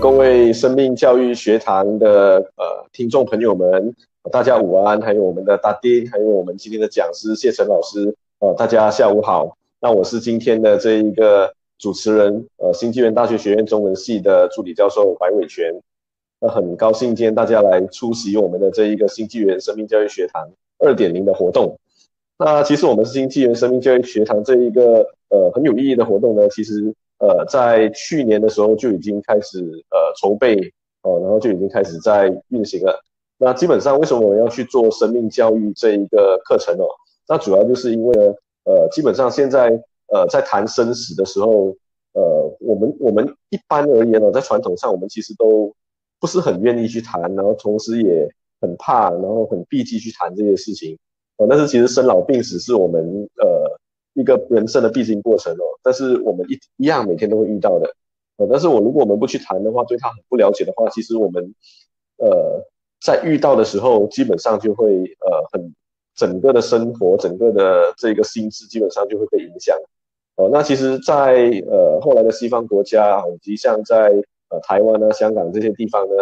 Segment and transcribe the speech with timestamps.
[0.00, 3.94] 各位生命教育学堂的呃听众朋友们，
[4.30, 9.56] 大家午安，还有我们的大丁，还有我们今天的讲师谢晨老师，呃，大家下午好。
[9.80, 15.80] 那我是今天的这一个主持人，呃，新纪元大学学院中文系的助理教授白伟全。
[16.40, 21.78] 那很高兴今天大家来出席我们的这一个新纪元生命教育学堂二点零的活动。
[22.38, 29.58] 那其实我们新纪元生命教育学堂这一个呃很有意义的活动呢，其实呃在去年的时候就已经开始
[29.90, 30.54] 呃筹备、
[31.02, 33.00] 呃，然后就已经开始在运行了。
[33.38, 36.84] 那基本上为什么我们要去做生命教育这一个课程呢？
[37.26, 38.34] 那主要就是因为呢，
[38.64, 39.70] 呃，基本上现在
[40.12, 41.74] 呃在谈生死的时候，
[42.12, 45.74] 呃，我们我们一般而言呢，在传统上我们其实都
[46.20, 48.28] 不是很愿意去谈，然后同时也
[48.60, 50.96] 很怕，然后很避忌去谈这些事情。
[51.38, 53.02] 哦，但是其实生老病死是我们
[53.42, 53.80] 呃
[54.14, 57.94] 一个人生的必经过程哦，但是我们一一样每天都会遇到的，
[58.38, 61.54] 呃，但是我如果我们不去谈的话，对他很不了解的话，其实我们
[62.16, 62.64] 呃
[63.00, 64.86] 在遇到的时候，基本上就会
[65.20, 65.74] 呃很
[66.14, 69.76] 整个的生活，整个的这个心智基本上就会被影响。
[70.36, 74.10] 哦，那其实在，在呃后来的西方国家以及像在
[74.48, 76.14] 呃台湾呢、香港这些地方呢，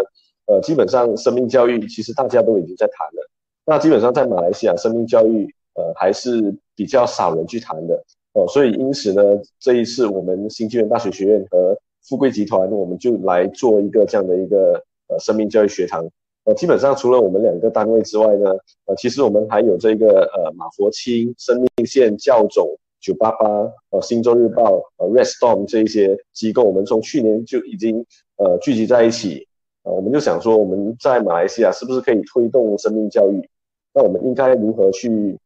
[0.47, 3.31] 呃，基本上生命教育其实大家都已经在谈了。
[3.65, 7.95] 那基本上在马来西亚，生命教育呃还是比较少人去谈的
[8.35, 9.23] 哦，所以因此呢，
[9.61, 11.77] 这一次我们新纪元大学学院和
[12.09, 16.05] 富贵集团，我们就来做一个这样的一个呃生命教育学堂。
[16.45, 18.51] 呃，基本上除了我们两个单位之外呢，
[18.87, 22.67] 呃，其实我们还有这个呃马佛清、生命线、教总、
[23.01, 23.47] 九八八、
[23.91, 28.05] 呃新洲日报、呃 Red Storm 这一些机构，我们从去年就已经
[28.39, 29.47] 呃聚集在一起，
[29.85, 33.49] 呃，我们就想说我们在马来西亚是不是可以推动生命教育？
[33.95, 35.39] 那我们应该如何去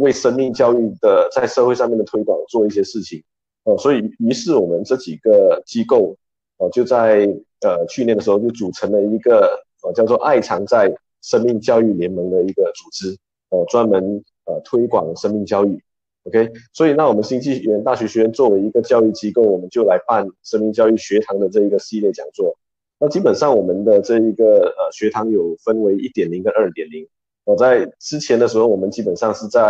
[0.00, 3.22] 为生命教育的在社会上面的推广做一些事情？
[3.64, 6.16] 哦，所以于是我们这几个机构
[6.56, 7.26] 哦就在
[7.60, 13.16] 呃去年的时候就组成了一个呃叫做“爱藏在生命教育联盟”的一个组织
[13.50, 15.82] 呃，专门呃推广生命教育。
[16.24, 22.56] OK，所以那我们新纪元大学学院作为一个教育机构，我们就来办生命教育学堂的这一个系列讲座。
[22.98, 27.06] 那基本上我们的这一个呃学堂有分为一点零跟二点零。
[27.44, 29.60] 我在之前的时候，我们基本上是在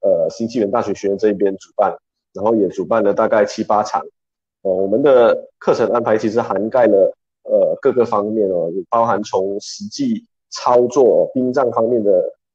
[0.00, 1.96] 呃新纪元大学学院这一边主办，
[2.32, 4.00] 然后也主办了大概七八场。
[4.62, 7.12] 哦，我们的课程安排其实涵盖了
[7.44, 12.10] 呃各个方面哦，包含从实际操作、殡葬方面的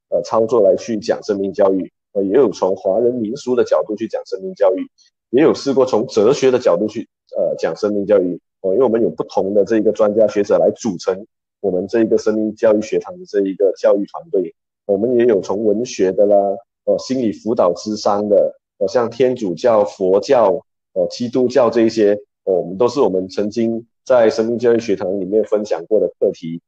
[0.09, 4.85] 呃操作来去讲生命教育，呃，也有从华人民俗的角度去讲生命教育，
[5.29, 7.07] 也有试过从哲学的角度去
[7.37, 8.39] 呃讲生命教育。
[8.61, 11.25] 哦，因为我们有不同的这一个专家学者来组成
[11.61, 14.53] 我们这一个生命教育学堂的这一个教育团队。
[14.85, 16.35] 我们也有从文学的啦，
[16.83, 20.61] 哦，心理辅导咨商的，哦，像天主教、佛教、
[20.93, 22.13] 哦，基督教这一些，
[22.43, 26.61] 哦，我们都是我们曾经在生命教育学堂里面分享过的课题。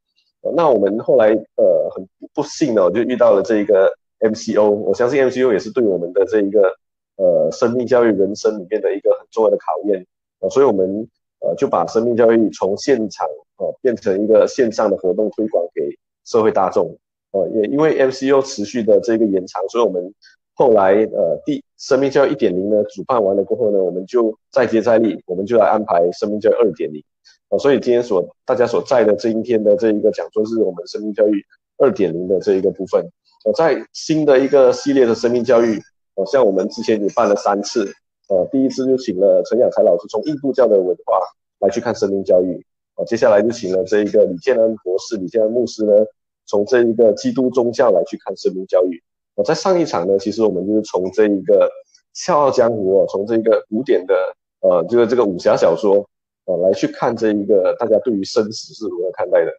[0.56, 6.76] 那我们后来呃很不幸的，就遇到了这一个 MCO，我相信 MCO 也是对我们的这一个
[7.16, 10.06] 呃生命教育人生里面的一个很重要的考验。
[10.40, 11.10] 哦，所以我们
[11.44, 13.28] 呃就把生命教育从现场
[13.58, 15.82] 呃变成一个线上的活动推广给
[16.26, 16.98] 社会大众。
[17.32, 20.14] 呃，也因为 MCO 持续的这个延长，所以我们
[20.54, 27.04] 后来呃，第生命教育一点零呢主办完了过后呢，我们就再接再厉，我们就来安排生命教育二点零。
[27.50, 31.44] 呃，所以今天所大家所在的这一天的这一个讲座是我们生命教育
[31.80, 33.04] 二点零的这一个部分。
[33.46, 35.82] 呃，在新的一个系列的生命教育，
[36.14, 37.92] 呃，像我们之前也办了三次，
[38.34, 41.20] 呃，第一次就请了陈雅才老师从印度教的文化
[41.60, 45.94] 来去看生命教育，呃，接下来就请了这一个李建安博士、李建安牧师呢。
[46.46, 49.02] 从这一个基督宗教来去看生命教育，
[49.34, 51.70] 我在上一场呢，其实我们就是从这一个
[52.14, 54.14] 《笑傲江湖》哦，从这一个古典的
[54.60, 56.06] 呃，就是这个武侠小说
[56.44, 59.52] 呃，来去看这一个大家对于生死是如何看待的。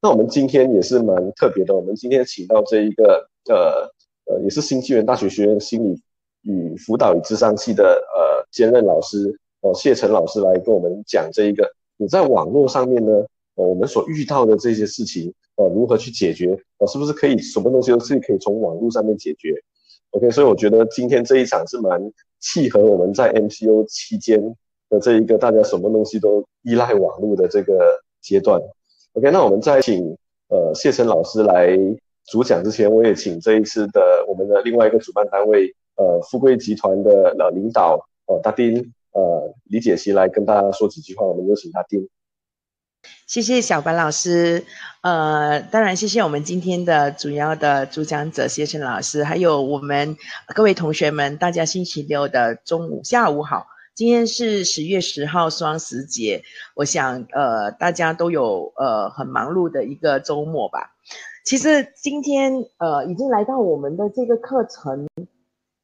[0.00, 6.00] 那我们今天也是蛮特别的，我们今天请到这一个呃呃，也是新纪元大学学院心理
[6.42, 7.84] 与辅导与智商系的
[8.14, 9.28] 呃兼任老师
[9.60, 13.12] 哦、呃，谢晨老师来跟我们讲这一个你在网络上面呢，
[13.54, 15.32] 呃，我们所遇到的这些事情。
[15.54, 16.58] 呃，如何去解决？
[16.78, 19.54] 呃，是不是可以什么东西都是可以从网络上面解决
[20.12, 22.00] ？OK，所以我觉得今天这一场是蛮
[22.40, 24.42] 契合我们在 MCO 期间
[24.88, 28.58] 的这一个大家什么东西都依赖网络的这个阶段。
[29.12, 30.16] OK，那我们在请
[30.48, 31.76] 呃谢晨老师来
[32.28, 35.70] 主讲之前，我也请这一次的我们的另外一个主办单位
[36.02, 41.24] 呃富贵集团的呃领导呃大丁呃李解析来跟大家说几句话。
[41.24, 42.08] 我们有请大丁。
[43.26, 44.64] 谢谢小白老师，
[45.02, 50.16] 呃，当然谢谢我们今天的主要的主讲者谢晨老师，还有我们
[50.54, 53.66] 各位同学们，大家星期六的中午、下午好。
[53.94, 56.42] 今天是十月十号双十节，
[56.76, 60.94] 我想呃大家都有呃很忙碌的一个周末吧。
[61.44, 65.08] 其实今天呃已经来到我们的这个课程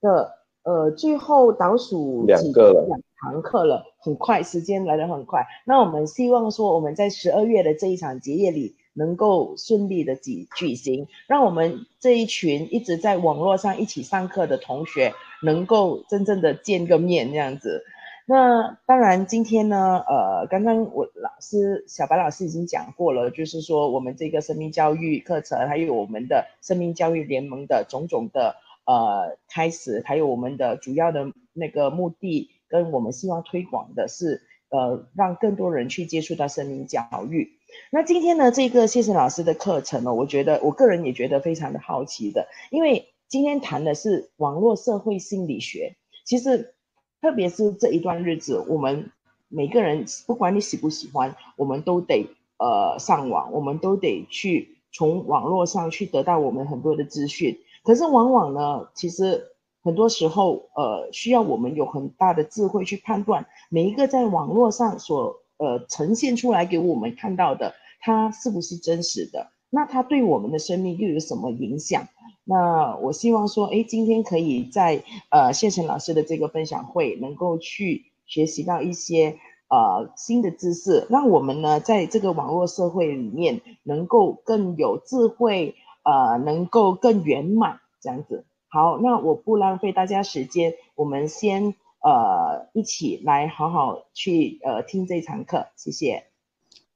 [0.01, 5.47] 的呃最后倒数两个了，两堂课了，很快，时间来得很快。
[5.65, 17.85] 那我们希望说我们在十二月的这一场结业礼能够顺利的举举行，让我们这一群一直在网络上一起上课的同学能够真正的见个面，这样子。
[18.31, 28.57] 那当然，今天呢，呃，刚刚我老师小白老师已经讲过了，就是说我们这个生命教育课程，还有我们的生命教育联盟的种种的
[28.89, 34.41] 呃开始，还有我们的主要的那个目的，跟我们希望推广的是，
[34.71, 37.53] 呃，让更多人去接触到生命教育。
[37.93, 45.97] 那今天呢，这个谢晨老师的课程呢，我觉得我个人也觉得非常的好奇的，因为今天谈的是网络社会心理学。
[46.25, 46.75] 其实，
[47.21, 49.11] 特别是这一段日子，我们
[49.49, 52.27] 每个人不管你喜不喜欢，我们都得
[52.57, 57.59] 呃上网，我们都得去从网络上去得到我们很多的资讯。
[57.89, 59.43] 可是往往呢，其实
[59.83, 65.35] 很多时候呃需要我们有很大的智慧去判断每一个在网络上所。
[65.61, 69.49] 呃，呈现出来给我们看到的，它是不是真实的？
[69.71, 72.07] 那它对我们的生命又有什么影响？
[72.45, 79.37] 那我希望说，诶，今天可以在呃谢晨老师的这个分享会，能够去学习到一些
[79.69, 85.75] 呃新的知识，让我们呢在这个网络社会里面能够更有智慧，
[86.09, 88.45] 呃，能够更圆满这样子。
[88.69, 91.75] 好，那我不浪费大家时间，我们先。
[92.01, 96.23] 呃，一起来好好去呃听这场课，谢谢。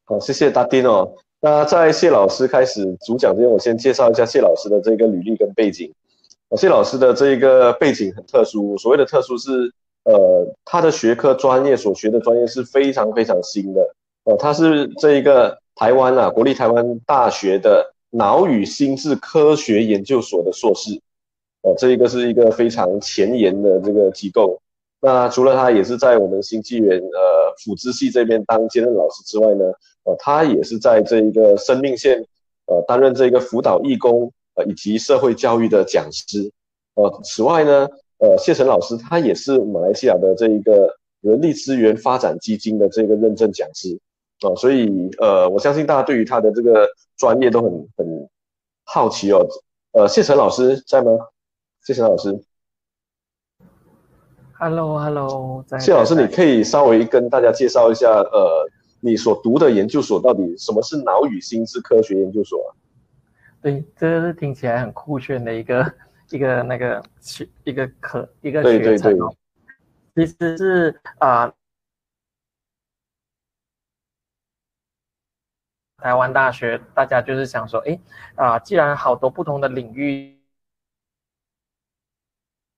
[0.05, 1.15] 好，谢谢大丁哦。
[1.41, 5.93] 那在谢老师开始主讲之前，我先介绍一下谢老师的这个履历跟背景。
[6.57, 9.75] 谢老师的这个背景很特殊，所谓的特殊是，
[10.05, 13.81] 呃，他的学科专业所学的专业是非常非常新的。
[14.23, 21.01] 呃，他是这一个台湾啊，国立台湾大学的脑与心智科学研究所的硕士。
[21.63, 24.61] 哦、呃，这一个是一个非常前沿的这个机构。
[25.01, 29.65] 那除了他也是在我们新纪元呃辅资系这边当兼任老师之外呢，
[30.05, 32.25] 呃，他也是在这一个生命线
[32.67, 36.53] 呃担任这个辅导义工呃以及社会教育的讲师。
[36.95, 37.89] 呃，此外呢，
[38.19, 43.99] 呃，谢晨老师他也是马来西亚的这一个人力资源发展基金的这个认证讲师
[44.47, 48.29] 啊，呃，所以呃，我相信大家对于他的这个专业都很很
[48.85, 49.47] 好奇哦。
[49.93, 51.11] 呃，谢晨老师在吗？
[51.85, 52.43] 谢晨老师。
[54.59, 58.69] Hello，Hello，hello, 谢老师，你可以稍微跟大家介绍一下，呃，
[59.01, 62.71] 你所读的研究所到底什么是脑与心智科学研究所啊？
[63.61, 65.93] 对，这是听起来很酷炫的一个
[66.31, 69.35] 一个那个学一个科一个学程哦。
[70.15, 71.55] 对对对，其实是啊、呃，
[76.03, 77.99] 台湾大学大家就是想说，哎
[78.35, 80.37] 啊、既然好多不同的领域。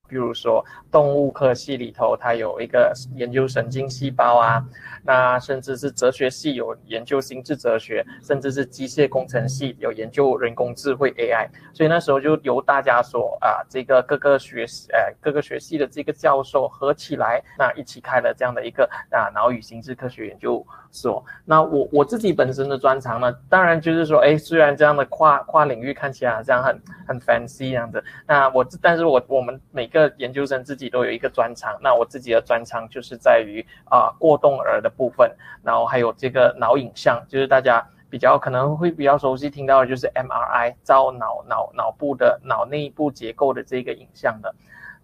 [0.07, 4.63] 比如说，动物科系里头，它有一个研究神经细胞啊，
[5.03, 11.49] 那甚至是哲学系有研究心智哲学，甚至是机械工程系有研究人工智慧 AI。
[11.73, 21.21] 所以那时候就由大家所啊，这个各个学呃各个学系的这个教授合起来，那一起开了这样的一个啊脑与心智科学研究是哦。
[21.45, 33.61] 那我我自己本身的专长呢，当然就是说，哎，虽然这样的跨跨领域看起来好像很很 fancy 这样子，那我但是我我们每个研究生自己都有一个专长，那我自己的专长就是在于
[33.91, 35.29] 啊过动儿的部分，
[35.65, 44.55] 然后还有这个脑影像，就是大家比较可能会比较熟悉听到的就是 MRI 照脑脑脑部的脑内部结构的这个影像的，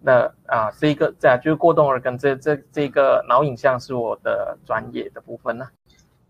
[0.00, 5.66] 那啊这个这样就是过动儿跟这这这个脑影像是我的专业的部分呢。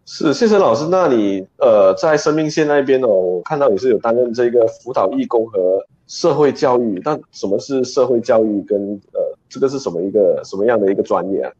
[0.06, 11.52] 是谢晨老师，那你呃在生命线那边哦，我看到你是有担任这个辅导义工和社会教育，但什么是社会教育跟呃这个是什么一个什么样的一个专业啊？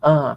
[0.00, 0.36] 嗯，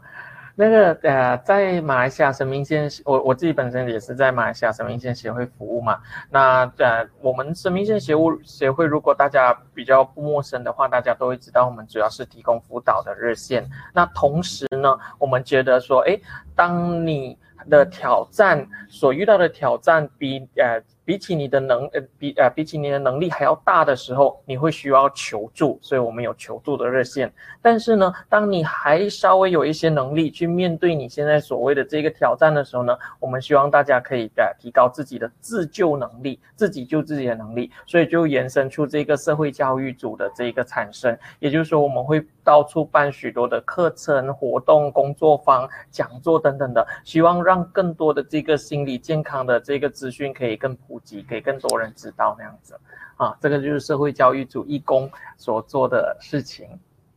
[0.59, 5.99] 那个呃在马来西亚生命线，我我自己本身也是在马来西亚生命线协会服务嘛。
[6.31, 13.69] 那呃我们生命线协务协会，如果大家比较不陌生的话，大家都会知道我们主要是提供辅导的热线。
[13.93, 16.19] 那同时呢，我们觉得说，诶，
[16.55, 17.37] 当你
[17.69, 20.81] 的挑战所遇到的挑战比呃。
[21.07, 27.31] 比起你的能呃比呃比起你的能力还要大的时候，你会需要求助，所以我们有求助的热线。
[27.61, 41.17] 但是呢，当你还稍微有一些能力去面对你现在所谓的这个挑战的时候呢，我们希望大家可以呃提高自己的自救能力，自己救自己的能力，所以就延伸出这个社会教育组的这个产生。
[41.39, 52.75] 也就是说，我们会到处办许多的课程、活动、工作坊、讲座等等的，希望让更多的这个心理健康的这个资讯可以更普及，给更多人知道那样子。
[53.17, 56.67] 啊，这个就是社会教育组义工所做的事情。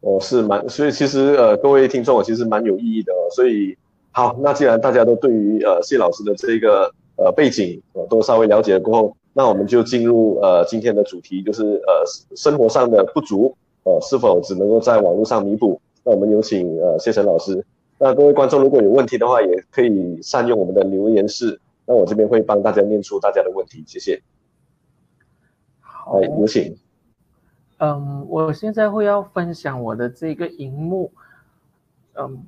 [0.01, 3.13] 哦，是蛮，所以其实呃，各位听众其实蛮有意义的。
[3.35, 3.77] 所以
[4.11, 15.79] 好，那既然大家都对于呃谢老师的这个呃背景都稍微了解了过后，那我们就进入呃今天的主题，就是呃生活上的不足，呃是否只能够在网络上弥补？
[16.03, 17.63] 那我们有请呃谢晨老师。
[17.99, 21.61] 那各位观众如果有问题的话，也可以善用我们的留言室，
[21.91, 24.23] 那我这边会帮大家念出大家的问题，谢谢。
[25.81, 26.79] 好，有请。
[27.79, 31.13] 嗯，我现在会要分享我的这个荧幕，
[32.15, 32.47] 嗯，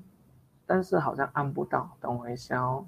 [0.65, 2.87] 但是好像按不到，等我一下哦。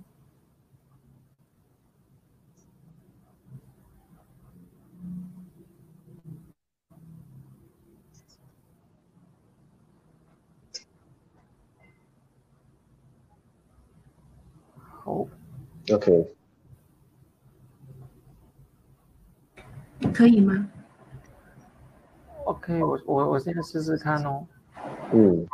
[15.02, 15.26] 好
[15.92, 16.36] ，OK，
[20.12, 20.68] 可以吗
[22.44, 24.46] ？OK，我我我现在试试看哦。
[25.12, 25.46] 嗯。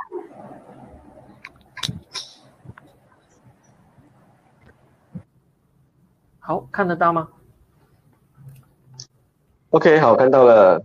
[6.39, 7.29] 好，看得到吗
[9.71, 10.83] ？OK，好，看到了。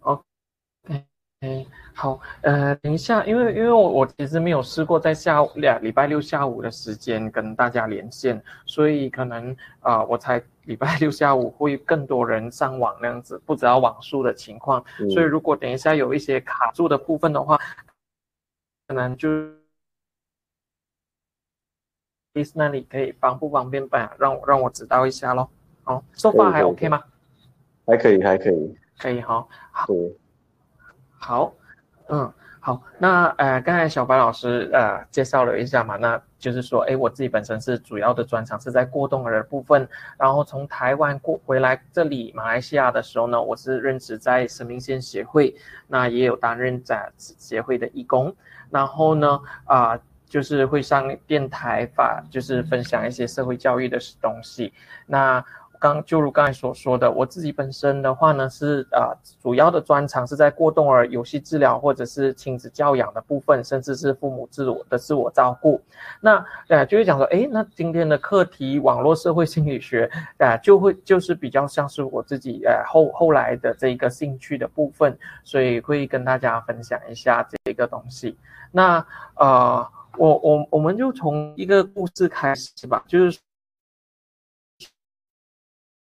[0.00, 10.42] OK，好，呃，等一下，因为因为我我其实没有试过在下午两礼拜六下午的时间跟大家连线，所以可能啊、呃，我才。
[10.64, 17.58] 礼拜六下午会更多人上网那样子，不知道网速的情况，嗯、所以如果等一下有一些卡住的部分的话，
[18.88, 19.28] 可能就
[22.54, 24.14] 那里可以方不方便吧？
[24.18, 25.48] 让让我知道一下咯。
[25.84, 27.02] 好，so far 还 OK 吗？
[27.86, 29.46] 还可以，还可以，可以哈。
[29.70, 29.86] 好，
[31.18, 31.54] 好，
[32.08, 32.32] 嗯。
[32.66, 45.54] 好，那呃，刚才小白老师呃介绍了一下嘛，那就是说，哎，我自己本身是主要的专长是在过动儿的部分，然后从台湾过回来这里马来西亚的时候呢，我是任职在生命线协会，
[45.88, 48.34] 那也有担任在协会的义工，
[48.70, 54.72] 然后呢，啊、就是会上电台发，就是分享一些社会教育的东西，
[55.04, 55.44] 那。
[55.84, 59.12] 刚就如刚才所说的，我自己本身的话呢，是啊、
[59.42, 65.78] 主要的专长是在过动儿游戏治疗或者是亲子教养的部分，甚至是父母自我的自我照顾。
[66.22, 78.38] 那呃，就会讲说，诶，那今天的课题网络社会心理学，啊、就会就是比较像是我自己呃后后来的这一个兴趣的部分，所以会跟大家分享一下这个东西。
[78.72, 79.04] 那
[79.36, 79.86] 呃，
[80.16, 83.38] 我我我们就从一个故事开始吧，就是。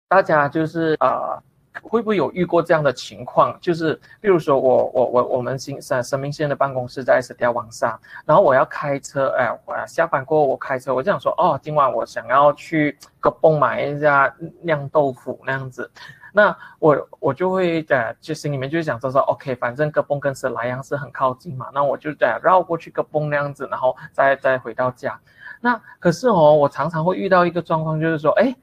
[0.09, 1.37] 大家就是呃，
[1.81, 3.57] 会不会有遇过这样的情况？
[3.59, 15.91] 就是比如说我我我我们新生生命线的办公室在石碉网上，然后我要开车，哎，我下班过后我开车，我就想说，哦，今晚我想要去个崩买一下酿豆腐那样子，
[16.31, 25.19] 那我我就会在就心里面就想说说，OK，反正个崩跟石莱阳是很靠近嘛，那我就在绕过去个崩那样子，然后再再回到家。
[25.59, 28.55] 那可是哦，我常常会遇到一个状况，就是说，哎。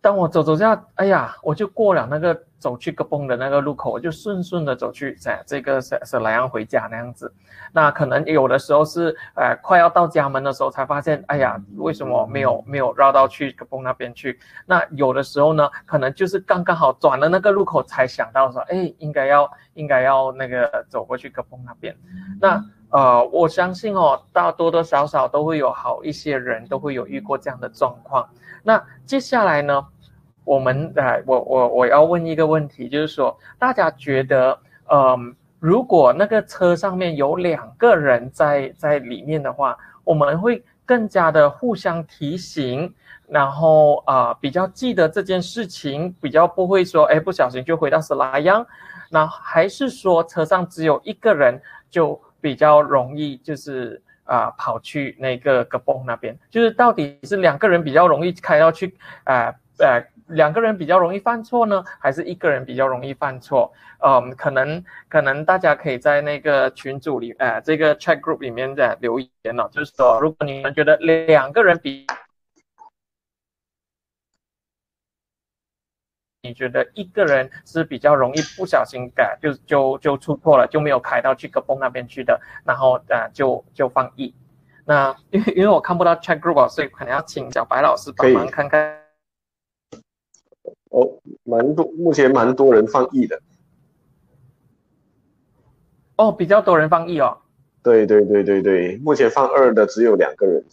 [0.00, 7.32] 当我走走下，哎呀，我就过了那个走去个崩的那个路口，我就顺顺的走去在这个是是莱阳回家那样子。
[7.72, 14.38] 那可能有的时候是呃快要到家门的时候才发现，哎呀，为什么没有没有绕到去个崩那边去？
[14.64, 21.96] 那有的时候呢，可能就是刚刚好转了那个路口才想到说，哎，应该要应该要那个走过去个崩那边。
[22.40, 28.26] 那呃，我相信哦，大多多少少都会有好一些人都会有遇过这样的状况。
[28.66, 29.86] 那接下来呢？
[30.42, 34.58] 我们呃，我我我要问一个问题，就是说，大家觉得，
[34.90, 35.18] 嗯、呃，
[35.60, 42.92] 如果那个车上面有两个人在在里面的话，我们会更加的互相提醒，
[43.28, 48.66] 然后啊、比较记得这件事情，比较不会说，哎，不小心就回到是那样，
[49.10, 60.04] 那还是说车上只有一个人就比较容易，就是啊、跑去那个个崩那边，就是到底是两个人比较容易开到去，呃呃。
[60.30, 63.72] 两个人比较容易犯错呢，还是一个人比较容易犯错？
[64.04, 72.04] 嗯，可能可能大家可以在那个群组里，呃，这个 chat group 里面的留言哦，就是说，如果你们觉得两个人比
[76.46, 84.32] 你觉得一个人是比较容易不小心改，就就就出错了，就没有开到去个崩那边去的，然后呃就就放一。
[84.84, 89.02] 那因为因为我看不到 chat group，所以可能要请小白老师帮忙看看。
[90.90, 93.40] 哦，蛮多，目前蛮多人放一的。
[96.16, 97.38] 哦，比较多人放一哦。
[97.82, 100.64] 对对对对对，目前放二的只有两个人。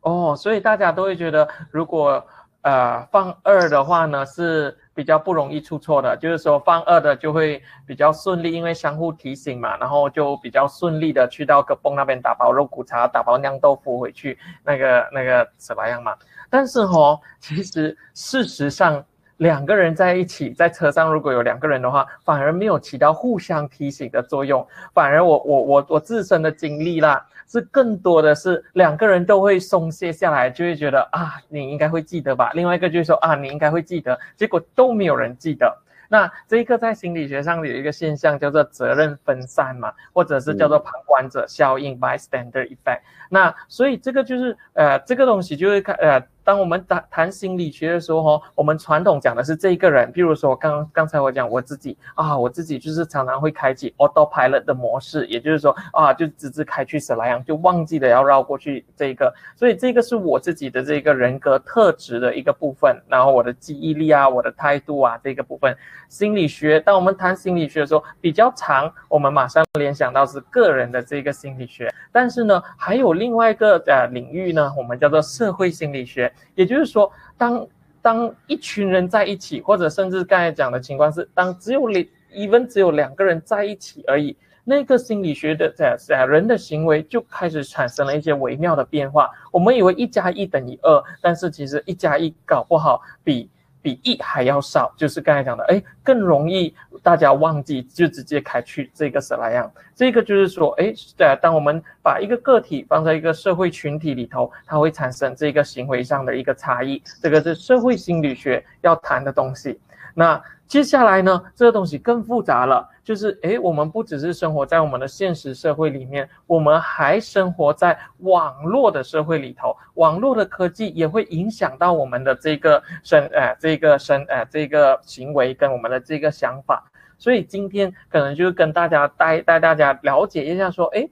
[0.00, 2.26] 哦，所以大家都会觉得，如果
[2.62, 6.16] 呃放二的话呢，是比较不容易出错的。
[6.16, 16.16] 就是说放二的就会比较顺利，因为相互提醒嘛，然后就比较顺利的去到个蹦那边打包肉骨茶、打包酿豆腐回去，那个那个什么样嘛。
[16.48, 19.04] 但是哦，其实事实上
[19.42, 27.26] 两个人在一起，在车上如果有两个人的话，反而没有起到互相提醒的作用，反而我我我我自身的经历啦。
[27.48, 32.50] 是更多的是两个人都会松懈下来，就会觉得啊，你应该会记得吧。
[32.54, 35.76] 另外一个就是说啊，你应该会记得，结果都没有人记得。
[36.08, 43.00] 那这一个在心理学上有一个现象叫做责任分散嘛，或者是叫做旁观者效应 （bystander effect）。
[43.28, 46.22] 那所以这个就是呃，这个东西就会看呃。
[46.44, 65.76] 当我们谈谈心理学的时候，我们传统讲的是这一个人，比如说刚刚才我讲我自己啊，我自己就是常常会开启 autopilot 的模式，也就是说啊，就直直开去死拉样，就忘记了要绕过去这一个，所以这个是我自己的这个人格特质的一个部分，然后我的记忆力啊，我的态度啊，这个部分，
[66.08, 76.31] 心理学，当我们谈心理学的时候比较长，我们马上联想到是个人的这个心理学，但是呢，还有另外一个呃领域呢，我们叫做社会心理学。
[76.54, 77.66] 也就是说，当
[78.00, 89.30] 当一群人在一起，或者甚至刚才讲的情况是，当只有两，even 只有两个人在一起而已，那个心理学的在在人的行为就开始产生了一些微妙的变化。
[89.50, 93.48] 我们以为一加一等于二，但是其实一加一搞不好比。
[93.82, 99.70] 比一还要少，就是刚才讲的，哎，更容易大家忘记，就直接开去这个舍莱样？
[99.94, 109.78] 这个就是说，哎，对，当我们把一个个体放在一个社会群体里头，它会产生这个行为上的一个差异，这个是社会心理学要谈的东西。
[110.14, 110.40] 那
[110.72, 119.76] 接下来呢，这个东西更复杂了，就是诶，我们不只是生活在我们的现实社会里面，我们还生活在网络的社会里头。
[119.96, 126.82] 网络的科技也会影响到我们的这个生，呃，这个生，呃，这个行为跟我们的这个想法。
[127.18, 131.10] 所以今天可能就是跟大家带带大家了解一下，说，诶。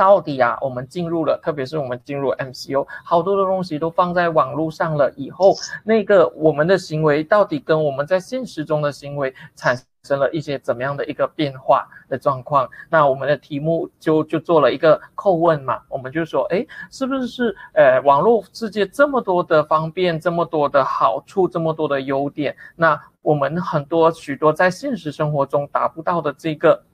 [0.00, 5.12] 到底啊，我们进入了，特别是我们进入 MCU，好多的东西都放在网络上了。
[5.14, 12.66] 以后那个我们的行为到底跟我们在现实中的行为产生了一些怎么样的一个变化的状况？
[12.88, 26.84] 那我们的题目就就做了一个叩问嘛，我们就说，诶，是不是呃，网络世界这么多的方便，这么多的好处，这么多的优点，那我们很多许多在现实生活中达不到的这个。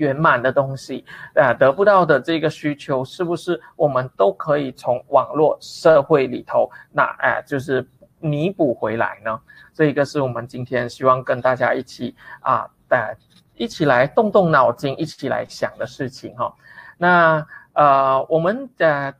[0.00, 7.86] 圆满的东西，啊，得不到的这个需求，是不是我们都可以从网络社会里头，那哎，就是
[8.18, 9.38] 弥补回来呢？
[9.74, 13.14] 这一个是我们今天希望跟大家一起啊，呃，
[13.56, 16.54] 一起来动动脑筋，一起来想的事情哈。
[16.96, 19.14] 那呃，我们的。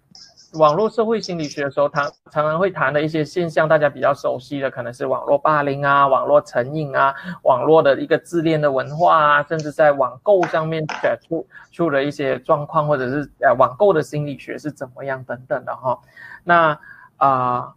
[0.54, 10.84] 网络社会心理学的时候，他常常会谈的一些现象，大家比较熟悉的可能是网络霸凌啊、网络成瘾啊、网络的一个自恋的文化啊，甚至在网购上面
[11.28, 15.98] 出出了一些状况，或者是呃网购的心理学是怎么样等等的哈。
[16.42, 16.78] 那
[17.16, 17.74] 啊、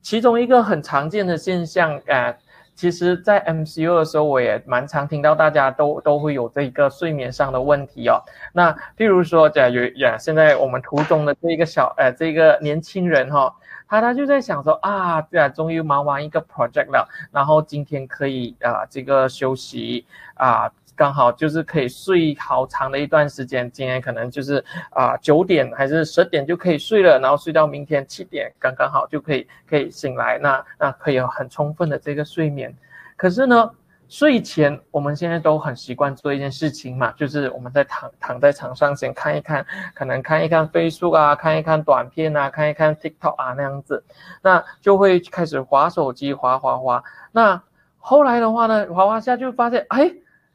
[0.00, 2.36] 其中一个很常见的现象，呃。
[2.74, 8.20] 其实，在 MCU 的时候，我也蛮常听到大家都都会有这个睡眠上的问题哦。
[8.52, 13.54] 那譬如说，假如呀，现在我们途中的这一个小呃这个年轻人哈、
[13.86, 20.70] 他他就在想说啊，对啊，终于忙完一个 project 了，然后今天可以啊这个休息啊。
[20.96, 32.72] 刚好就是可以睡好长的一段时间，今天可能就是啊九点还是十点就可以睡了，然后睡到明天七点，刚刚好就可以可以醒来，那那可以有很充分的这个睡眠。
[33.16, 33.70] 可是呢，
[34.08, 44.04] 睡前我们现在都很习惯做一件事情嘛，就是我们在躺躺在床上先看一看，可能看一看 Facebook 啊，看一看短片啊，看一看 TikTok 啊那样子，
[44.42, 47.02] 那就会开始滑手机，滑滑滑。
[47.32, 47.60] 那
[47.98, 50.14] 后来的话呢，滑滑下就发现，哎。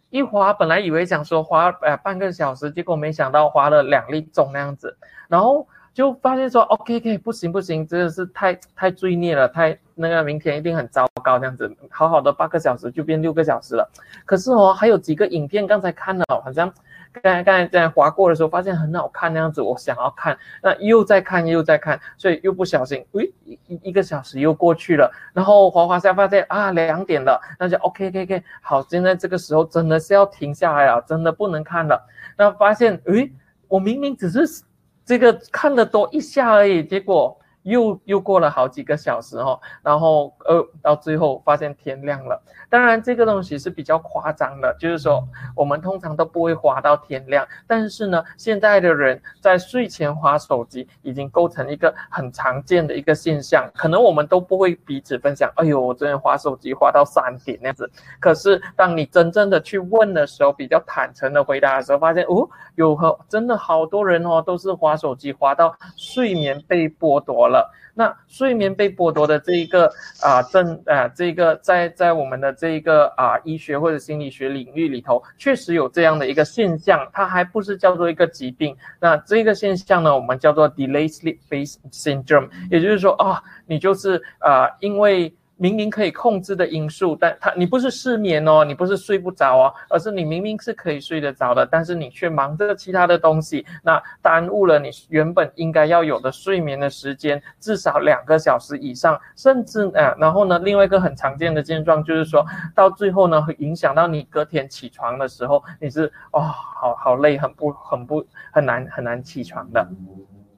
[0.10, 13.88] 一滑，本来以为想说滑呃半个小时，结果没想到滑了两粒钟那样子，然后就发现说 OK OK 不行不行，真的是太太罪孽了，太那个明天一定很糟糕这样子，好好的八个小时就变六个小时了。
[14.26, 16.74] 可是哦，还有几个影片刚才看了，好像
[17.12, 32.02] 刚才刚才在划过的时候，发现很好看那样子，我想要看，那又在看又在看，所以又不小心，诶，一一个小时又过去了，然后滑滑下发现啊两点了，那就 OK OK OK，好，现在这个时候真的是要停下来了，真的不能看了。
[32.38, 33.32] 那发现，诶，
[33.68, 34.64] 我明明只是
[35.04, 37.36] 这个看了多一下而已，结果。
[37.70, 42.42] 又又过了好几个小时哦，然后呃，到最后发现天亮了。
[42.70, 47.48] 当然，这个东西是比较夸张的，就是说我们通常都不会滑到天亮。
[47.66, 53.68] 但是呢，现在的人在睡前滑手机已经构成一个很常见的一个现象。
[53.74, 57.90] 可能我们都不会彼此分享，哎呦，我昨天滑手机滑到三点那样子。
[58.20, 67.59] 可是当你真正的去问的时候，比较坦诚的回答的时候，发现哦，有和真的好多人哦，都是滑手机滑到睡眠被剥夺了。
[67.94, 69.92] 那睡眠被剥夺的这一个
[70.22, 78.76] 啊，症啊，这个在在我们的这一个啊医学或者心理学领域里头，确实有这样的一个现象，它还不是叫做一个疾病。
[79.00, 85.34] 那这个现象呢，我们叫做 delay sleep phase syndrome，也就是说啊，你就是啊，因为。
[85.62, 109.86] 明明可以控制的因素，但他你不是失眠哦，你不是睡不着哦，而是你明明是可以睡得着的，但是你却忙着其他的东西，那耽误了你原本应该要有的睡眠的时间，至少两个小时以上，甚至呃，然后呢，另外一个很常见的症状就是说到最后呢，会影响到你隔天起床的时候，你是哦，好好累，很不很不很难很难起床的。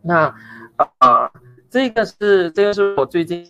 [0.03, 0.31] 那
[0.99, 1.31] 啊、
[1.71, 3.47] 这个是这个是我最近。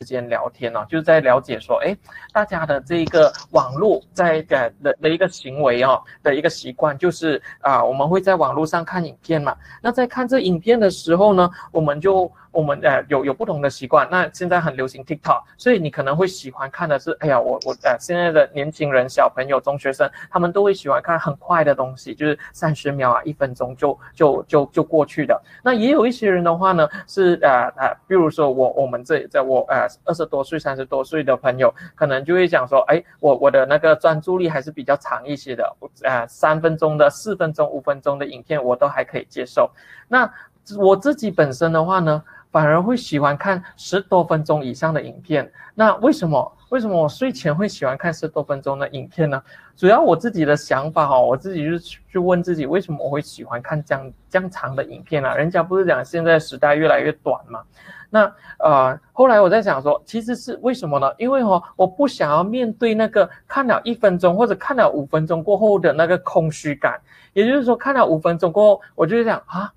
[0.00, 1.96] 之间聊天呢、哦，就是在了解说，哎，
[2.30, 9.56] 大家的这个网络在的的的一个行为哦，的一个习惯，就是啊，我们会在网络上看影片嘛。
[9.80, 12.30] 那在看这影片的时候呢，我们就。
[12.56, 25.38] 我们呃有有不同的习惯，那现在很流行 TikTok，所以你可能会喜欢看的是，哎呀，我我呃现在的年轻人、小朋友、中学生，他们都会喜欢看很快的东西，就是三十秒啊、一分钟就就就就过去的。
[25.62, 39.70] 那也有一些人的话呢，是呃呃，比如说我我们这在我呃二十多岁、三十多岁的朋友，可能就会讲说，哎，我我的那个专注力还是比较长一些的，呃三分钟的、四分钟、五分钟的影片我都还可以接受。
[40.08, 40.32] 那
[40.78, 46.52] 我自己本身的话呢，反而会喜欢看十多分钟以上的影片，那为什么？
[46.70, 49.40] 为什么我睡前会喜欢看十多分钟的影片呢？
[49.76, 55.36] 主要我自己的想法哈，我自己就去问自己，为什么我会喜欢看这样这样长的影片啊？
[55.36, 57.62] 人家不是讲现在时代越来越短嘛？
[58.10, 61.08] 那呃，后来我在想说，其实是为什么呢？
[61.18, 67.00] 因为哦，我不想要面对那个看了一分钟或者看了五分钟过后的那个空虚感，
[67.32, 69.72] 也就是说，看了五分钟过后，我就想啊，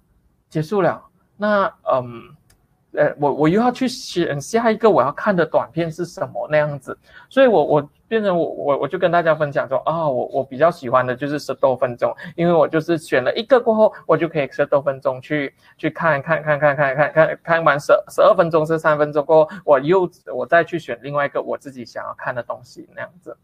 [0.49, 1.03] 结束了，
[1.38, 2.36] 那嗯。
[2.93, 6.97] 呃，我我又要去选下一个我要看的短片是什么那样子，
[7.30, 23.38] 所以我我变成我我我就跟大家分享说啊、哦，我我比较喜欢的就是十多分钟，因为我就是选了一个过后，我就可以十多分钟去去看看看看看看看看完十十二分钟是三分钟过后，我又我再去选另外一个我自己想要看的东西那样子。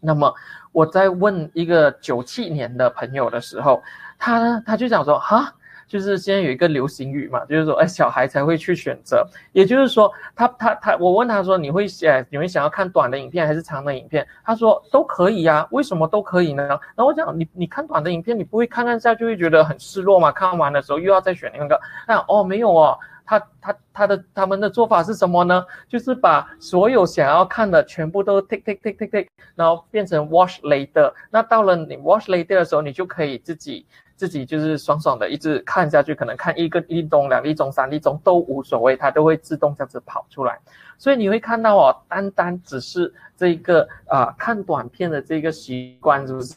[0.00, 0.34] 那么
[0.72, 3.80] 我在问一个九七年的朋友的时候，
[4.18, 5.54] 他呢他就讲说哈。
[5.92, 9.26] 就是现在有一个流行语嘛，就是说，哎，小孩才会去选择。
[9.52, 14.26] 也就是说，他他他，我问他说，你会想你会想要看短的影片还是长的影片？
[14.42, 16.66] 他说都可以呀、啊，为什么都可以呢？
[16.66, 20.32] 然后我讲，你你看短的影片，你不会看看下就会觉得很失落嘛？
[20.32, 21.78] 看完的时候又要再选那个。
[22.08, 25.62] 那哦，没有哦，他他他的他们的做法是什么呢？
[25.90, 31.12] 就是把所有想要看的全部都 tick tick tick tick tick，然后变成 watch later。
[31.30, 33.84] 那到了你 watch later 的时候，你就可以自己。
[34.22, 40.56] 自己就是爽爽的一直看下去，可能看一个一钟、两粒钟、三粒钟都无所谓，它都会自动这样子跑出来。
[40.96, 46.54] 所以你会看到哦，单单只是这个啊、看短片的这个习惯，是不是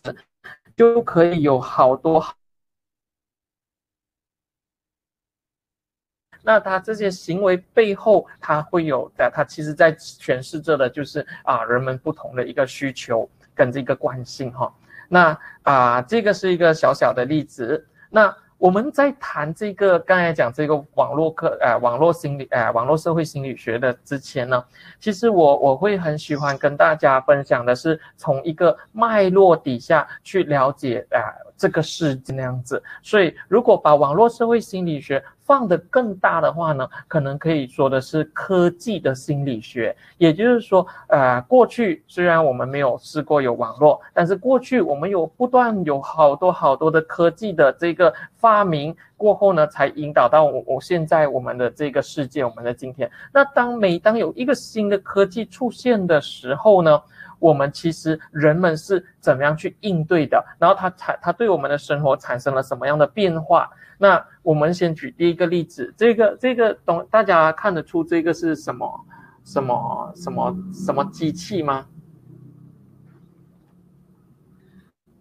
[0.78, 2.24] 就可以有好多？
[6.44, 14.72] 那他这些行为背后，他会有的，他其实在诠释着的就是啊人们不同的一个需求跟这个惯性哈。
[15.10, 17.86] 那啊，这个是一个小小的例子。
[18.10, 24.64] 那我们在谈这个刚才讲这个网络课，呃，网络心理，呃，网络社会心理学的之前呢，
[25.00, 31.20] 其实我我会很喜欢跟大家分享的是从一个脉络底下去了解啊，
[31.58, 32.82] 这个世界那样子。
[33.04, 53.10] 所以如果把网络社会心理学放得更大的话呢，可能可以说的是科技的心理学，也就是说，呃，过去虽然我们没有试过有网络，但是过去我们有不断有好多好多的科技的这个发明过后呢，才引导到我我现在我们的这个世界，我们的今天。
[53.32, 57.00] 那当每当有一个新的科技出现的时候呢，
[57.40, 63.70] 我们其实人们是怎么样去应对的，然后它产它对我们的生活产生了什么样的变化？
[63.98, 69.06] 那我们先举第一个例子，这个这个懂大家看得出这个是什么
[69.44, 71.88] 什么什么什么机器吗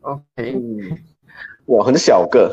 [0.00, 0.98] ？OK，嗯，
[1.66, 2.52] 哇，很小个。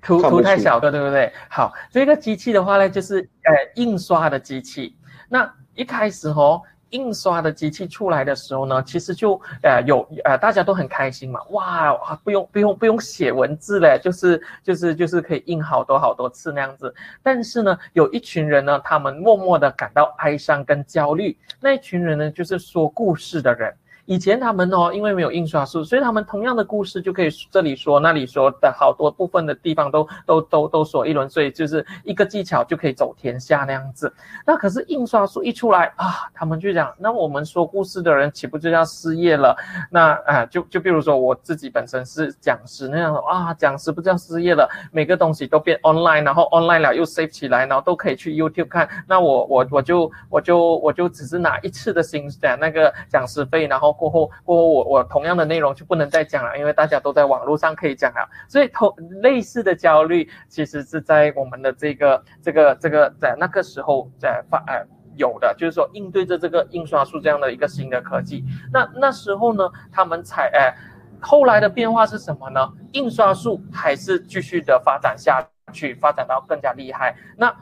[0.00, 1.32] 图图太小个，对不对？
[1.48, 4.98] 好，这个机器的话呢，就是呃印刷的机器。
[5.30, 6.60] 那一开始哦，
[6.90, 16.94] 印刷的机器出来的时候呢，其实就呃有呃大家都很开心嘛，哇，不用不用不用写文字嘞，就是就是就是可以印好多好多次那样子。
[17.22, 21.36] 但是呢，有一群人呢，他们默默的感到哀伤跟焦虑。
[21.60, 23.74] 那一群人呢，就是说故事的人。
[24.06, 34.12] 以前他们哦，因为没有印刷术，所以他们同样的故事就可以这里说那里说的好多部分的地方都都都都说一轮，所以就是一个技巧就可以走天下那样子。
[34.44, 39.56] 那可是印刷术一出来啊，他们就讲，那我们说故事的人岂不就要失业了？
[39.90, 44.68] 那啊，就就比如说我自己本身是讲师那样啊，讲师不就要失业了？
[44.92, 48.86] 每个东西都变 online，然后 online 了又 save 起来，然后都可以去 YouTube 看。
[49.08, 53.93] 那我我我就我就我就只是拿一次的薪讲那个讲师费，然后。
[53.96, 64.84] 过后，过后我我同样的内容就不能再讲了，因为大家都在网络上可以讲了，所以同类似的焦虑其实是在我们的这个这个这个在那个时候在发呃
[65.16, 70.74] 有的，就是说应对着这个印刷术这样的一个新的科技，那那时候呢，他们才呃
[71.20, 72.72] 后来的变化是什么呢？
[72.92, 77.54] 印刷术还是继续的发展下去，发展到更加厉害，那。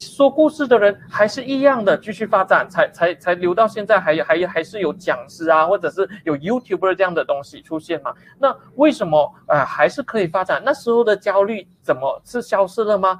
[0.00, 8.12] 说故事的人还是一样的继续发展，才才才留到现在还有还有还是有讲师啊，或者是有 YouTuber 这样的东西出现嘛？
[8.38, 10.62] 那为什么啊、呃、还是可以发展？
[10.64, 13.18] 那时候的焦虑怎么是消失了吗？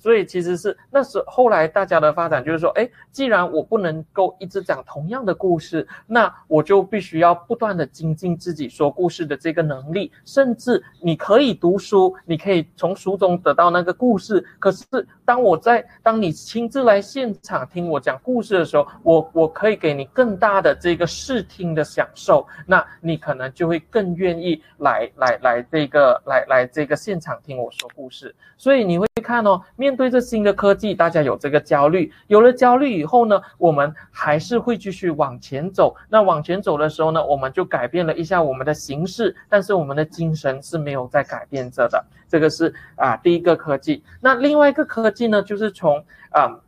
[0.00, 10.10] 所以其实是那时后来大家的发展就是说，哎，既然我不能够一直讲同样的故事，那我就必须要不断的精进自己说故事的这个能力。
[10.24, 14.44] 甚至你可以读书，你可以从书中得到那个故事。
[14.58, 14.84] 可是
[15.30, 28.34] 当我在当你亲自来现场听我讲故事的时候，我我可以给你更大的这个视听的享受，那你可能就会更愿意来来来这个来来这个现场听我说故事。
[28.56, 29.62] 所以你会看哦。
[29.76, 35.94] 面对着新的科技，大家有这个焦虑，有了焦虑以后呢，我们还是会继续往前走。
[36.08, 42.04] 那往前走的时候呢，我们就改变了一下我们的形式，但是我们的精神是没有在改变着的。
[42.30, 44.02] 这个是啊第一个科技。
[44.20, 46.58] 那另外一个科技呢，就是从啊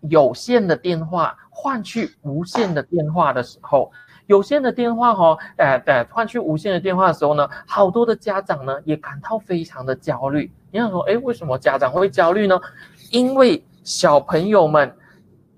[0.00, 3.90] 有线的电话换去无线的电话的时候。
[4.26, 10.50] 有线的电话哈，呃呃，换去无线的电话的时候呢，好多的家长呢也感到非常的焦虑。
[10.70, 12.58] 你想说，哎，为什么家长会焦虑呢？
[13.10, 14.96] 因为小朋友们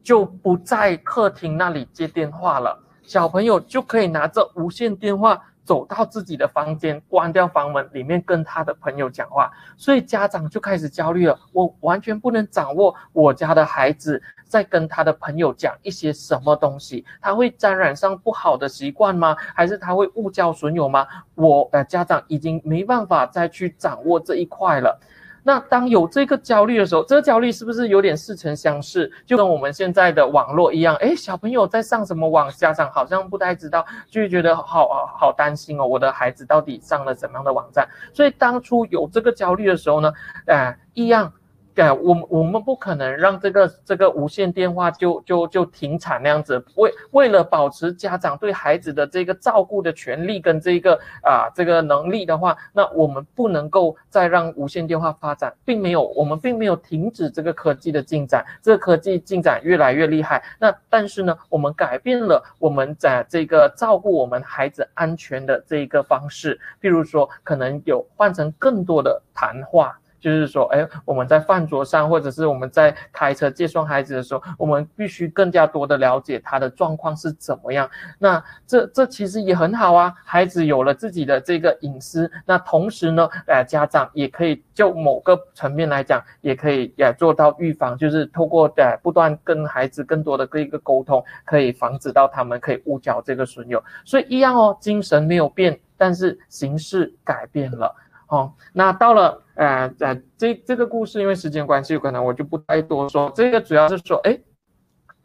[0.03, 5.41] 就不在客厅那里接电话了，小朋友就可以拿着无线电话。
[5.67, 11.37] 走到自己的房间，关掉房门，里面跟他的朋友讲话，所以家长就开始焦虑了。
[11.53, 19.37] 我完全不能掌握我家的孩子在跟他的朋友讲一些什么东西，他会沾染上不好的习惯吗？
[19.55, 21.05] 还是他会误交损友吗？
[21.35, 25.01] 我的，家长已经没办法再去掌握这一块了。
[25.47, 29.09] 那当有这个焦虑的时候，这个焦虑是不是有点似曾相识？
[29.25, 37.89] 就跟我们现在的网络一样，诶，小朋友在上什么网，家长好像不太知道，就觉得好好担心哦，我的孩子到底上了什么样的网站？
[38.13, 40.13] 所以当初有这个焦虑的时候呢，
[40.47, 41.33] 呃，一样。
[41.77, 46.65] 对，我们我们不可能让这个这个无线电话就就就停产那样子。
[46.77, 60.43] 为为了保持家长对孩子的这个照顾的权利跟这个啊这个能力的话，那我们不能够再让无线电话发展，并没有，我们并没有停止这个科技的进展，这个科技进展越来越厉害。
[60.59, 69.95] 那但是呢，我们改变了我们在这个照顾我们孩子安全的这一个方式，譬如说可能有换成更多的谈话。
[70.27, 77.89] 就是说，哎，我们在饭桌上，或者是我们在开车接送孩子的时候，我们必须更加多的了解他的状况是怎么样。
[78.19, 93.81] 那这这其实也很好啊，孩子有了自己的这个隐私，那同时呢，呃，家长也可以就某个层面来讲，也可以也做到预防，就是透过呃不断跟孩子更多的这一个沟通，可以防止到他们可以误交这个损友。
[94.05, 97.95] 所以一样哦，精神没有变，但是形式改变了。
[98.29, 103.31] 哦，那到了呃呃这这个故事，因为时间关系，可能我就不太多说。
[103.35, 104.39] 这个主要是说，哎，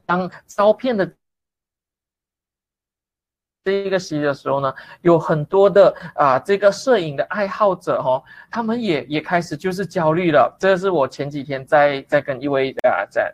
[0.06, 1.10] 当烧片的
[3.64, 10.56] 这一个戏的时候呢，有很多的啊、这个摄影的爱好者哦，他们也也开始就是焦虑了。
[10.60, 13.32] 这是我前几天在在跟一位啊、在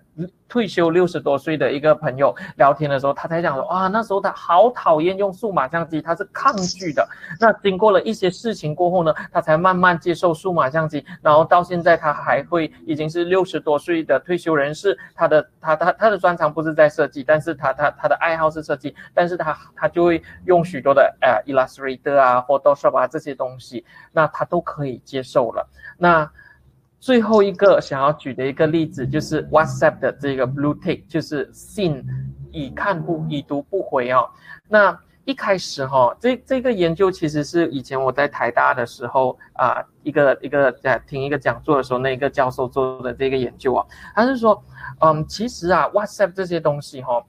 [0.47, 7.07] 退休六十多岁的一个朋友聊天的时候，他才讲说，哇，那时候他好讨厌用数码相机，他是抗拒的。
[7.39, 25.67] 那经过了一些事情过后呢，他才慢慢接受数码相机，然后到现在他还会已经是六十多岁的退休人士，他的他他他的专长不是在设计，但是他他他的爱好是设计，但是他他就会用许多的呃 Illustrator 啊、Photoshop 啊这些东西，那他都可以接受了。
[25.97, 26.29] 那
[26.99, 32.03] 最后一个想要举的一个例子就是 WhatsApp 的这个 Blue Tick，就是信
[32.51, 34.29] 已看不已读不回哦。
[34.67, 44.63] 那一开始哈、哦，这这个研究其实是以前我在台大的时候啊，一个一个在听一个讲座的时候，那一个教授做的这个研究啊，他是说，
[45.01, 47.25] 嗯，其实啊 WhatsApp 这些东西哈、哦。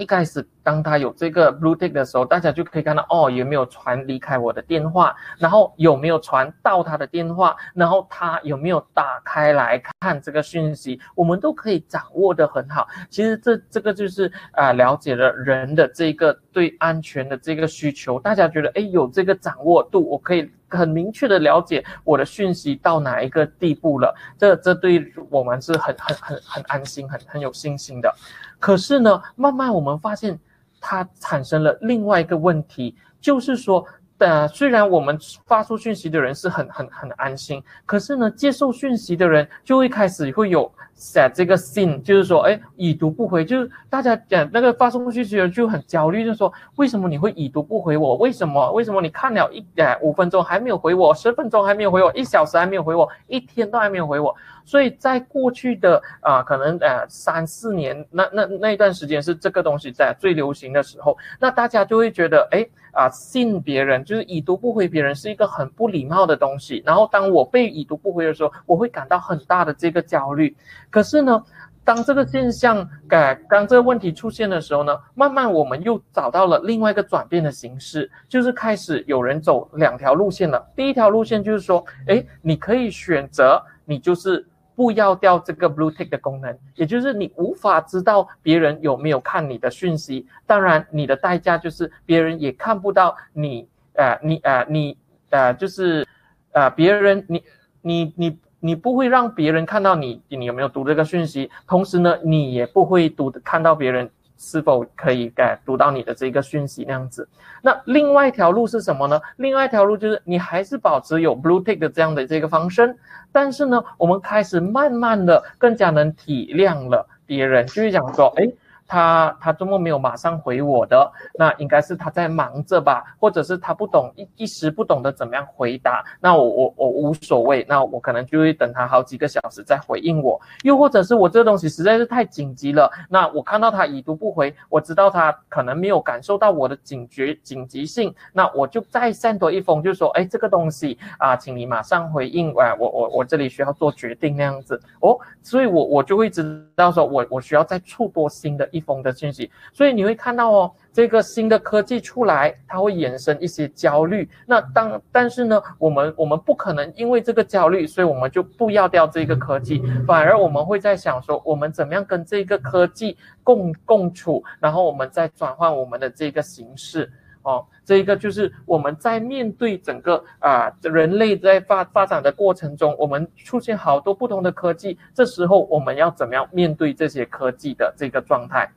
[0.00, 12.88] 一开始，当他有这个 blue tick 的时候，大家就可以看到哦，有没有传离开我的电话，然后有没有传到他的电话，然后他有没有打开来看这个讯息，我们都可以掌握的很好。
[13.10, 18.18] 其实这这个就是啊、了解了人的这个对安全的这个需求。
[18.18, 24.14] 大家觉得哎，有这个掌握度，我可以很明确的了解我的讯息到哪一个地步了。
[24.38, 28.14] 这这对我们是很很很很安心、很很有信心的。
[28.58, 30.38] 可是呢，慢慢我们发现，
[30.80, 33.84] 它产生了另外一个问题，就是说，
[34.18, 40.70] 呃，虽然我们发出讯息的人是很很很安心，可是呢，接受讯息的人就会开始会有。
[41.00, 48.16] 写这个信就是说，哎，已读不回，就是大家讲那个发送讯息的人就很焦虑，就是说，为什么你会已读不回我？
[48.16, 48.70] 为什么？
[48.72, 54.36] 为什么你看了一呃五分钟还没有回我，十分钟还没有回我，一小时还没有回我，一天都还没有回我？
[54.66, 66.82] 所以在过去的啊、可能呃三四年那那那一段时间是这个东西在最流行的时候，那大家就会觉得，哎啊，信别人就是已读不回别人是一个很不礼貌的东西。
[66.84, 70.54] 然后当我被已读不回的时候，我会感到很大的这个焦虑。
[70.90, 71.42] 可是呢，
[71.84, 80.64] 当这个现象，呃，当这个问题出现的时候呢，慢慢我们又找到了另外一个转变的形式，就是开始有人走两条路线了。
[80.76, 90.26] 第一条路线就是说，诶，你可以选择，你就是不要掉这个 blue tick 的功能，也就是你无法知道别人有没有看你的讯息。
[90.46, 94.98] 当然，你的代价就是别人也看不到你，呃，你，呃，你，
[95.30, 96.06] 呃，就是，
[96.52, 97.42] 呃，别人，你，
[97.80, 98.38] 你，你。
[98.60, 107.28] 你不会让别人看到你，你有没有读这个讯息，同时呢，你也不会读看到别人是否可以改读到你的这个讯息那样子。
[107.62, 109.20] 那另外一条路是什么呢？
[109.36, 112.96] 另外一条路就是你还是保持有 blue tick 的这样的这个方式，
[113.32, 118.54] 但是呢，我们开始慢慢的更加能体谅了别人，就是讲说，诶。
[118.90, 148.79] 他他周末没有马上回我的，那应该是他在忙着吧，或者是他不懂一一时不懂得怎么样回答，那我我我无所谓，那我可能就会等他好几个小时再回应我，又或者是我这个东西实在是太紧急了，那我看到他已读不回，我知道他可能没有感受到我的警觉紧急性，那我就再 send 多一封，就说，哎，这个东西啊，请你马上回应，哎，我我我这里需要做决定那样子哦，所以我我就会知道说我我需要再触多新的一。
[148.80, 154.28] 风的信息，所以你会看到哦，这个新的科技出来，它会衍生一些焦虑。
[154.46, 167.10] 那当但是呢，我们我们不可能因为这个焦虑，所以我们就不要掉这个科技，反而我们会在想说，我们怎么样跟这个科技共共处，然后我们再转换我们的这个形式。
[167.42, 167.66] 哦。
[167.84, 178.70] 这一个就是我们在面对整个啊人类在发发展的过程中，我们出现好多不同的科技，这时候我们要怎么样面对这些科技的这个状态？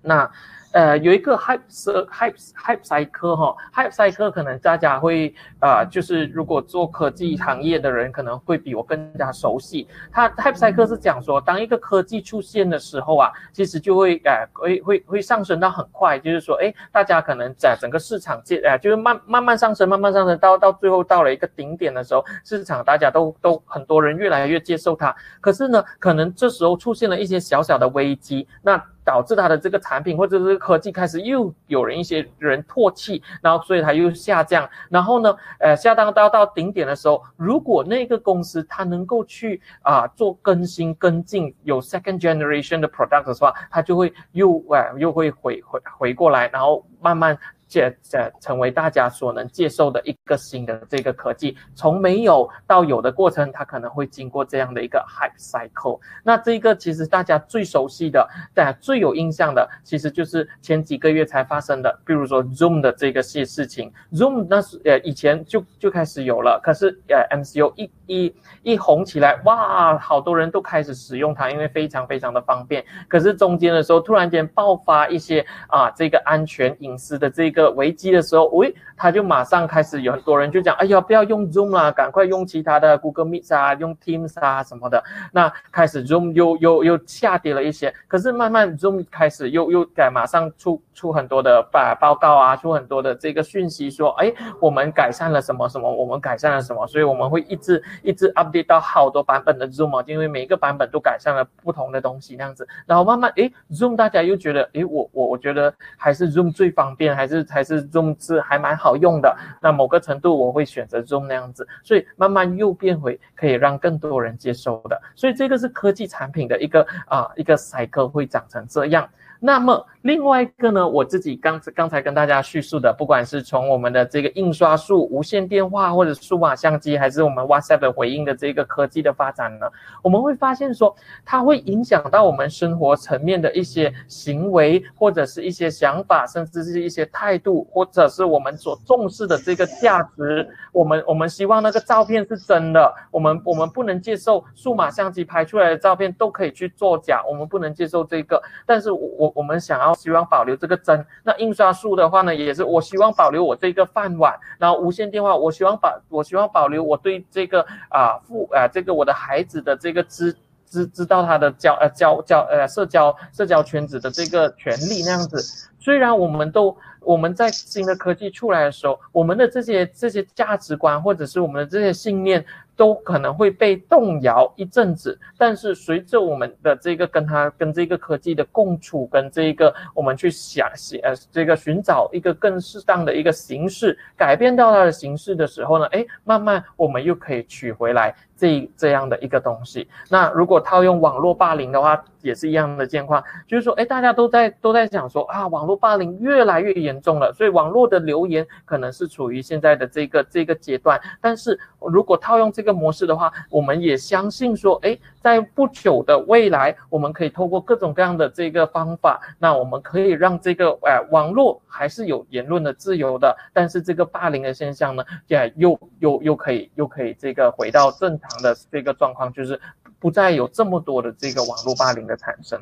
[0.00, 0.30] 那。
[0.72, 9.86] 呃，有一个 Hype Hype Hype Cycle 哈，Hype Cycle 可能大家会啊、呃，就是如果做科技行业的人可能会比我更加熟悉。
[10.10, 25.14] 它 Hype Cycle 是讲说，当一个科技出现的时候啊，其实就会呃会会会上升到很快，就是说，哎，大家可能在整个市场界呃，就是慢慢慢上升，慢慢上升到到最后到了一个顶点的时候，市场大家都都很多人越来越接受它。
[25.40, 28.82] 可是呢，可能这时候出现了一些小小的危机，那。
[29.04, 47.38] 导致它的这个产品或者是科技开始又有人一些人唾弃，然后所以它又下降，然后呢，呃，下降到到顶点的时候，如果那个公司它能够去啊、做更新跟进，有 second generation 的 product 的话，它就会又啊、又会回回回过来，然后慢慢。
[47.72, 55.98] 接接成为大家所能接受的一个新的这个科技，从没有到有的过程，它可能会经过这样的一个 hype cycle。
[56.22, 63.90] 那这个其实大家最熟悉的，大家最有印象的，其实就是前几个月才发生的，比如说 Zoom 的这个事事情。
[64.12, 72.84] Zoom 那是呃以前就就开始有了，可是呃 MCO 一一一红起来，哇，好多人都开始使用它，因为非常非常的方便。
[73.08, 85.02] 可是中间的时候，突然间爆发一些啊这个安全隐私的这个危机的时候，喂，他就马上开始有很多人就讲，哎呀，不要用 Zoom 啦，赶快用其他的 Google Meet 啊，用 Teams 啊什么的。
[85.32, 119.08] 那开始 Zoom 又又又下跌了一些，可是慢慢 Zoom 开始又又改，马上出出很多的把报告啊，出很多的这个讯息说，哎，我们改善了什么什么，我们改善了什么，所以我们会一直一直 update 到好多版本的 Zoom，啊因为每一个版本都改善了不同的东西，那样子，然后慢慢，哎，Zoom 大家又觉得，哎，我我我觉得还是 Zoom 最方便，还是还是 Zoom 是还蛮好用的，那某个程度我会选择用那样子，所以慢慢又变回可以让更多人接受的，所以这个是科技产品的一个啊一个 cycle 会长成这样。
[119.44, 129.66] 那么另外一个呢，我自己刚刚才跟大家叙述的，不管是从我们的这个印刷术、无线电话或者数码相机，还是我们 WhatsApp 回应的这个科技的发展呢，
[130.00, 140.48] 我们会发现说，它会影响到我们生活层面的一些行为，或者是一些想法，甚至是一些态度，或者是我们所重视的这个价值。
[140.72, 148.40] 我们我们希望那个照片是真的，我们我们不能接受数码相机拍出来的照片都可以去作假，我们不能接受这个。
[148.64, 149.31] 但是我。
[149.31, 160.34] 我我们想要希望保留这个真，那印刷术的话呢，也是我希望保留我这个饭碗，然后无线电话，我希望把我希望保留我对这个啊父啊这个我的孩子的这个知
[160.66, 165.68] 知知道他的交呃交交呃社交社交圈子的这个权利那样子。
[165.78, 172.44] 虽然我们都我们在新的科技出来的时候，我们的这些这些价值观或者是我们的这些信念。
[172.76, 180.68] 都可能会被动摇一阵子，但是随着我们的这个跟它跟这个科技的共处，跟这个我们去想
[181.02, 189.88] 呃这个寻找一个更适当的一个形式，改变到它的形式的时候呢，哎，慢慢我们又可以取回来这这样的一个东西。
[190.10, 202.72] 那如果套用网络霸凌的话，也是一样的情况，就是说，哎，大家都在都在讲说啊，网络霸凌越来越严重了，所以网络的留言可能是处于现在的这个这个阶段，但是如果套用这个。
[202.72, 219.60] 模式的话，我们也相信说，诶，在不久的未来，我们可以透过各种各样的这个方法，那我们可以让这个呃网络还是有言论的自由的，但是这个霸凌的现象呢，也又又又可以又可以这个回到正常的这个状况，就是
[219.98, 222.60] 不再有这么多的这个网络霸凌的产生。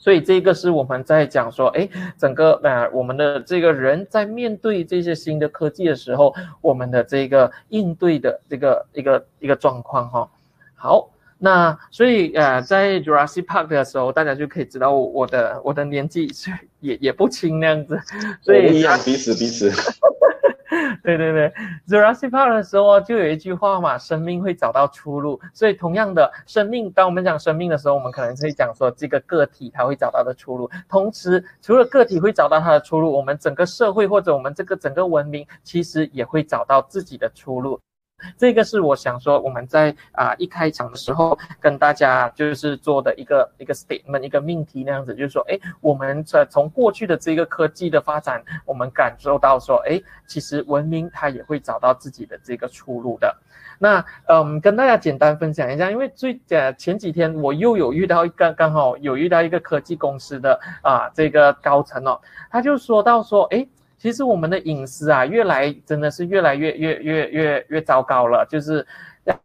[0.00, 10.30] 所以这个是我们在讲说，哎，整个呃，我们的这个人在面对这些新的科技的时候，我们的这个应对的这个一个一个状况哈。
[10.76, 18.00] 好，那所以呃，在 Jurassic Park 的时候，大家就可以知道我的我的年纪是也也不轻那样子，
[18.40, 19.70] 所以彼此彼此。
[21.02, 21.52] 对对对
[21.86, 25.40] ，Jurassic Park 的时候就有一句话嘛，生命会找到出路。
[25.52, 30.70] 所以同样的，生命，当我们讲生命的时候，我们可能会讲说这个个体它会找到的出路。
[30.88, 37.80] 同时，除了个体会找到它的出路，我们整个社会或者我们这个整个文明，其实也会找到自己的出路。
[38.36, 53.36] 这个是我想说，我们在啊一开场的时候跟大家就是做的一个一个 statement 一个命题那样子，就是说，哎，我们在从过去的这个科技的发展，我们感受到说，哎，其实文明它也会找到自己的这个出路的。
[53.78, 63.66] 那嗯，跟大家简单分享一下，因为最呃前几天我又有遇到一个刚好有遇到一个科技公司的啊这个高层哦，他就说到说，哎。
[63.98, 68.46] 其实我们的隐私啊，越来真的是越来越越越越越糟糕了。
[68.48, 68.86] 就是，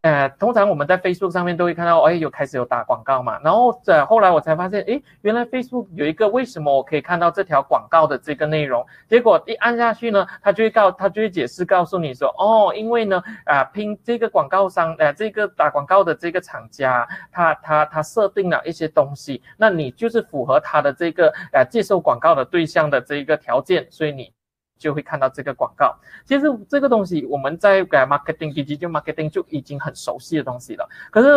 [0.02, 3.40] 呃，通常我们在 Facebook 上面都会看到，哎，有开始有打广告嘛。
[3.42, 8.86] 然后在后来我才发现，哎，原来 Facebook 有一个为什么我可以看到这条广告的这个内容。
[9.08, 24.32] 结果一按下去呢，他就会告，他就会解释告诉你说，哦，因为呢，啊、拼这个广告商，呃，这个打广告的这个厂家，他他他设定了一些东西，那你就是符合他的这个呃接受广告的对象的这一个条件，所以你。
[24.78, 25.94] 就会看到这个广告。
[26.24, 30.88] 其实这个东西我们在 marketing digital marketing 就已经很熟悉的东西了。
[31.10, 31.28] 可是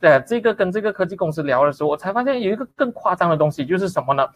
[0.00, 4.26] 呃，这个跟这个科技公司聊的时候，我才发现有一个更夸张的东西，就是什么呢？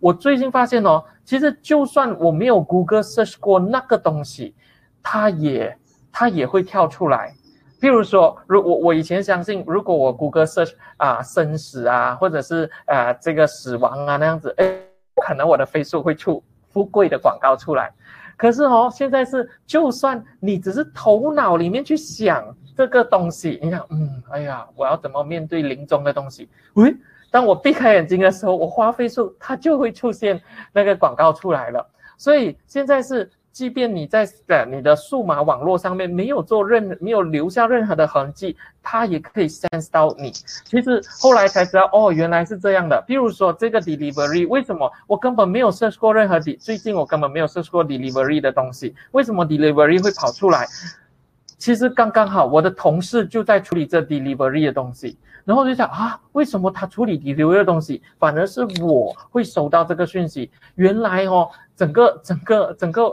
[0.00, 4.54] 我最近发现哦，其实就算我没有 Google search 过那个东西，
[5.02, 5.78] 它也
[6.12, 7.34] 它也会跳出来。
[7.80, 14.74] 譬如说，如我我以前相信，如果我 Google search 啊生死啊，或者是呃这个死亡啊那样子，哎，
[15.16, 16.42] 可能我的分数会出。
[16.74, 17.90] 不贵的广告出来。
[18.36, 22.44] 可是哦，现在是就算你只是头脑里面去想
[22.76, 26.48] 这个东西，你想，嗯，哎呀，我要怎么面对临终的东西？
[26.74, 26.94] 喂，
[27.30, 30.38] 当我闭开眼睛的时候，我花费数它就会出现
[30.72, 31.88] 那个广告出来了。
[32.18, 33.30] 所以现在是。
[33.54, 34.28] 即便你在
[34.68, 40.32] 你的数码网络上面没有做任没有留下任何的痕迹，它也可以 sense 到你。
[40.32, 43.00] 其实后来才知道，哦，原来是这样的。
[43.06, 46.56] 比如说这个 delivery，为什么我根本没有 search 过任何的？
[46.56, 50.66] 最近我根本没有 search 过 delivery 的东西，为什么 delivery 会跑出来？
[51.56, 60.50] 其实刚刚好，我的同事就在处理这 delivery 的东西，然后就想啊，为什么他处理 delivery 的东西，反而是我会收到这个讯息？
[60.74, 61.48] 原来哦。
[61.76, 63.04] 整个整个整个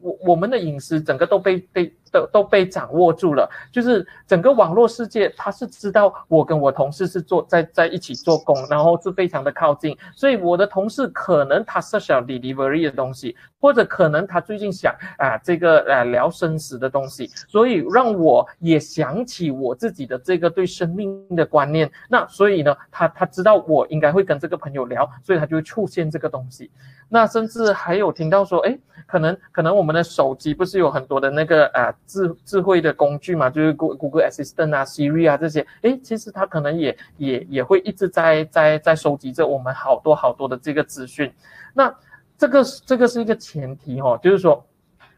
[0.00, 26.70] 我我们的隐私整个都被被都都被掌握住了，就是整个网络世界，他是知道我跟我同事是做在在一起做工，然后是非常的靠近，所以我的同事可能他设想 delivery 的东西，或者可能他最近想啊这个呃聊生死的东西，所以让我也想起我自己的这个对生命的观念，那所以呢，他他知道我应该会跟这个朋友聊，所以他就会出现这个东西，
[27.12, 28.10] 那甚至还有。
[28.12, 41.32] 听到说，哎，可能可能我们的手机不是有很多的那个啊智智慧的工具嘛，就是 Google Assistant 啊、Siri 啊这些，哎，其实它可能也也也会一直在在在收集着我们好多好多的这个资讯。
[41.72, 41.92] 那
[42.36, 44.62] 这个这个是一个前提哦，就是说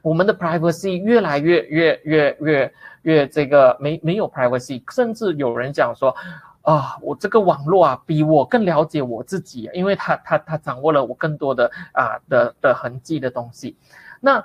[0.00, 2.72] 我们的 privacy 越来越越越越
[3.02, 6.14] 越这个没没有 privacy，甚至有人讲说。
[6.64, 13.76] 啊，我这个网络啊，比我更了解我自己，因为他他他掌握了我更多的啊的的痕迹的东西。
[14.18, 14.42] 那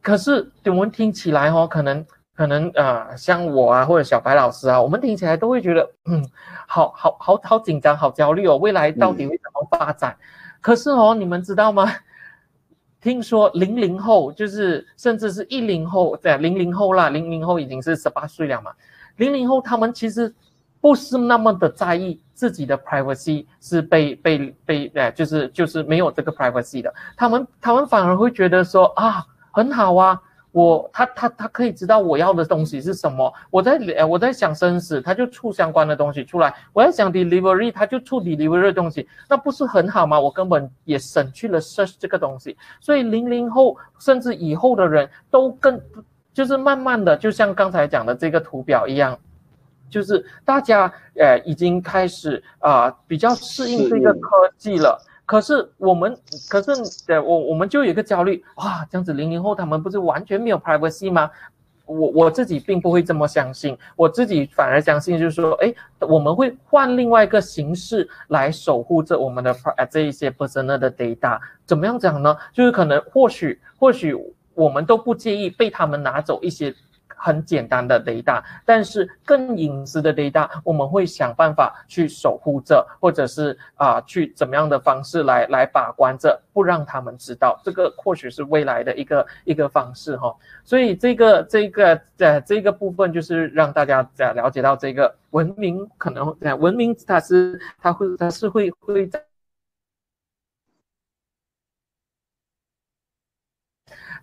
[0.00, 6.24] 可是我们听起来哦，可能可能啊，像我啊或者小白老师啊，我们听起来都会觉得嗯，
[6.68, 10.12] 好好好好紧张，好焦虑哦，未来到底会怎么发展？
[10.12, 10.22] 嗯、
[10.60, 11.92] 可是哦，你们知道吗？
[13.00, 18.70] 听说零零后就是甚至是一零后，对，零零后啦，零零后已经是十八岁了嘛，
[19.16, 20.32] 零零后他们其实。
[20.80, 30.20] 不是那么的在意自己的 privacy 是被被被呃，就是就是没有这个 privacy 的，他们他们反而会觉得说啊，很好啊，
[30.52, 40.20] 我他他他可以知道我要的东西是什么，我在呃我在想生死，他就出相关的东西出来，我在想 delivery，他就出 delivery 的东西，那不是很好吗？
[40.20, 45.80] 我根本也省去了 search 这个东西，所以零零后甚至以后的人都更
[46.32, 49.18] 就是慢慢的，就像刚才讲的这个图表一样。
[49.90, 56.16] 就是大家呃已经开始啊、呃、比较适应这个科技了，可是我们
[56.48, 56.72] 可是
[57.12, 61.30] 呃我我们就有一个焦虑哇，这样子零零后他们不是完全没有 privacy 吗？
[61.86, 72.36] 我我自己并不会这么相信，我自己反而相信就是说，哎，我们会换另外一个形式来守护着我们的呃这一些 personal 的 data，怎么样讲呢？
[72.52, 74.14] 就是可能或许或许
[74.52, 76.74] 我们都不介意被他们拿走一些。
[77.18, 87.60] 很简单的 data，但是更隐私的 data，我们会想办法去守护着，或者是啊、去怎么样的方式来来把关着，不让他们知道。
[87.64, 90.34] 这个或许是未来的一个一个方式哈。
[90.64, 99.22] 所以这个这个呃这个部分就是让大家在了解到这个文明可能呃文明它是它会它是会会在。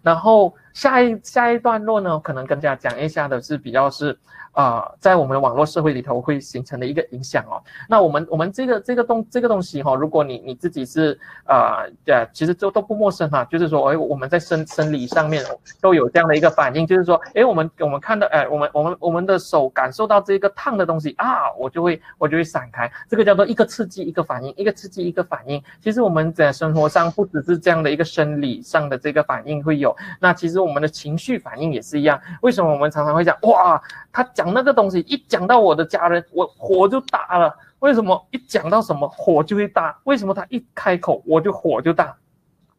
[0.02, 4.16] 然后下一下一段落呢，可能跟大家讲一下的是比较是。
[4.56, 7.62] 呃，在我们网络社会里头会形成的一个影响哦。
[7.90, 13.44] 那我们我们这个这个东这个东西哈、哦，如果你你自己是啊呃，其实都都不陌生哈。
[13.52, 15.44] 就是说，哎，我们在生生理上面
[15.82, 22.90] 都有这样的一个反应，就是说，哎，我们我们看到，哎，我们我们我们的手感受到这个烫的东西啊，我就会我就会闪开。
[23.10, 25.62] 这个叫做一个刺激一个反应，一个刺激一个反应。
[25.82, 32.20] 其实我们在生活上不只是这样的一个生理上的这个反应会有，那其实我们的情绪反应也是一样。
[32.42, 33.80] 为什么我们常常会讲哇，
[34.12, 34.56] 他讲。
[34.56, 37.54] 那个东西一讲到我的家人，我火就大了。
[37.80, 39.94] 为什么一讲到什么火就会大？
[40.06, 42.16] 为什么他一开口我就火就大？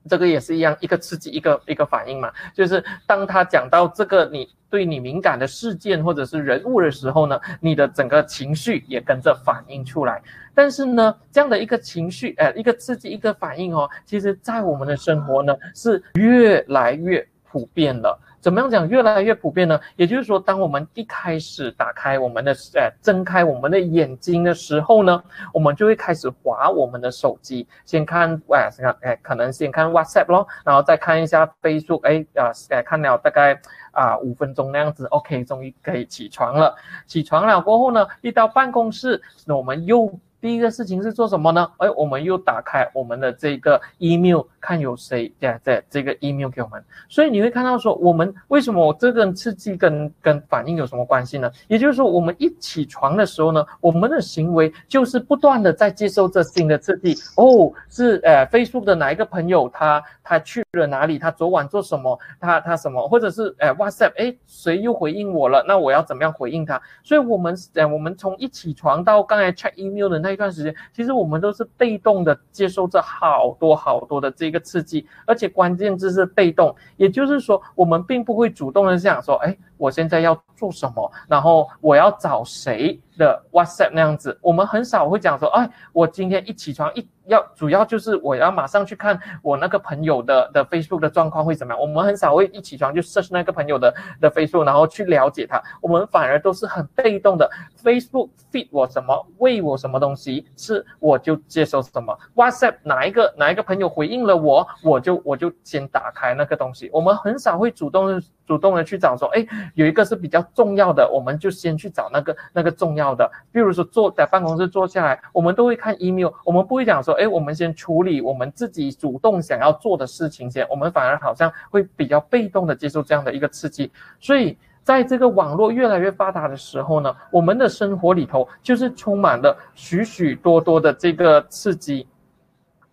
[0.08, 2.32] 这个也是一样，一个刺激，一个一个反应嘛。
[2.54, 10.22] 就是当他讲到这个你对你敏感的事件或者是人物的时候呢，你的整个情绪也跟着反应出来。
[10.54, 17.26] 但是呢，这样的一个情绪，呃，一个刺激，一个反应哦，其实在我们的生活呢是越来越
[17.56, 18.20] 普遍了。
[18.38, 19.80] 怎么样讲越来越普遍呢？
[19.96, 25.22] 也就是说，当我们一开始打开我们的呃，睁开我们的眼睛的时候呢，
[25.54, 33.58] 我们就会开始滑我们的手机，先看哎，先看哎，可能先看 WhatsApp 咯，然后再看一下 Facebook，哎啊，呃，看了大概
[33.90, 36.76] 啊五分钟那样子，OK，终于可以起床了。
[37.06, 41.68] 起床了过后呢，一到办公室，那我们又第一个事情是做什么呢？
[41.78, 46.82] 哎，我们又打开我们的这个 email，看有谁在在这个 email 给我们。
[47.08, 51.50] 所以你会看到说，我们为什么这个刺激跟跟反应有什么关系呢？
[51.68, 57.14] 也就是说，我们一起床的时候呢，我们的行为就是不断的在接受这新的刺激。
[57.36, 61.18] 哦，是呃 Facebook 的哪一个朋友他他去了哪里？
[61.18, 62.18] 他昨晚做什么？
[62.38, 63.08] 他他什么？
[63.08, 65.64] 或者是呃 WhatsApp，哎，谁又回应我了？
[65.66, 66.80] 那我要怎么样回应他？
[67.02, 87.08] 所以我们呃我们从一起床到刚才 check email 的那一段时间，其实我们都是被动的接受这好多好多的这个刺激，而且关键字是被动，也就是说，我们并不会主动的想说，哎，我现在要做什么，然后我要找谁的 WhatsApp 那样子，我们很少会讲说，哎，我今天一起床一。
[87.26, 91.80] 要主要就是我要马上去看我那个朋友的的 Facebook 的状况会怎么样？
[91.80, 95.60] 我们很少会一起床就 search 那个朋友的的 Facebook，然后去了解他。
[95.80, 97.50] 我们反而都是很被动的
[97.82, 102.16] ，Facebook feed 我什么，喂我什么东西，是我就接受什么。
[102.36, 106.88] WhatsApp 哪一个哪一个朋友回应了我，我就我就先打开那个东西。
[106.92, 113.30] 我们很少会主动主动的去找说，哎，有一个是比较重要的，我们就先去找那个那个重要的。
[113.50, 117.14] 比如说坐在办公室坐下来，我们都会看 email，我们不会讲说。
[117.16, 123.90] 哎，我们先处理我们自己主动想要做的事情先，我们反而好像会比较被动的接受这样的一个刺激，
[124.20, 132.06] 所以在这个网络越来越发达的时候呢，我们的生活里头就是充满了许许多多的这个刺激。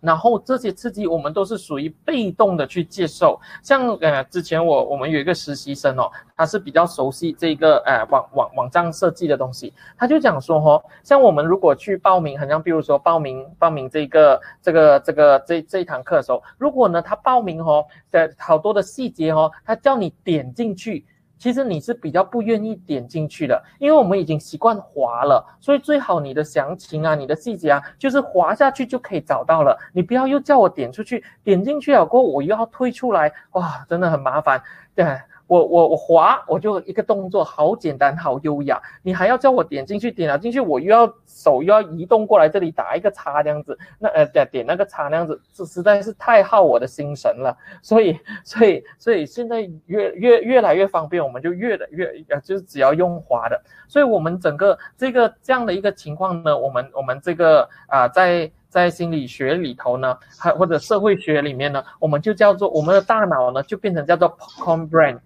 [0.04, 21.06] 然后这些刺激我们都是属于被动的去接受，像呃之前我我们有一个实习生哦，他是比较熟悉这个呃网网网站设计的东西，他就讲说哦，像我们如果去报名，好像比如说报名报名这个这个这个这这一堂课的时候，如果呢他报名哦的好多的细节哦，他叫你点进去。
[21.44, 29.78] 其实你是比较不愿意点进去的，因为我们已经习惯滑了，所以最好你的详情啊、你的细节啊，就是滑下去就可以找到了。
[29.92, 34.62] 你不要又叫我点出去，点进去了过后我又要退出来，哇，真的很麻烦，
[34.94, 35.04] 对。
[35.46, 38.80] 我我我滑，我就一个动作，好简单，好优雅。
[39.02, 47.54] 你还要叫我点进去，点了进去，我又要手又要移动过来这里打一个叉这样子，那呃点点那个叉那样子，这实在是太耗我的心神了。
[47.82, 53.62] 所以所以所以现在越越越来越方便，我们就越来越呃就是只要用滑的。
[53.86, 65.18] 所以我们整个这个这样的一个情况呢，我们我们这个啊、在在心理学里头呢，还或者社会学里面呢，我们就叫做我们的大脑呢就变成叫做 con brain。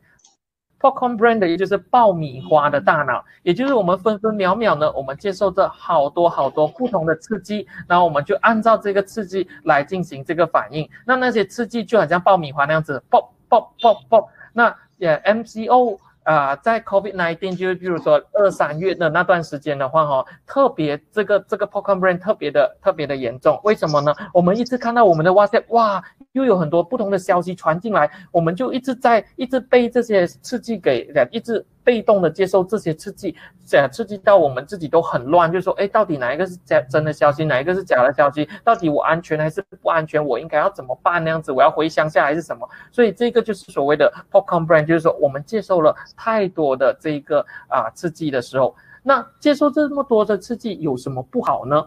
[0.80, 10.88] Popcorn brain 的，也就是爆米花的大脑，也就是我们分分秒秒呢，我们接受着好多好多不同的刺激，然后我们就按照这个刺激来进行这个反应。
[11.04, 14.28] 那那些刺激就好像爆米花那样子，爆爆爆爆。
[14.52, 15.98] 那也 MCO。
[16.28, 23.58] 啊、在 COVID-19，就是比如说二三月的那段时间的话，哈，特别这个这个 popcorn brain 特别的特别的严重。
[23.64, 24.14] 为什么呢？
[24.34, 31.64] 我们一直看到我们的 WhatsApp，哇，又有很多不同的消息传进来，我们就一直在一直被这些刺激给，一直。
[31.88, 33.34] 被动的接受这些刺激，
[33.64, 38.46] 假，刺激到我们自己都很乱，就是说，哎，到底哪一个是假真的消息，哪一个是假的消息？
[38.62, 40.22] 到底我安全还是不安全？
[40.22, 41.24] 我应该要怎么办？
[41.24, 42.68] 那样子，我要回乡下还是什么？
[42.92, 51.86] 所以这个就是所谓的 popcorn brain，就是说我们接受了太多的这个啊刺激的时候，那接受这么多的刺激有什么不好呢？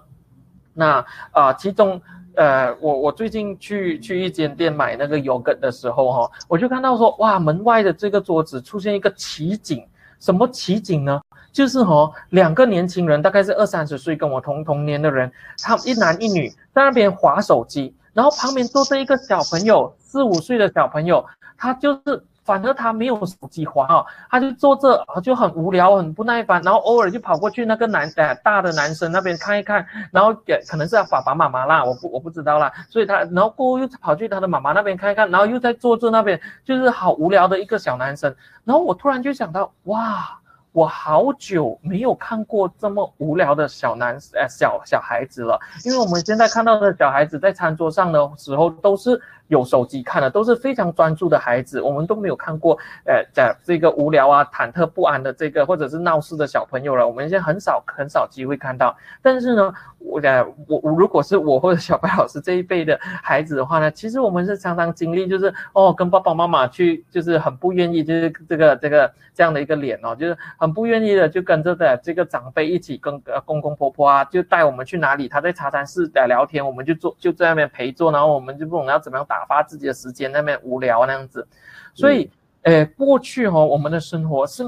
[0.74, 2.02] 那啊，其中。
[2.36, 9.86] 呃，我我最近去去一间店买那个 yogurt 的时候，哈，我就看到说，哇，门外的这个桌子出现一个奇景，
[10.20, 11.22] 什么奇景呢？
[11.52, 21.26] 就是哈，两个年轻人，大概是二三十岁，跟我同同年的人，他们一男一女在那边滑手机，然后旁边坐着一个小朋友，四五岁的小朋友，
[21.58, 22.24] 他就是。
[22.44, 40.40] 反而他没有手机滑哦，他就坐着就很无聊，很不耐烦，然后偶尔就跑过去那个男的大的男生那边看一看，然后给可能是他爸爸妈妈啦，我不我不知道啦，所以他然后过后又跑去他的妈妈那边看一看，然后又在坐着那边，就是好无聊的一个小男生，然后我突然就想到，哇，
[40.72, 49.22] 我好久没有看过这么无聊的小男呃小小孩子了，因为我们现在看到的小孩子在餐桌上的时候都是。
[49.52, 57.06] 有手机看的都是非常专注的孩子，我们都没有看过，呃，在这个无聊啊、忐忑不安的这个或者是闹事的小朋友了。
[57.06, 58.96] 我们现在很少很少机会看到。
[59.22, 79.41] 但是呢，我呃，我我如果是我或者小白老师这一辈的孩子的话呢，其实我们是常常经历，就是哦，跟爸爸妈妈去，就是很不愿意，就是这个这个这样的一个脸哦，就是很不愿意的，就跟着的这个长辈一起跟呃公公婆婆啊，就带我们去哪里，他在茶餐室在聊天，我们就坐就在那边陪坐，然后我们就不懂要怎么样打。
[79.42, 81.48] 打发自己的时间，那边无聊那样子，
[81.96, 82.30] 所以，
[82.62, 84.64] 呃，过去哈、哦，我们的生活是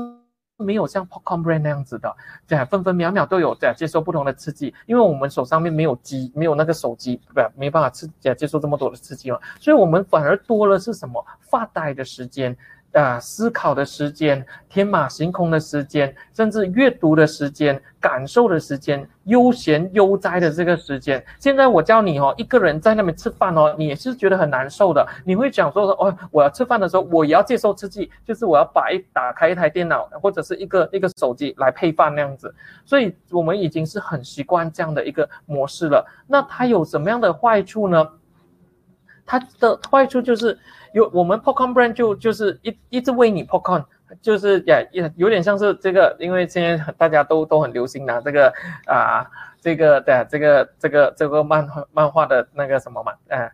[0.57, 2.11] 没有像 Popcorn Brand 那样子的，
[2.47, 11.23] 对，分分秒秒都有在接受不同的刺激，因为我们手上面没有机，没有那个手机，不，没办法刺接受这么多的刺激嘛，所以我们反而多了是什么？
[11.39, 12.57] 发呆的时间。
[12.93, 21.23] 啊，思考的时间，天马行空的时间，甚至阅读的时间，感受的时间，悠闲悠哉的这个时间。
[21.39, 25.03] 现在我叫你哦，一个人在那边吃饭哦，你也是觉得很难受的。
[25.25, 32.53] 你会讲说说，哦，我要吃饭的时候，我也要接受刺激，就是我要把一打开一台电脑或者是一个一个手机来配饭那样子。
[32.85, 36.05] 所以我们已经是很习惯这样的一个模式了。
[36.27, 38.07] 那它有什么样的坏处呢？
[39.25, 40.59] 它的坏处就是。
[40.93, 43.83] 有我们 Popcorn Brand 就就是一一直喂你 Popcorn，
[44.21, 48.53] 就是也也有点像是这个，因为现在大家都都很流行拿这个
[48.85, 49.27] 啊，
[49.59, 53.51] 这个的这个这个这个漫画漫画的那个什么嘛，哎，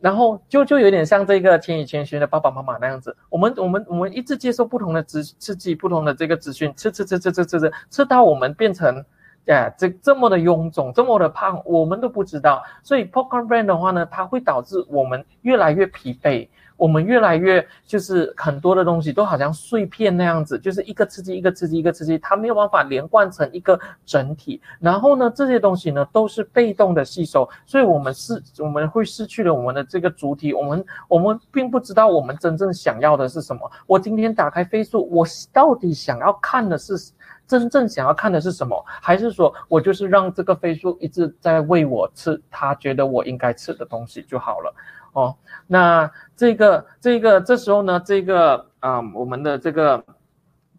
[0.00, 9.04] 然后就就有点像这个《千与千寻》的爸爸妈妈那样子，我们我们我们一直接受不同的刺刺激，不同的这个资讯，吃吃吃吃吃吃吃，吃到我们变成。
[9.46, 12.62] 哎，这这么的臃肿，这么的胖，我们都不知道。
[12.84, 16.48] 所以 Popcorn Brand 的话呢，它会导致我们越来越疲惫，
[16.82, 24.60] 我们越来越就是很多的东西都好像碎片那样子，就是一个刺激一个刺激一个刺激，它没有办法连贯成一个整体。
[24.80, 33.70] 然后呢，这些东西呢都是被动的吸收，所以我们是我们会失去了我们的这个主体，我们我们并不知道我们真正想要的是什么。
[33.86, 36.96] 我今天打开飞速我到底想要看的是？
[37.44, 38.82] 真正想要看的是什么？
[38.86, 44.74] 还是说我就是让这个飞速一直在喂我吃他觉得我应该吃的东西就好了？
[45.12, 45.36] 哦，
[45.66, 50.04] 那这个这个这时候呢，这个啊、我们的这个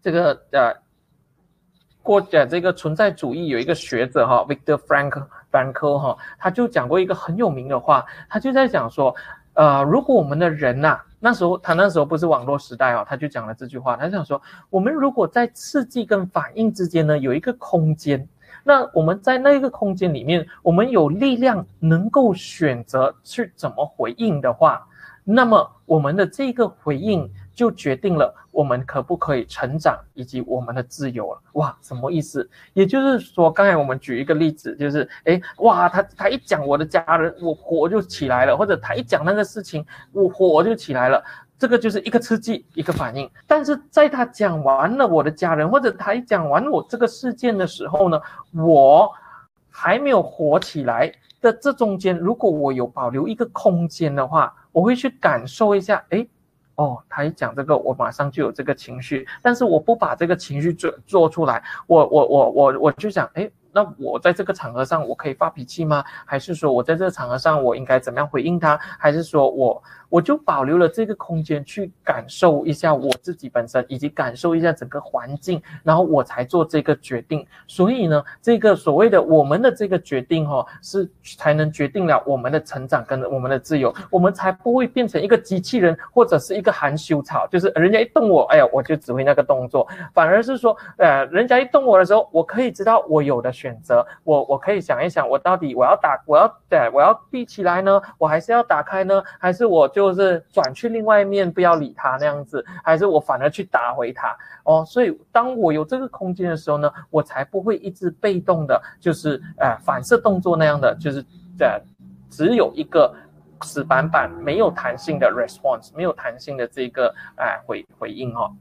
[0.02, 0.74] 这个呃，
[2.02, 9.14] 过的这个存在主义有一个学者哈，Victor Frank Frankl 哈，他就讲过一个很有名的话，他就在讲说，
[9.54, 18.28] 呃，如果我们的人呐、那时候他那时候不是网络时代哦，他就讲了这句话，他想说，我们如果在刺激跟反应之间呢，有一个空间，
[18.64, 24.84] 那我们在那个空间里面，我们有力量能够选择去怎么回应的话，
[25.22, 27.30] 那么我们的这个回应。
[27.54, 31.40] 就决定了我们可不可以成长，以及我们的自由了。
[31.52, 32.50] 哇，什么意思？
[32.72, 41.22] 也就是说，刚才我们举一个例子，就是，诶，哇，他他一讲我的家人，我火就起来了；或者他一讲那个事情，我火就起来了。
[41.58, 43.30] 这个就是一个刺激，一个反应。
[43.46, 48.20] 但是在他讲完了我的家人，或者他一讲完我这个事件的时候呢，
[48.52, 49.10] 我
[49.70, 56.28] 还没有火起来的这中间，如果我有保留一个空间的话，我会去感受一下，诶。
[56.76, 63.50] 哦，他一讲这个，我马上就有这个情绪，但是我不把这个情绪做做出来，我我我我我就想，诶。
[63.76, 66.04] 那我在这个场合上，我可以发脾气吗？
[66.24, 68.78] 还是说我在这个场合上，我应该怎么样回应他？
[68.98, 69.82] 还是说我
[70.14, 77.44] 我就保留了这个空间去感受一下我自己本身，以及感受一下整个环境，然后我才做这个决定。
[77.66, 93.54] 所以呢，这个所谓的我们的这个决定哈、哦，是才能决定了我们的成长跟我们的自由，我们才不会变成一个机器人或者是一个含羞草，就是人家一动我，哎呀，我就只会那个动作，反而是说，呃，人家一动我的时候，我可以知道我有的。
[93.54, 99.22] 选择我，我可以想一想，我到底我要打，我要对，我要闭起来呢，我还是要打开呢？
[99.38, 102.64] 还是我就是转去另外一面，不要理他那样子？
[102.82, 104.36] 还是我反而去打回他？
[104.64, 111.24] 哦，所以当我有这个空间的时候呢，我才不会一直被动的，就是呃反射动作那样的，就是
[111.60, 111.80] 呃
[112.28, 113.14] 只有一个
[113.62, 118.52] 死板板、没有弹性的 response，没有弹性的这个哎、回回应哦。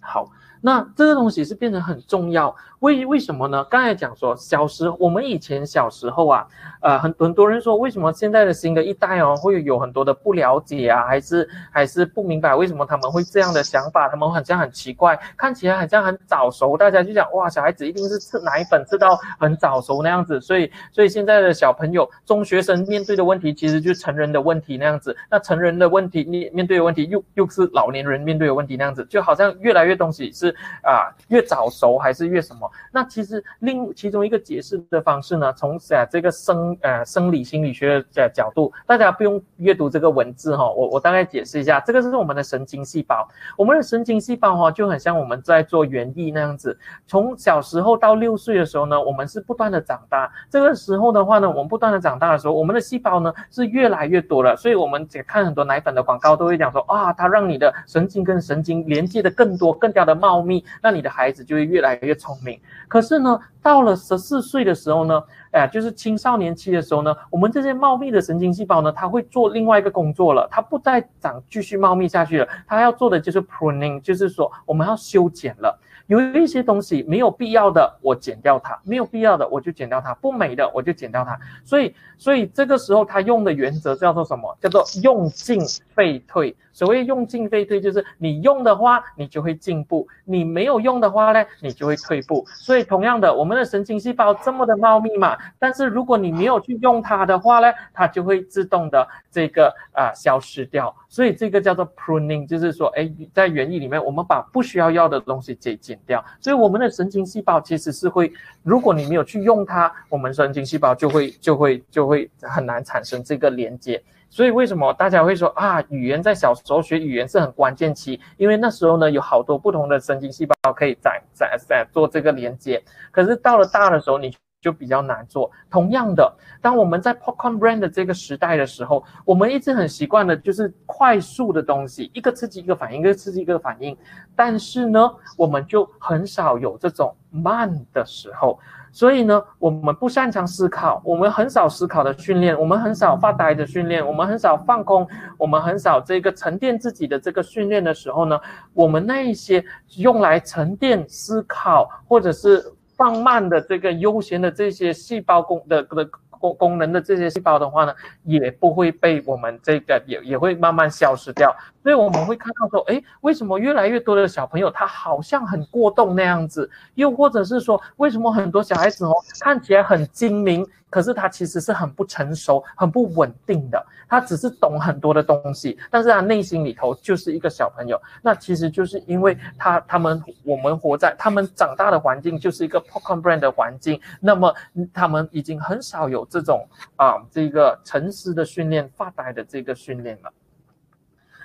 [0.00, 0.30] 好。
[0.64, 3.64] 那这个东西是变得很重要，为为什么呢？
[3.70, 6.46] 刚才讲说，小时我们以前小时候啊，
[6.80, 14.08] 呃，很很多人说，为什么现在的新的一代哦，会有很多的不了解啊，还是还是不明白为什么他们会这样的想法？
[14.08, 25.16] 他们好像很奇怪，看起来好像很早熟，大家就讲哇，小孩子一定是吃奶粉吃到很早熟那样子，所以所以现在的小朋友，中学生面对的问题，其实就是成人的问题那样子。
[25.30, 30.52] 那成人的问题，你面对的问题又又是老年人面对的问题那样子，就好像越来越东西是。
[30.82, 32.68] 啊，越早熟还是越什么？
[32.90, 60.64] 那其实另其中一个解释的方式呢，从啊这个生呃生理心理学的角度，大家不用阅读这个文字哈，我我大概解释一下，这个是我们的神经细胞，我们的神经细胞哈就很像我们在做园艺那样子，从小时候到六岁的时候呢，我们是不断的长大，这个时候的话呢，我们不断的长大的时候，我们的细胞呢是越来越多了，所以我们看很多奶粉的广告都会讲说啊，它让你的神经跟神经连接的更多，更加的茂密。
[60.82, 62.60] 那你的孩子就会越来越聪明。
[62.88, 75.78] 可是呢，到了十四岁的时候呢，哎，就是青少年期的时候呢，我们这些茂密的神经细胞呢，它会做另外一个工作了，它不再长继续茂密下去了，它要做的就是 pruning，就是说我们要修剪了。
[76.08, 81.38] 有一些东西没有必要的，我剪掉它；没有必要的，我就剪掉它；不美的，我就剪掉它。
[81.64, 84.54] 所以，所以这个时候他用的原则叫做什么？
[84.60, 85.60] 叫做用进
[85.94, 86.54] 废退。
[86.72, 92.44] 所谓用进废退，就是你用的话，你就会进步；你没有用的话呢，你就会退步。
[92.54, 100.94] 所以，同样的，我们的神经细胞这么的茂密嘛，但是如果你没有去用它的话呢，它就会自动的这个啊、消失掉。
[101.08, 106.24] 所以，这个叫做 pruning，就是说，哎，在园艺里面，我们把不需要要的东西给剪掉。
[106.40, 114.02] 所以，我们的神经细胞其实是会，如果你没有去用它，我们神经细胞就会就会就会很难产生这个连接。
[114.32, 118.18] 所以为什么大家会说啊，语言在小时候学语言是很关键期？
[118.38, 122.82] 因为那时候呢，有好多不同的神经细胞可以在在在做这个连接。
[123.10, 125.50] 可是到了大的时候，你就比较难做。
[125.70, 133.94] 同样的，当我们在 popcorn brain 的这个时代的时候，我们一直很习惯的就是快速的东西，一个刺激一个反应，一个刺激一个反应。
[134.34, 138.58] 但是呢，我们就很少有这种慢的时候。
[138.92, 148.38] 所以呢，我们不擅长思考，我们很少思考的训练，我们很少发呆的训练，我们很少放空，我们很少这个沉淀自己的这个训练的时候呢，
[148.74, 149.64] 我们那一些
[149.96, 152.62] 用来沉淀思考或者是
[152.94, 156.08] 放慢的这个悠闲的这些细胞功的的。
[156.42, 161.54] 功功能的这些细胞的话呢，也不会被我们这个也也会慢慢消失掉。
[161.82, 166.68] 所以我们会看到说，哎，为什么越来越多的小朋友他好像很过动那样子？
[166.94, 170.66] 又或者是说，为什么很多小孩子哦看起来很精明？
[170.92, 177.98] 可是他其实是很不成熟、很不稳定的，他只是懂很多的东西，但是他内心里头就是一个小朋友。
[178.20, 184.54] 那其实就是因为他他们我们活在他们长大的环境就是一个 popcorn brand 的环境，那么
[184.92, 190.30] 他们已经很少有这种啊这个沉思的训练、发呆的这个训练了。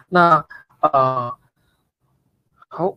[0.09, 0.45] 那
[0.81, 1.33] 呃
[2.67, 2.93] 好。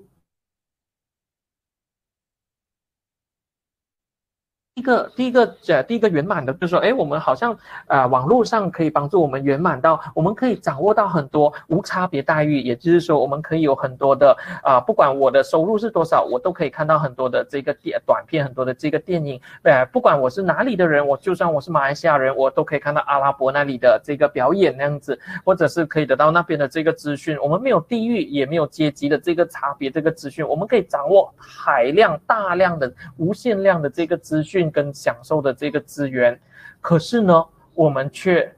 [4.80, 7.54] 一个，第一个，呃，第一个圆满的，就是说，哎，我们好像
[7.86, 27.36] 啊、网络上可以帮助我们圆满到，我们可以掌握到很多无差别待遇，也就是说，我们可以有很多的啊、不管我的收入是多少，我都可以看到很多的这个电短片，很多的这个电影，呃，不管我是哪里的人，我就算我是马来西亚人，我都可以看到阿拉伯那里的这个表演那样子，或者是可以得到那边的这个资讯。
[27.42, 34.69] 我们没有地域，也没有阶级的这个差别，这个资讯，我们可以掌握海量、大量的、无限量的这个资讯。
[34.70, 36.38] 跟享受的这个资源，
[36.80, 37.44] 可是呢，
[37.74, 38.54] 我们却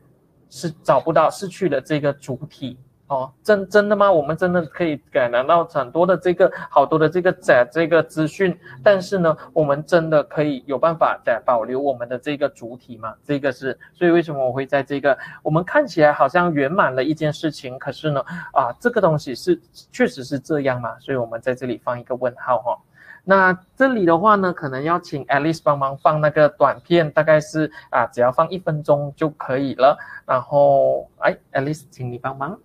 [0.51, 4.11] 是找不到失去的这个主体哦，真真的吗？
[4.11, 13.15] 我们真的可以感觉到很多的这个好多的这个在这个资讯，但是呢，我们真的可以有办法在保留我们的这个主体吗？
[13.23, 18.21] 这个是，所以为什么我会在这个我们看起来好像圆满了一件事情，可是呢，
[18.55, 19.61] 啊，这个东西是
[19.91, 20.99] 确实是这样吗？
[20.99, 22.79] 所以我们在这里放一个问号哈。
[23.25, 29.97] 那这里的话呢，可能要请 Alice 帮忙放那个短片，大概是啊，只要放一分钟就可以了。
[30.27, 32.59] 然后，哎，Alice，请你帮忙。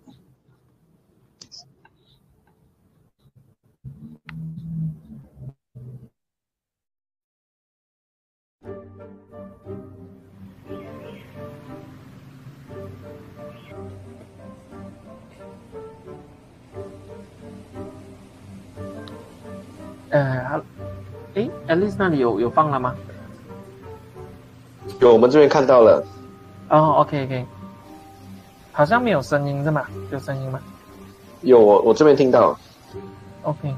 [20.10, 20.62] 呃，
[21.36, 22.96] 诶，Alice 那里有有放了吗？
[25.00, 26.04] 有，我们这边看到了。
[26.70, 27.46] 哦，OK OK，
[28.72, 29.86] 好像没有声音是吗？
[30.12, 30.60] 有声音吗？
[31.42, 32.58] 有，我我这边听到。
[33.44, 33.74] OK。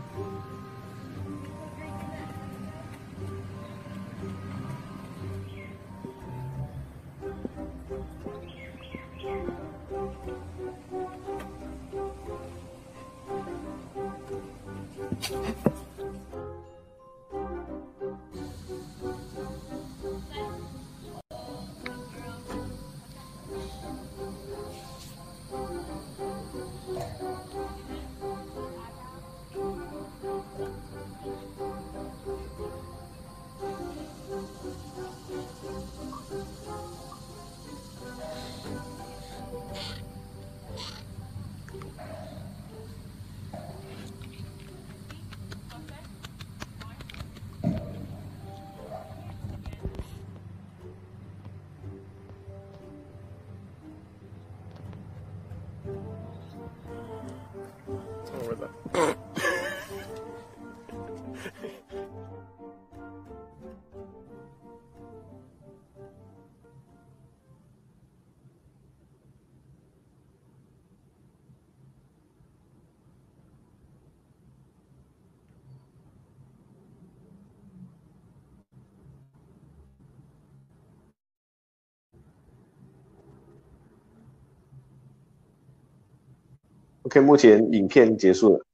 [87.09, 88.65] OK，目前影片结束了。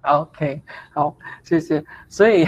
[0.00, 0.60] OK，
[0.92, 1.84] 好，谢谢。
[2.08, 2.44] 所以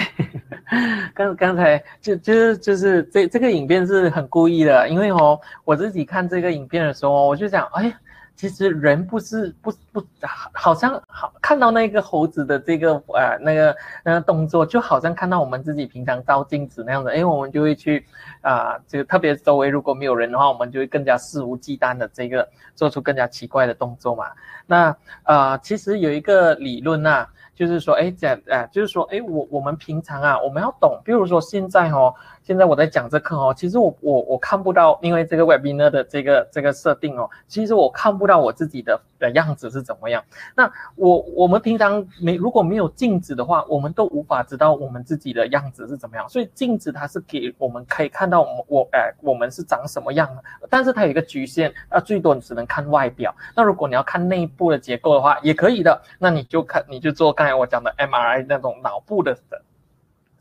[1.15, 7.95] 刚刚才就就是就是这这个影片是很故意的，因为哦，我自己看这个影片的时候，我就想，哎。
[8.43, 10.05] 其实人不是不不，
[10.53, 18.05] 好像好看到那个猴子的这个呃那个那个动作，就好像看到我们自己平常照镜子那样的，哎，我们就会去
[18.40, 24.24] 啊，这、个特别周围如果没有人的话，我们就会更加肆无忌惮的这个做出更加奇怪的动作嘛。
[24.66, 24.88] 那
[25.22, 32.12] 啊、呃，其实有一个理论啊，就是说，哎，讲啊，就是说，哎，我我们平常啊，我们要懂，比如说现在哦。
[32.53, 40.22] 现在我在讲这课哦，其实我我我看不到，因为这个 webinar 的这个这个设定哦，其实我看不到我自己的的样子是怎么样。
[40.55, 46.28] 那我我们平常没如果没有镜子的话，我们都无法知道我们自己的样子是怎么样。
[46.28, 53.34] 所以镜子它是给我们可以看到我我哎我们是长什么样的，但是它有一个局限，啊最多你只能看外表。
[53.57, 56.03] 那如果你要看内部的结构的话，也可以的。
[56.18, 59.34] 那你就看你就做刚才我讲的 MRI 那种脑部的。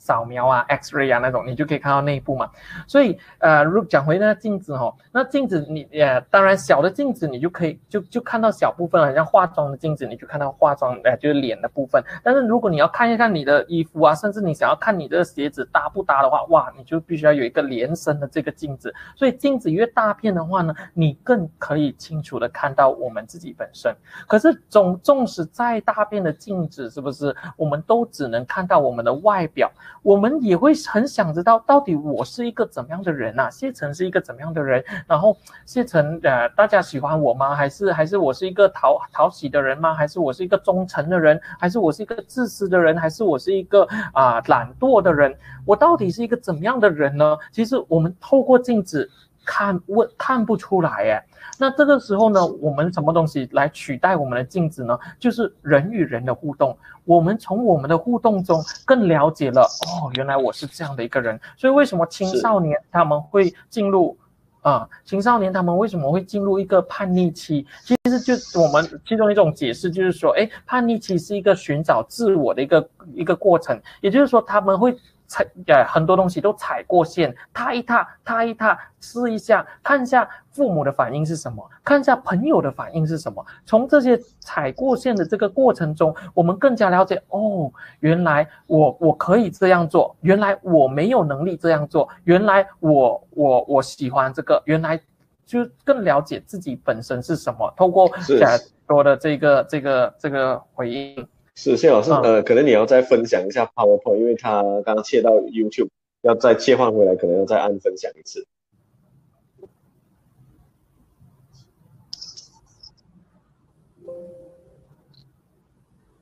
[0.01, 2.49] 扫描啊，X-ray 啊那种，你就可以看到内部嘛。
[2.87, 12.03] 所以，呃，如讲回那个镜子哦，那镜子你呃，当然小的镜子你就可以就就看到小部分了，像化妆的镜子，你就看到化妆呃，就是脸的部分。
[12.23, 18.91] 但是如果你要看一看你的衣服啊，甚至你想要看你的鞋子搭不搭的话，哇，你就必须要有一个连身的这个镜子。
[19.15, 23.95] 所以镜子越大片的话呢，你更可以清楚的看到我们自己本身。
[24.27, 29.71] 可是总纵使再大片的镜子，是不是我们都只能看到我们的外表？
[30.03, 33.49] 我们也会很想知道，到底我是一个怎么样的人啊？
[33.49, 34.83] 谢成是一个怎么样的人？
[35.07, 37.55] 然后谢成，呃，大家喜欢我吗？
[37.55, 39.93] 还是还是我是一个讨讨喜的人吗？
[39.93, 41.39] 还是我是一个忠诚的人？
[41.59, 42.97] 还是我是一个自私的人？
[42.97, 45.35] 还是我是一个啊、懒惰的人？
[45.65, 47.37] 我到底是一个怎么样的人呢？
[47.51, 49.09] 其实我们透过镜子
[49.45, 51.23] 看，问看不出来诶。
[51.57, 54.97] 那这个时候呢，我们什么东西来取代我们的镜子呢？
[55.19, 56.75] 就是人与人的互动。
[57.05, 61.39] 我们从我们的互动中更了解了哦，原来我是这样的一个人。
[61.57, 64.17] 所以为什么青少年他们会进入
[64.61, 64.89] 啊、呃？
[65.03, 67.65] 青少年他们为什么会进入一个叛逆期？
[67.83, 73.79] 其实就我们其中一种解释就是说，哎，叛逆期是一个寻找自我的一个一个过程。
[73.99, 74.95] 也就是说，他们会。
[75.31, 83.43] 踩呃很多东西都踩过线，踏一踏，踏一踏，试一下，看一下父母的反应是什么，看一下朋友的反应是什么。
[83.65, 87.71] 从这些踩过线的这个过程中，我们更加了解哦，
[88.01, 94.99] 原来我我可以这样做，原来我没有能力这样做，原来我我我喜欢这个，原来
[95.45, 97.73] 就更了解自己本身是什么。
[97.77, 101.25] 透过呃多的这个这个这个回应。
[101.63, 105.89] 是谢老师，呃，可能你要再分享一下 PowerPoint，因为他刚刚切到 YouTube，
[106.21, 108.47] 要再切换回来，可能要再按分享一次。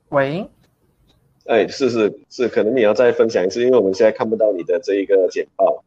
[0.09, 0.49] 喂，
[1.45, 5.85] 哎，是是是，可能你要再分享一次，因为我们现在看不到你的这一个简报。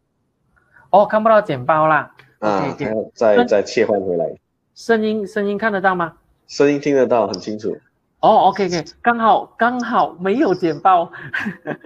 [0.89, 2.17] 哦，看不到简报啦。
[2.39, 2.75] 啊，
[3.13, 4.35] 再再切换回来。
[4.75, 6.17] 声音声音看得到吗？
[6.47, 7.77] 声音听得到，很清楚。
[8.23, 11.03] 哦，OK，OK，刚好刚好没有剪报。
[11.03, 11.11] 哦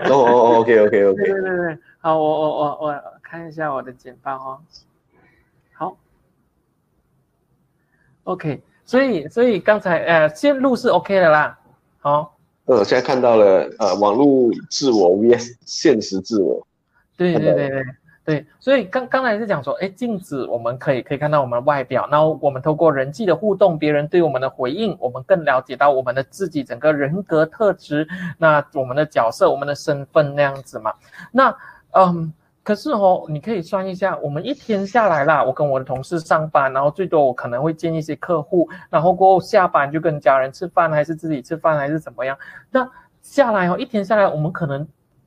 [0.06, 1.16] 哦，OK，OK，OK。
[1.16, 4.58] 对对对对，好，我我我我看一下我的剪报哦。
[5.72, 5.96] 好
[8.24, 11.58] ，OK，所以所以刚才呃线路是 OK 的啦。
[12.00, 16.66] 好，呃，现在看到了呃网络自我 vs 现实自我。
[17.16, 17.84] 对对对对。
[18.26, 28.04] 对，所以刚刚才是讲说，哎，镜子我们可以可以看到我们的外表，然后我们透过人际的互动，别人对我们的回应，我们更了解到我们的自己整个人格特质，
[28.36, 30.92] 那我们的角色、我们的身份那样子嘛。
[31.30, 31.56] 那
[31.92, 32.32] 嗯，
[32.64, 42.36] 可是哦，你可以算一下，我们一天下来啦，我跟我的同事上班，然后最多我可能会见一些客户，然后过后下班就跟家人吃饭，还是自己吃饭，还是怎么样？
[42.72, 42.90] 那
[43.22, 44.84] 下来哦，一天下来，我们可能。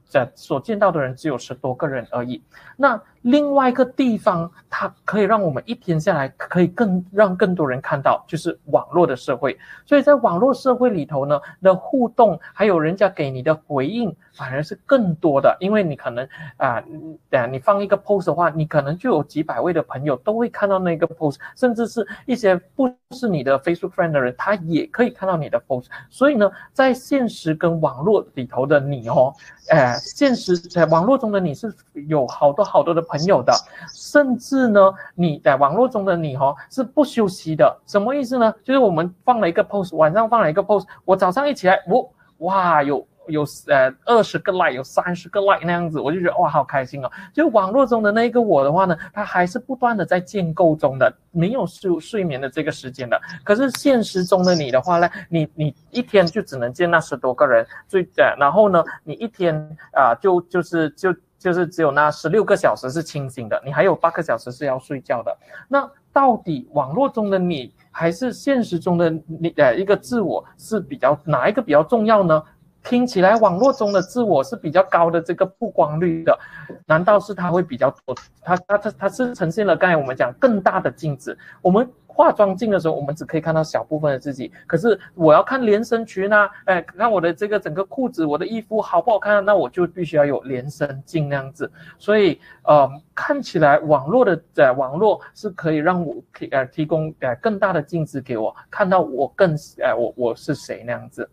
[0.09, 2.43] 在所见到的人只有十多个人而已。
[2.75, 9.55] 那另外一个地方，它可以让我们一天下来可以更让更多人看到，就是网络的社会。
[9.85, 15.55] 所以在网络社会里头呢，的互动还有人家给你的回应，反而是更多的。
[15.59, 16.27] 因为你可能
[16.57, 16.81] 啊，
[17.29, 25.85] 等下你放一个 post 的话，你可能就有几百位的朋友都会看到那个 post，甚至是一些不是你的 Facebook friend 的人，他也可以看到你的 post。
[26.09, 29.31] 所以呢，在现实跟网络里头的你哦。
[29.69, 31.71] 哎，现实在网络中的你是
[32.07, 33.53] 有好多好多的朋友友的，
[33.93, 38.53] 甚至呢，你在网络中的你哦是不休息的，什么意思呢？
[38.63, 47.11] 就是我们放了一个 post，晚上放了一个 post，我早上一起来，我哇有有呃二十个 like，有三十个 like 那样子，我就觉得哇，好开心哦。
[47.31, 53.21] 就网络中的那个我的话呢，他还是不断的在建构中的，没有睡睡眠的这个时间的。
[53.43, 65.35] 可是现实中的你的话呢，你你一天就只能见那十多个人，最呃，然后呢，你一天啊、就就是就就是只有那十六个小时是清醒的，你还有八个小时是要睡觉的。
[65.67, 72.43] 那到底网络中的你还是现实中的你呃一个自我是比较哪一个比较重要呢？
[72.81, 76.39] 听起来网络中的自我是比较高的这个曝光率的，
[76.85, 78.15] 难道是它会比较多？
[78.41, 81.37] 它它它它是呈现了刚才我们讲更大的镜子。
[81.61, 81.87] 我们
[82.19, 84.51] 化妆镜的时候，我们只可以看到小部分的自己。
[84.67, 91.71] 可是我要看连身裙啊，哎，看我的这个整个裤子，我的衣服好不好看，那我就必须要有连身镜那样子。
[91.97, 101.29] 所以呃，看起来网络的呃网络是可以让我提呃提供呃更大的镜子给我看到我更呃我我是谁那样子。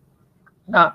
[0.65, 0.95] 那。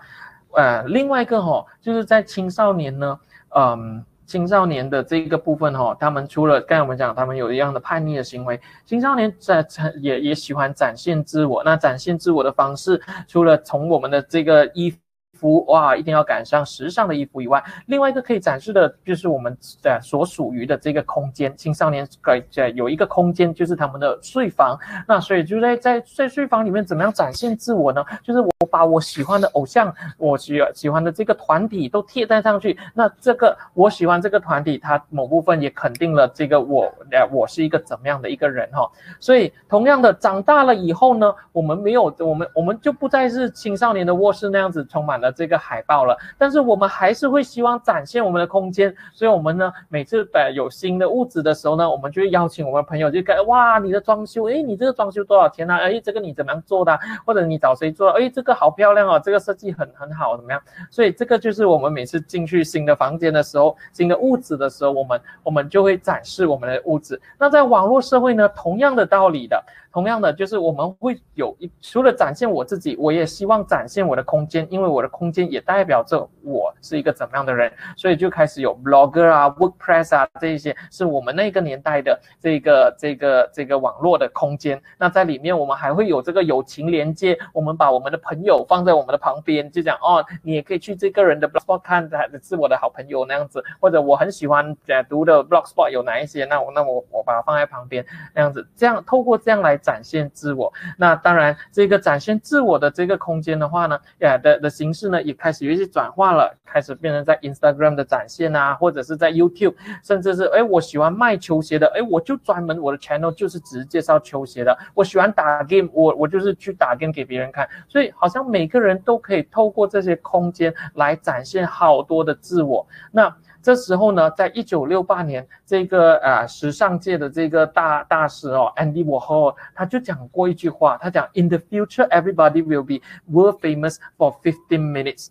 [0.54, 3.18] 呃，另外一个哈、就是在青少年呢，
[3.56, 9.68] 嗯，青少年的这个部分哈、哦，他们除了刚才我们讲，他们有一样的叛逆的行为，青少年在
[10.00, 11.62] 也也喜欢展现自我。
[11.66, 14.94] 那展现自我的方式，除了从我们的这个衣
[15.42, 15.66] 服。
[15.66, 21.52] 哇，一定要赶上时尚的衣服以外，另外一个可以展示的就是我们呃所属于的这个空间。
[21.58, 24.78] 青少年可以在有一个空间，就是他们的睡房。
[25.08, 28.06] 那所以就在在在睡房里面，怎么样展现自我呢？
[28.24, 32.78] 就是我把我喜欢的偶像，我喜喜欢的这个团体都贴在上去。
[32.94, 38.88] 那这个我喜欢这个团体，它某部分也肯定了这个我呃我是一个怎么样的一个人哈。
[39.20, 45.31] 所以同样的，长大了以后呢，我们没有我们我们就不再是青少年的卧室那样子充满了。
[45.32, 55.78] 这个海报了，但是我们还是会希望展现我们的空间，所以我们呢，每次呃有新的物质的时候呢，我们就会邀请我们朋友就看，哇，你的装修，诶，你这个装修多少钱啊？
[55.78, 57.00] 诶，这个你怎么样做的？
[57.26, 58.10] 或者你找谁做？
[58.12, 60.62] 诶，这个好漂亮哦，这个设计很很好，怎么样？
[60.90, 67.20] 所以这个就是我们每次进去新的房间的时候，新的物质的时候，我们我们就会展示我们的物质。
[67.38, 69.62] 那在网络社会呢，同样的道理的。
[69.92, 84.82] 同样的，就是我们会有一除了展现我自己，我也希望展现我的空间，因为我的空间也代表着我是一个怎么样的人，所以就开始有 blogger 啊、WordPress 啊这一些，是我们那个年代的这个这个这个网络的空间。
[84.98, 92.10] 那在里面，我们还会有这个友情连接，我们把我们的朋友放在我们的旁边，就讲哦，你也可以去这个人的 blogspot 看，
[92.42, 99.81] 是我的好朋友那样子，或者我很喜欢呃读的 blogspot 有哪一些，那我那我我把它放在旁边那样子，这样透过这样来。
[99.82, 114.78] 展现自我，那当然，这个展现自我的这个空间的话呢，呀的的形式呢，也开始有一些转化了，开始变成在 Instagram 的展现啊，或者是在 YouTube，甚至是哎，我喜欢卖球鞋的，哎，我就专门我的 channel 就是只介绍球鞋的。
[114.94, 117.68] 我喜欢打 game，我我就是去打 game 给别人看。
[117.88, 122.88] 所以好像每个人都可以透过这些空间来展现好多的自我。
[123.12, 123.36] 那。
[123.62, 133.01] 这时候呢，在一九六八年，这个呃时尚界的这个大大师哦，Andy Warhol，他就讲过一句话，他讲：In the future, everybody will be
[133.32, 135.28] world famous for fifteen minutes。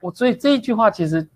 [0.00, 1.26] 我所以这一句话其实，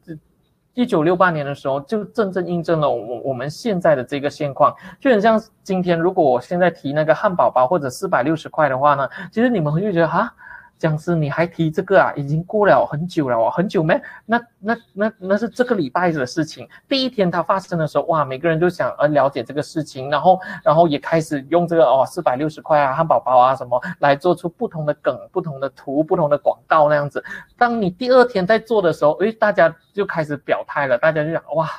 [0.75, 10.35] 一九六八年的时候就真正印证了我我们现在的这个现况，就很像今天，如果我现在提那个汉堡包或者四百六十块的话呢，其实你们会觉得哈。
[10.79, 12.13] 僵尸，你还提这个啊？
[12.15, 13.99] 已经过了很久了哦，很久没？
[14.27, 16.69] 那那那那是这个礼拜的事情。
[16.89, 27.25] 第一天它发生的时候，哇，每个人都想呃了解这个事情，然后然后也开始用这个哦四百六十块啊汉堡包啊什么来做出不同的梗、不同的图、不同的广告那样子。
[27.57, 31.71] 当你第二天在做的时候，诶，大家就开始表态了，大家就讲哇，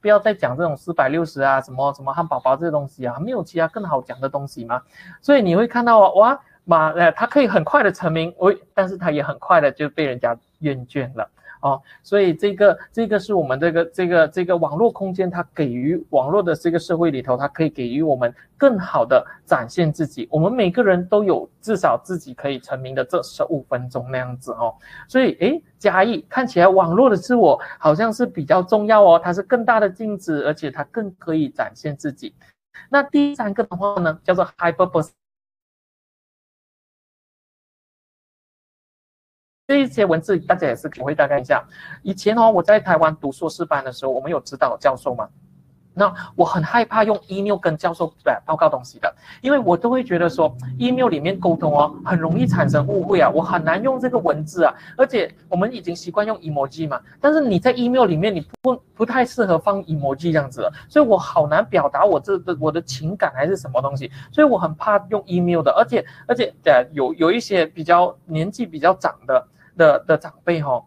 [0.00, 4.82] 不要再讲这种四百六十啊什么什么汉堡包这些东西啊，没有其他更好讲的东西吗？
[5.22, 6.38] 所以你会看到哇。
[6.64, 11.28] 嘛，呃，他可以很快的成名，喂，但是他也很快的就被人家厌倦了
[11.60, 20.26] 哦，所以这个这个是我们这个这个这个网络空间，它给予网络的这个社会里头，它可以给予我们更好的展现自己。
[20.30, 24.74] 我们每个人都有至少自己可以成名的这十五分钟那样子哦，
[25.06, 32.34] 所以诶，嘉义看起来网络的自我好像是比较重要哦，它是更大的镜子，而且它更可以展现自己。
[32.88, 35.10] 那第三个的话呢，叫做 Hyper。
[39.72, 41.64] 这一些文字大家也是我会大概一下。
[42.02, 45.26] 以前哦，我在台湾读硕士班的时候，我们有指导教授嘛。
[45.94, 54.74] 那我很害怕用 email 跟教授呃报告东西的，因为我都会觉得说 email 里面沟通哦，很容易产生误会啊，我很难用这个文字啊。
[54.96, 65.70] 而且我们已经习惯用 emoji 嘛，但是你在 email 里面你不不太适合放 emoji 这样子，所以我好难表达我这的我的情感还是什么东西，所以我很怕用 email 的。
[65.72, 69.48] 而且而且呃有有一些比较年纪比较长的。
[69.76, 70.84] 的的长辈哈、哦，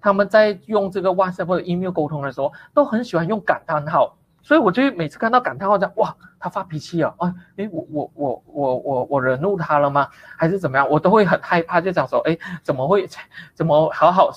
[0.00, 4.16] 他们在用这个 WhatsApp 或者 email 沟通的时候，都很喜欢用感叹号。
[4.46, 10.06] 所以我就每次看到感叹号，这样哇，他发脾气啊，啊，诶，我我我我我我惹怒他了吗？
[10.36, 10.86] 还是怎么样？
[10.90, 13.08] 我都会很害怕，就想说，诶，怎么会，
[13.54, 14.30] 怎么好好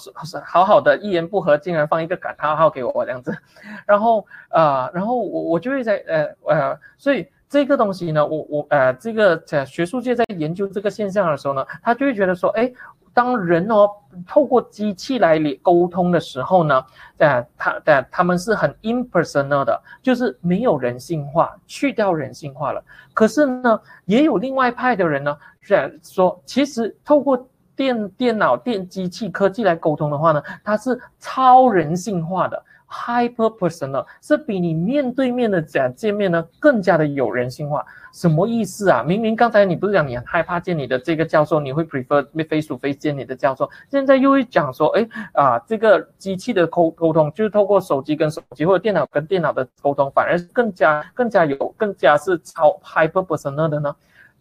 [0.45, 3.37] 好好的一言不合，竟然放一个感叹号给我这样子？
[3.85, 12.73] 然后呃，然后我我就会在呃呃，所以这个东西呢，我我呃，这个在学术界在研究这个现象的时候呢，他就会觉得说，诶。
[13.17, 13.89] 当人哦
[14.27, 16.85] 透过机器来沟通的时候呢，
[17.17, 22.83] 呃，他的他们是很 impersonal 的，就是没有人性化，去掉人性化了。
[23.15, 32.63] 可是呢，也有另外派的人呢，是说其实透过电电脑、电机器科技来沟通的话呢，它是超人性化的。
[32.89, 39.03] Hyper personal 是比你面对面的讲见面呢更加的有人性化，什么意思啊？
[39.03, 53.93] 明明刚才你不是讲你很害怕见你的这个教授，你会 prefer face to face 见你的教授，现在又会讲说，哎啊，这个机器的沟沟通就是透过手机跟手机或者电脑跟电脑的沟通，反而更加更加有更加是超 hyper personal 的呢？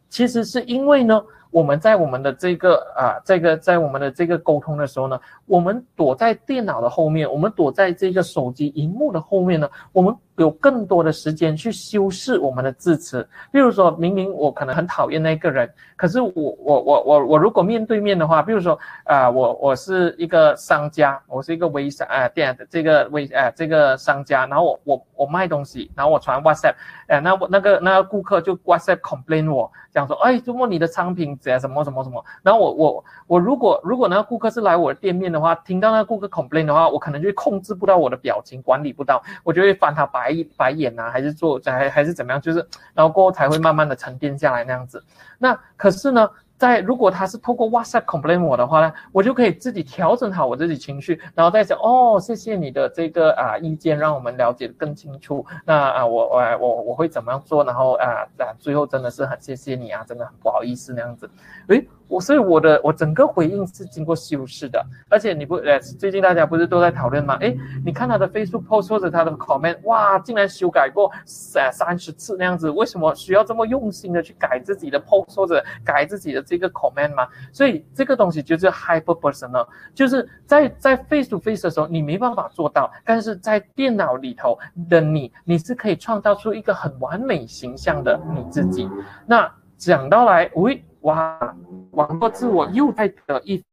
[0.08, 1.20] 其实是因为呢。
[1.56, 13.26] 我们在我们的这个啊，这个在我们的这个沟通的时候呢，我们躲在电脑的后面，我们躲在这个手机荧幕的后面呢，我们有更多的时间去修饰我们的字词。
[13.50, 15.66] 比如说明明我可能很讨厌那个人，
[15.96, 26.74] 可是我我我我我如果面对面的话，比如说啊，我我是一个商家，我是一个微商啊店的这个微啊这个商家，然后我我我卖东西，然后我传 WhatsApp，
[27.06, 31.34] 哎，那我那个那个顾客就 WhatsApp complain 我，讲说，哎，怎么你的商品。
[31.60, 45.02] 什么什么什么，然后我我我如果如果那个顾客是来我的店面的话，听到那顾客 complain 的话，我可能就控制不到我的表情，管理不到，我就会翻他白白眼啊，还是做还还是怎么样，就是然后过后才会慢慢的沉淀下来那样子。
[45.38, 46.28] 那可是呢，
[46.58, 55.44] 在如果他是透过 WhatsApp complain 我的话呢，我就可以自己调整好我自己情绪，然后再讲哦，谢谢你的这个啊意见，让我们了解得更清楚。
[55.64, 57.62] 那啊我我我我会怎么样做？
[57.64, 61.28] 然后啊啊最后真的是很谢谢你啊，真的很不好意思那样子。
[61.68, 61.86] 诶。
[62.08, 67.36] 我所以我的我整个回应是经过修饰的，而且你不呃最近大家不是都在讨论吗？
[67.40, 77.26] 诶，你看他的 Facebook post 或者他的 comment，哇，竟然修改过三三十次那样子，为什么需要这么用心的去改自己的 post 或者改自己的这个 comment 吗？
[77.52, 84.58] 所以这个东西就是 hyper personal，就是在在 face to face 的时候你没办法做到，但是在电脑里头
[84.88, 88.88] 的你，你是可以创造出一个很完美形象的你自己。
[89.26, 90.84] 那讲到来，喂。
[91.06, 91.56] 哇，
[91.92, 93.64] 网络自我又在的一，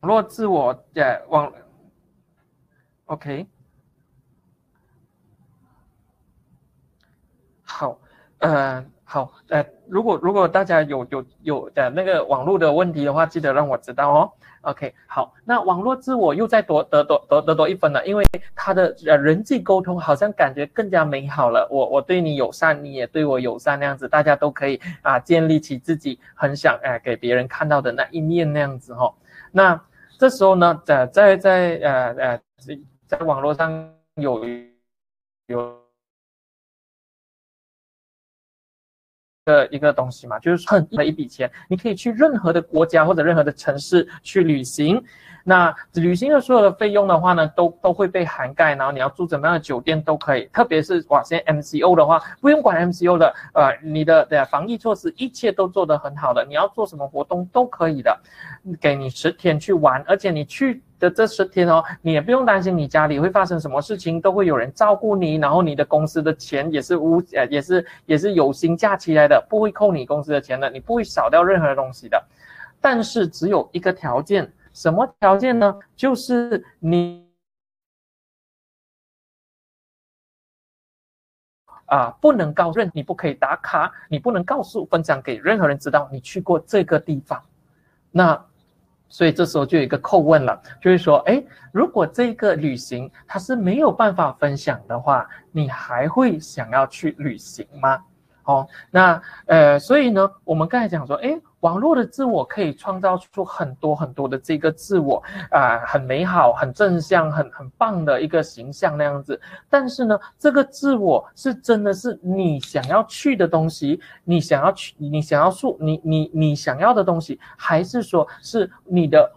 [0.00, 1.52] 网络自我的网
[3.04, 3.46] ，OK，
[7.62, 8.00] 好，
[8.38, 14.30] 嗯，好，呃，如果如果大家有有有的那个网络的问题的话，记得让我知道哦。
[14.60, 18.22] OK，好，那网络自我又再多得多得得多一分了，因为
[18.54, 21.66] 他的人际沟通好像感觉更加美好了。
[21.70, 29.14] 我我对你友善，你也对我友善，那样子大家都可以啊建立起自己很想哎给别人看到的那一面那样子哈、哦。
[29.50, 29.80] 那
[30.18, 32.40] 这时候呢，在在在呃呃
[33.06, 34.44] 在网络上有
[35.46, 35.87] 有。
[39.48, 45.02] 的一个东西嘛，就是很的一笔钱，你可以去任何的国家或者任何的城市去旅行。
[45.48, 48.74] 那旅行的所有的费用的话呢，都都会被涵盖。
[48.74, 56.44] 然后你要住怎么样的酒店都可以，特别是哇，现在 MCO 的话，不用管 MCO 的，呃，你的的防疫措施一切都做得很好的。
[56.44, 58.20] 你要做什么活动都可以的，
[58.78, 60.82] 给你十天去玩，而且你去。
[61.00, 72.20] 的这十天哦，你也不用担心你家里会发生什么事情，都会有人照顾你，然后你的公司的钱也是无呃也是也是有薪假期来的，不会扣你公司的钱的，你不会少掉任何东西的。
[72.80, 75.76] 但是只有一个条件，什么条件呢？
[75.96, 77.28] 就是你
[81.86, 87.42] 啊不能告诉，你不可以打卡，你不能告诉分享给任何人知道你去过这个地方。
[88.12, 88.44] 那。
[89.10, 91.42] 所以这时候就有一个扣问了，就是说，哎，
[91.72, 98.04] 如果这个旅行它是没有办法分享的话，你还会想要去旅行吗？
[98.48, 109.38] 哦，那呃，所以呢，我们刚才讲说，诶，网络的自我可以创造出很多很多的这个自我啊、很美好、很正向、很很棒的一个形象那样子。
[109.68, 119.30] 但是呢，这个自我是真的是你想要去的东西，你想要去，你想要说，你你你想要的东西，还是说是你的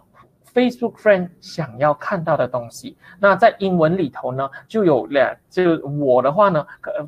[0.54, 2.96] Facebook friend 想要看到的东西。
[3.18, 6.66] 那在英文里头呢，就有两，就我的话呢，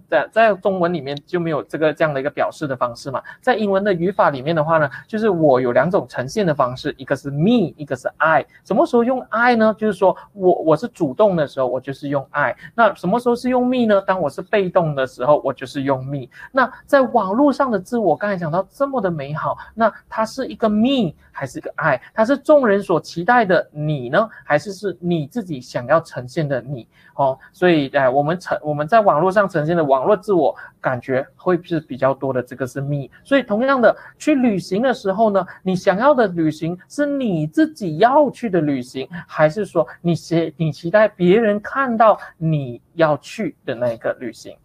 [0.08, 3.22] 在在中文里面就没有这个这样的一个表示的方式嘛。
[3.40, 8.46] 在英文的语法里面的话呢，就是我有两种呈现的方式，一个是 me，一个是 I。
[8.64, 9.74] 什么时候用 I 呢？
[9.76, 12.56] 就是说我我是主动的时候，我就是用 I。
[12.74, 14.00] 那什么时候是用 me 呢？
[14.02, 16.28] 当我是被动的时候，我就是用 me。
[16.52, 22.00] 那在网络上的自我，刚才讲到这么的美好，那它是一个 me 还是一个 I？
[22.14, 26.86] 它是众人所期待爱的你呢，还是是你自己想要呈现的你
[27.16, 27.36] 哦？
[27.52, 33.08] 所以，哎，我们呈我们在网络上呈现的网络自我感觉会是比较多的，这个是 me。
[33.24, 44.56] 所以，同样的，去旅行的时候呢，你想要的旅行是你自己要去的旅行，还是说你期你期待别人看到你要去的那个旅行？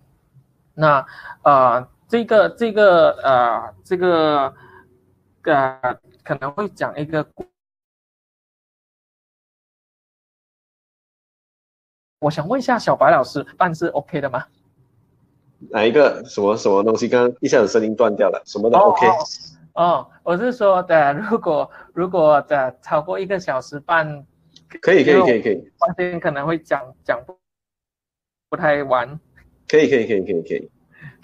[0.75, 1.03] 那
[1.41, 4.53] 啊、这个这个呃，这个
[5.43, 7.25] 呃，可能会讲一个。
[12.19, 14.43] 我想问一下小白老师，办是 OK 的吗？
[15.69, 17.07] 哪一个什么什么东西？
[17.07, 19.07] 刚刚一下子声音断掉了，什么都 OK？
[19.07, 19.11] 哦，
[19.73, 24.25] 哦，哦，我是说的，如果如果的超过一个小时半，
[24.81, 27.37] 可以可以可以可以，发现可能会讲讲不
[28.49, 29.17] 不太完，
[29.65, 30.69] 可以可以可以可以可以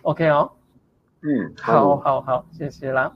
[0.03, 0.49] ，OK 哦，
[1.23, 3.11] 嗯，好好好，谢谢啦。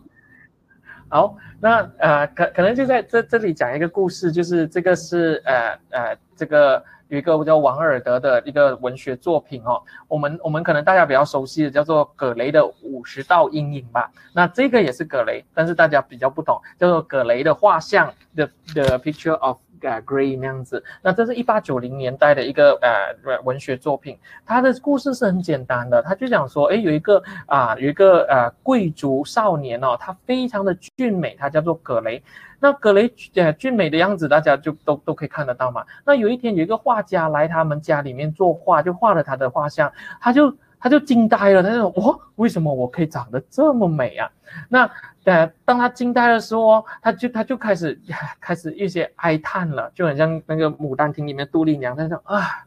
[1.07, 6.84] 好，那呃可可能就在这这里讲一个故事，就是这个是呃呃这个。
[7.10, 14.10] 有一个叫王尔德的一个文学作品哦，我们我们可能大家比较熟悉的叫做葛雷的五十道阴影吧。
[14.34, 20.84] 那这个也是葛雷，但是大家比较不懂，叫做葛雷的画像 The The Picture of Gray 那样子。
[21.01, 32.22] 那这是一八九零年代的一个呃文学作品，它的故事是很简单的，他就讲说，哎，有一个啊有一个呃贵族少年哦，他非常的俊美，他叫做葛雷。
[32.60, 35.85] 那葛雷呃俊美的样子，大家就都都可以看得到嘛。
[36.06, 44.30] 那有一天有一个画家来他们家里面作画，就画了他的画像，他就他就惊呆了，他就说：哦，为什么我可以长得这么美啊？
[44.69, 44.89] 那
[45.26, 47.99] 呃当他惊呆的时候，他就他就开始
[48.39, 52.65] 开始一些哀叹了，就很像那个《牡丹亭》里面杜丽娘，他说啊，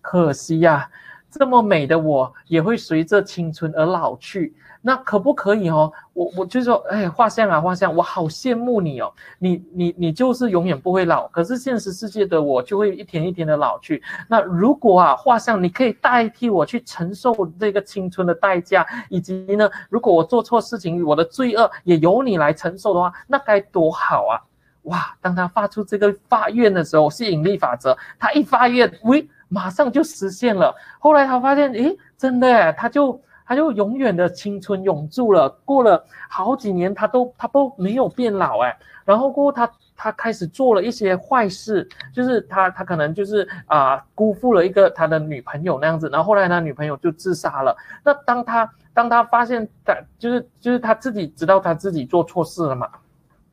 [0.00, 0.88] 可惜呀、
[1.30, 4.54] 这么美的我也会随着青春而老去。
[4.86, 5.92] 那可不可以哦？
[6.12, 9.12] 我我就说，哎，画像啊，画像，我好羡慕你哦。
[9.40, 14.00] 你你你就是永远不会老，可是现实世界的我就会一天一天的老去。
[14.28, 24.38] 那如果啊，画像你可以代替我去承受这个青春的代价，以及呢，如果我做错事情，我的罪恶也由你来承受的话，那该多好啊！
[24.82, 30.72] 哇，当他发出这个发愿的时候，吸引力法则，他一发愿，喂，马上就实现了。
[31.00, 33.20] 后来他发现，诶，真的，他就。
[33.46, 38.76] 他就永远的青春永驻了，过了好几年，他都他都没有变老哎。
[39.04, 47.76] 然后过后他他开始做了一些坏事，就是他他可能就是啊、辜负了一个他的女朋友那样子，然后后来他女朋友就自杀了。
[48.02, 52.88] 那当他当他发现他就是就是他自己知道他自己做错事了嘛，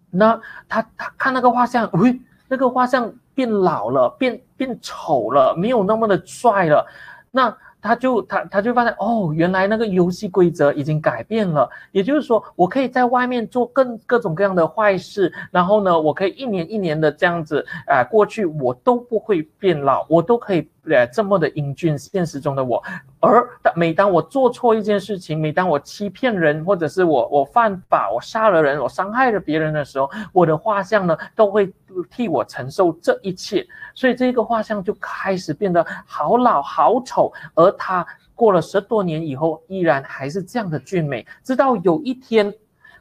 [0.10, 6.84] 那他他看那个画像，喂，那个画像变老了，变变丑了，没有那么的帅了，
[7.30, 7.56] 那。
[7.84, 20.68] 他就他他就发现哦，原来那个游戏规则已经改变了，也就是说，我可以在外面做更各种各样的坏事，然后呢，我可以一年一年的这样子，呃，过去我都不会变老，我都可以。
[20.90, 22.84] 呃，这么的英俊，现实中的我，
[23.22, 31.72] 而每当我做错一件事情，每当我欺骗人，或者是我我犯法，我杀了人，我伤害了别人的时候，我的画像呢，都会
[32.12, 33.66] 替我承受这一切，
[33.96, 38.06] 所以这个画像就开始变得好老好丑，而他
[38.36, 42.54] 过了十多年以后，依然还是这样的俊美，直到有一天。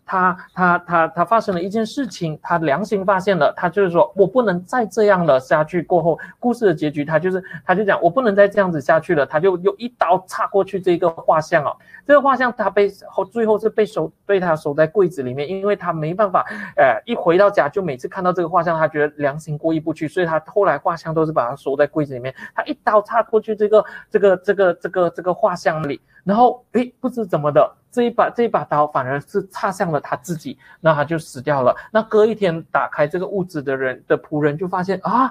[0.04, 5.82] 他他他他发生了一件事情，他良心发现了，他就是说我不能再这样了下去。
[5.82, 11.76] 过后故事的结局，他就是他就讲我不能再这样子下去了，他就又一刀插过去这个画像哦，
[12.06, 16.44] 这个画像他被后最后是被收被他收在柜子里面，因为他没办法，
[16.76, 22.34] 呃，一回到家就每次看到这个画像，他觉得良心过意不去，所以他后来画像都是把它收在柜子里面。
[22.54, 27.76] 他一刀插过去这个这个这个这个这个画像里，然后诶，不知怎么的。
[27.90, 31.76] 这一把这一把刀反而是插向了他自己，那他就死掉了。
[31.90, 35.30] 那隔一天打开这个屋子的人的仆人就发现啊，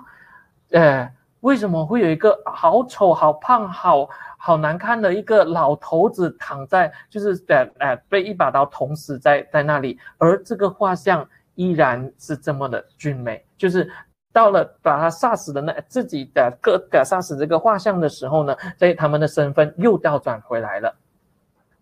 [0.71, 4.07] 哎，为什么会有一个好丑、好胖、好
[4.37, 13.43] 好难看的一个老头子躺在，就是呃呃被一把刀捅死在在那里，而这个画像依然是这么的俊美。
[13.57, 13.91] 就是
[14.33, 20.95] 到了把他杀死的那自己的个个杀死这个画像的时候呢，所以他们的身份又倒转回来了。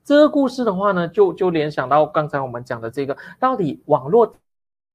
[0.04, 4.34] 这个故事的话呢，就就联想到刚才我们讲的这个，到底网络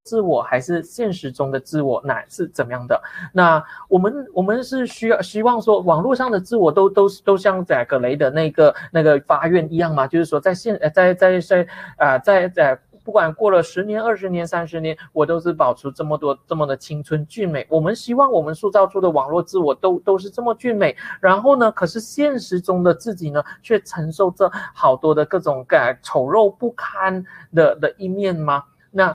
[0.03, 3.01] 自我还是现实中的自我，乃是怎么样的？
[3.33, 10.07] 那我们我们是需要希望说，网络上的自我都都都像在格雷的那个那个发愿一样吗？
[10.07, 11.67] 就是说在现在在在
[11.97, 17.67] 啊在在不管过了十年、二十年、三十年，我都是保持这么多这么的青春俊美。
[17.69, 20.97] 我们希望我们塑造出的网络自我都都是这么俊美。
[21.21, 27.23] 然后呢，可是现实中的自己呢，却承受着好多的各种各丑陋不堪
[27.55, 28.65] 的的一面吗？
[28.91, 29.15] 那，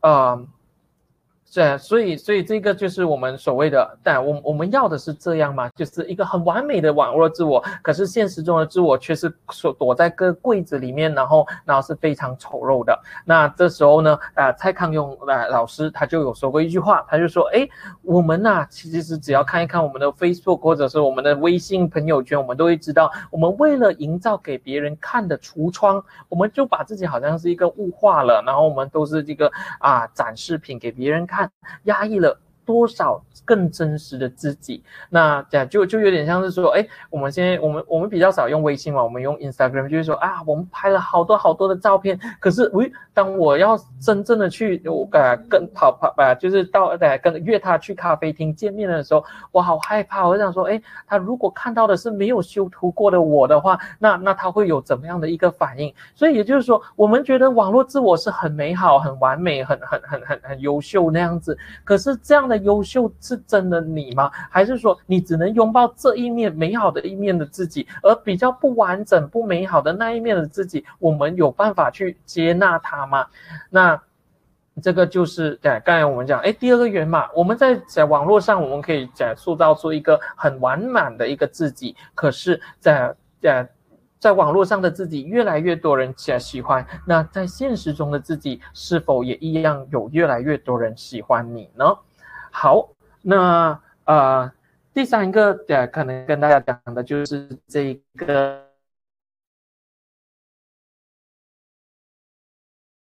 [0.00, 0.44] 呃、
[1.54, 5.68] 呃，对，所以，所以这个就是我们所谓的，但我我们要的是这样吗？
[5.74, 12.96] 就是一个很完美的网络自我，可是现实中的自我却是所躲在个柜子里面，然后，然后是非常丑陋的。
[13.24, 17.66] 那这时候呢，啊、蔡康永啊、老师他就有说过一句话，他就说，哎，
[18.02, 29.50] 我们呐、其实是只要看一看我们的 Facebook 或者是我们的微信朋友圈，我们都会知道，我们为了营造给别人看的橱窗，我们就把自己好像是一个物化了，然后我们都是这个
[29.80, 31.37] 啊展示品给别人看。
[31.84, 34.82] 压抑了多少更真实的自己？
[35.08, 55.90] 那这样就就有点像是说，哎，我们现在我们我们比较少用微信嘛，我们用 Instagram，就是说啊，我们拍了好多好多的照片，可是，喂，当我要真正的去我呃跟跑跑呃，就是到呃跟约他去咖啡厅见面的时候，我好害怕，我想说，哎，他如果看到的是没有修图过的我的话，那那他会有怎么样的一个反应？
[56.14, 62.57] 所以也就是说，我们觉得网络自我是很美好、很完美、很很很很很优秀那样子，可是这样的。
[62.58, 64.30] 优秀是真的你吗？
[64.50, 73.26] 还是说你只能拥抱这一面美好的一面的自己，而比较不完整、不美好的那一面的自己，我们有办法去接纳它吗？
[73.70, 74.00] 那
[74.80, 83.70] 这个就是对，刚才我们讲，哎，第二个圆嘛，我们在在网络上，我们可以在塑造出一个很完满的一个自己，可是在，在在
[84.20, 91.84] 在网络上的自己越来越多人喜欢，那在现实中的自己是否也一样有越来越多人喜欢你呢？
[92.60, 92.88] 好，
[93.22, 94.50] 那呃，
[94.92, 98.60] 第三个呃，可能跟大家讲的就是这个，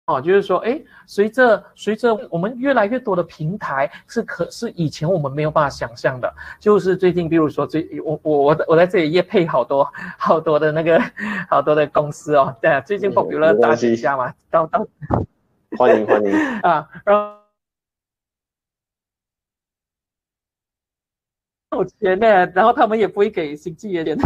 [0.06, 6.34] 哦，就是说，哎，随着随着我们越来越多的平台，是可是以前我们没有办法想象的。
[6.58, 11.00] 就是最近，比如说最我我我我在这里也配好多好多的那个
[11.48, 14.84] 好多的公司哦，对，最近 popular 打几下嘛，到到，
[15.78, 16.32] 欢迎欢迎
[16.62, 17.45] 啊，然后。
[21.76, 24.16] 有钱呢，然后他们也不会给星期一点，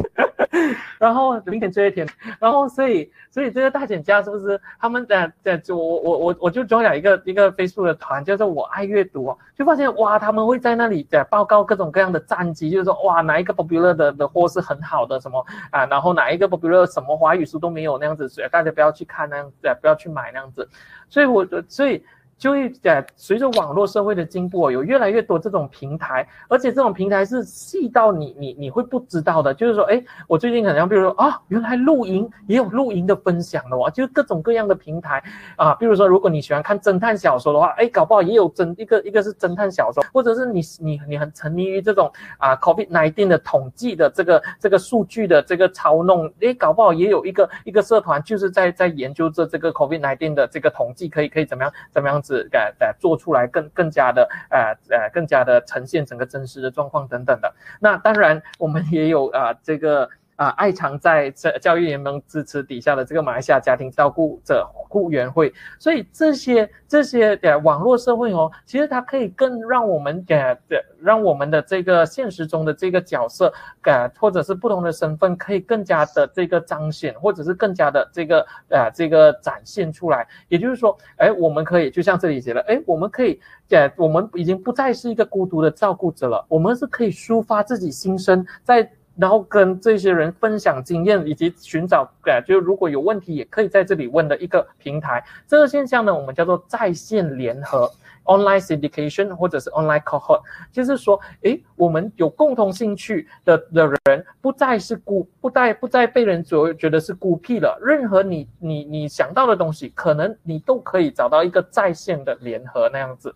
[0.99, 2.07] 然后明天这一天，
[2.39, 20.69] 然后所以所以这个大减价是不是他们在在就我我我我就装了一个一个 Facebook 的团，叫做我爱阅读，就发现哇，他们会在那里在报告各种各样的战绩，就是说哇，哪一个 popular 的的货是很好的什么啊，然后哪一个 popular 什么华语书都没有那样子，所以大家不要去看那样子，不要去买那样子，
[21.09, 22.03] 所以我所以。
[22.41, 29.53] 就会在随着网络社会的进步，有越来越多这种平台，而且这种平台是细到你你你会不知道的。
[29.53, 35.23] 就是说，哎，我最近可能比如说啊，原来露营也有露营的分享的哇，就是各种各样的平台
[35.55, 35.75] 啊。
[35.75, 52.30] 比如说，如果你喜欢看侦探小说的话，哎，搞不好也有侦一个一个是侦探小说，或者是你你你很沉迷于这种啊 COVID-19 的统计的这个这个数据的这个操弄，哎，搞不好也有一个一个社团就是在在研究这这个 COVID-19 的这个统计可以可以怎么样怎么样子。
[52.37, 57.53] 是呃呃做出来更更加的呃呃更加的呈现整个真实的状况等等的。
[57.81, 60.09] 那当然我们也有啊、这个。
[60.41, 70.59] 啊，爱藏在这教育联盟支持底下的这个马来西亚家庭照顾者顾员会，所以这些这些的网络社会哦，其实它可以更让我们的
[70.99, 73.53] 让我们的这个现实中的这个角色，
[73.83, 80.27] 呃，或者是不同的身份，可以更加的这个彰显，或者是更加的这个呃这个展现出来。
[80.49, 83.39] 也就是说，哎，我们可以就像这里写的，哎，我们可以
[83.69, 88.91] 呃，我们已经不再是一个孤独的照顾者了，我们是可以抒发自己心声，在。
[89.21, 95.23] 然后跟这些人分享经验，以及寻找，呃，就如果有问题，也可以在这里问的一个平台。
[95.47, 97.91] 这个现象呢，我们叫做在线联合
[98.25, 100.41] （online syndication） 或者是 online cohort，
[100.73, 107.79] 就是说，诶，我们有共同兴趣的的人，不再是孤，不再不再被人所觉得是孤僻了。
[107.83, 113.35] 任何你你你想到的东西，可能你都可以找到一个在线的联合那样子。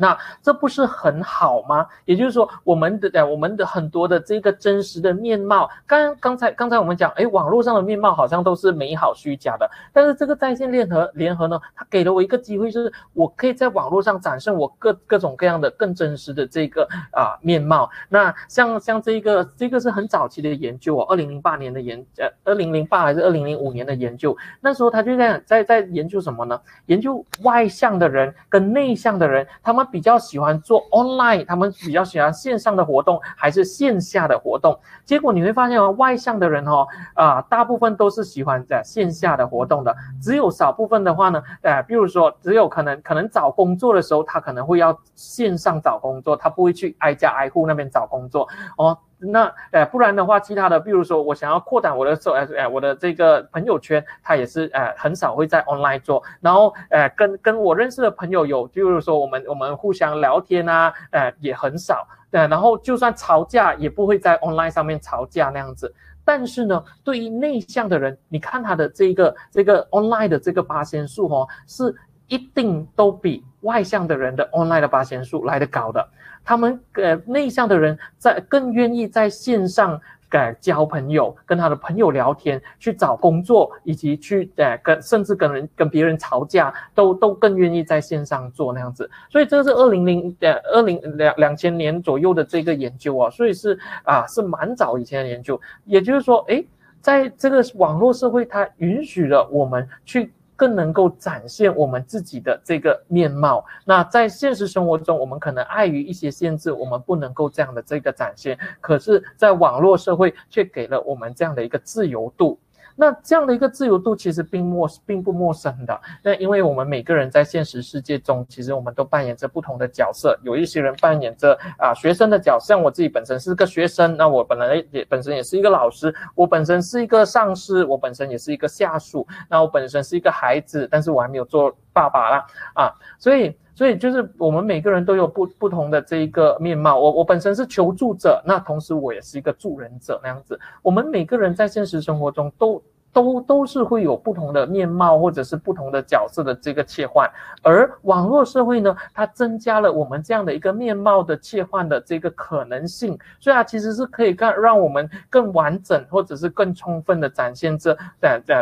[0.00, 1.86] 那这不是很好吗？
[2.06, 9.70] 也就是说，我们的我们的很多的这个真实的面貌，刚刚才刚才我们讲，哎，网络上的面貌好像都是美好虚假的。
[9.92, 17.90] 但是这个在线联合联合呢，它给了我一个机会，就是我可以在网络上展示我各各种各样的更真实的这个啊面貌。
[18.08, 26.58] 那像像这个这个是很早期的研究哦，二零零八年的研呃，二零零八还是二零零五年的研究，那时候他就在在在研究什么呢？
[26.86, 29.86] 研究外向的人跟内向的人，他们。
[29.90, 34.78] 比较喜欢做 online，他们比较喜欢线上的活动还是线下的活动？
[35.04, 48.96] 结果你会发现哦，外向的人哦，啊、大部分都是喜欢在线下的活动的，只有少部分的话呢，呃，比如说只有可能可能找工作的时候，他可能会要线上找工作，他不会去挨家挨户那边找工作哦。
[49.20, 56.22] 那呃，不然的话，其他的，比如说我想要扩展我的手，呃，我的这个朋友圈，他也是呃很少会在 online 做。
[56.40, 62.06] 然后呃，跟跟我认识的朋友有，就是说我们我们互相聊天啊，呃也很少。
[62.30, 65.92] 对，然后就算吵架，也不会在 online 上面吵架那样子。
[66.24, 71.92] 但是呢，对于内向的人，你看他的这个这个 online 的这个八仙数哦，是
[72.28, 76.08] 一定都比外向的人的 online 的八仙数来得高的。
[76.44, 80.00] 他们呃内向的人在更愿意在线上
[80.30, 89.10] 呃交朋友，跟他的朋友聊天，去找工作，以及去呃跟甚至跟人跟别人吵架，都都更愿意在线上做那样子。
[89.28, 95.60] 所以这是二零零呃二零两两千年左右的这个研究啊，所以是啊是蛮早以前的研究。
[95.84, 96.66] 也就是说，诶，
[97.00, 100.32] 在这个网络社会，它允许了我们去。
[100.60, 103.64] 更能够展现我们自己的这个面貌。
[103.82, 108.58] 那在现实生活中，我们可能碍于一些限制，我们不能够这样的这个展现。
[108.78, 112.58] 可是，在网络社会却给了我们这样的一个自由度。
[113.00, 115.98] 那这样的一个自由度其实并陌并不陌生的。
[116.22, 120.38] 那因为我们每个人在现实世界中，其实我们都扮演着不同的角色。
[120.42, 133.56] 有一些人扮演着啊学生的角色，像我自己本身是个学生，那我本来也本身也是一个老师，我本身是一个上司，我本身也是一个下属，那我本身是一个孩子，但是我还没有做爸爸啦啊，所以。
[133.80, 136.98] 所以就是我们每个人都有不不同的这一个面貌。
[136.98, 140.60] 我我本身是求助者，那同时我也是一个助人者那样子。
[140.82, 147.26] 我们每个人在现实生活中都都都是会有不同的面貌，或者是不同的角色的这个切换。
[147.62, 158.56] 而网络社会呢，它增加了我们这样的一个面貌的切换的这个可能性，所以它其实是可以让让我们更完整，或者是更充分的展现这呃呃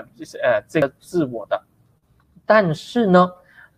[0.45, 1.61] 呃这个自我的。
[2.47, 3.29] 但是呢，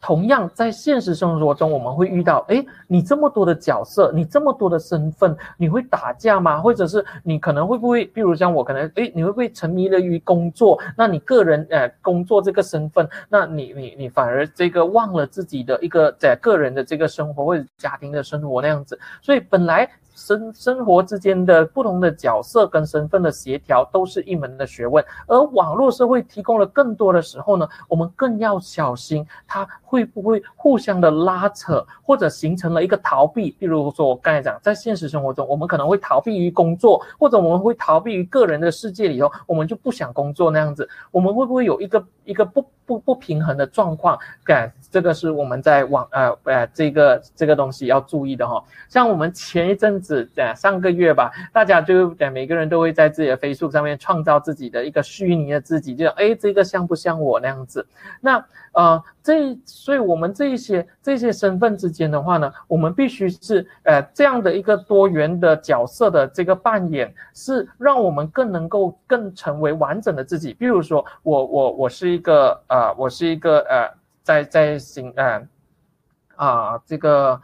[0.00, 6.60] 同样，在现实生活中，我们会遇到，诶，你这么多的角色，你这么多的身份，你会打架吗？
[6.60, 10.80] 或者是你可能会不会，比如像我，可能，诶，你会不会沉迷了于工作？
[10.96, 18.98] 那你个人，呃，工作这个身份，那你，你，你反而这个忘了自己的一个在个人的这个生活或者家庭的生活那样子。
[19.20, 19.88] 所以本来。
[20.20, 33.56] 生生活之间的不同的角色跟身份的协调都是一门的学问，而网络社会提供了更多的时候呢，我们更要小心它会不会互相的拉扯，或者形成了一个逃避。
[33.58, 40.86] 比如说我刚才讲，在现实生活中，我们可能会逃避于工作，或者我们会逃避于个人的世界里头，我们就不想工作那样子。
[41.10, 44.18] 我们会不会有一个一个不不不平衡的状况？
[44.44, 48.62] 感这个是我们在网呃呃这个这个东西要注意的哈。
[48.88, 50.28] 像我们前一阵子。
[50.34, 57.86] 的上个月吧，大家就呃每个人都会在自己的飞速上面创造自己的一个虚拟的自己，就哎这个像不像我那样子？
[58.20, 70.54] 那呃这所以我们这一些这些身份之间的话呢，我们必须是呃这样的一个多元的角色的这个扮演，是让我们更能够更成为完整的自己。
[70.54, 73.90] 比如说我我我是一个呃我是一个呃
[74.22, 75.48] 在在行呃
[76.36, 77.40] 啊这个。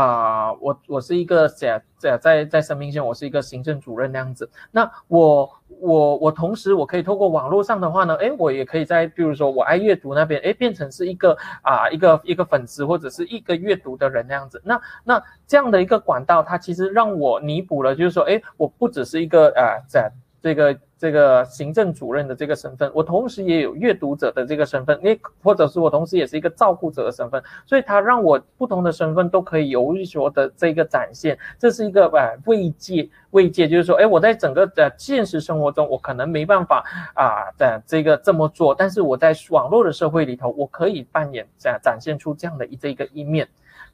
[0.00, 4.48] 啊、我我是一个在在在在生命线，我是一个行政主任那样子。
[4.70, 14.62] 那我我我同时我可以透过网络上的话呢，诶，我也可以在比如说我爱阅读那边，诶，变成是一个啊、一个一个粉丝或者是一个阅读的人那样子。
[14.64, 20.10] 那那这样的一个管道，它其实让我弥补了，就是说，诶，我不只是一个呃在
[20.42, 20.78] 这个。
[21.00, 36.84] 这个行政主任的这个身份，我同时也有阅读者的这个身份，诶，或者是我同时也是一个照顾者的身份，所以它让我不同的身份都可以有所的这个展现，这是一个呃慰藉，慰藉就是说，诶，我在整个的现实生活中，我可能没办法
[37.14, 43.48] 啊的这个这么做，但是我在网络的社会里头，我可以扮演展展现出这样的一这个一面。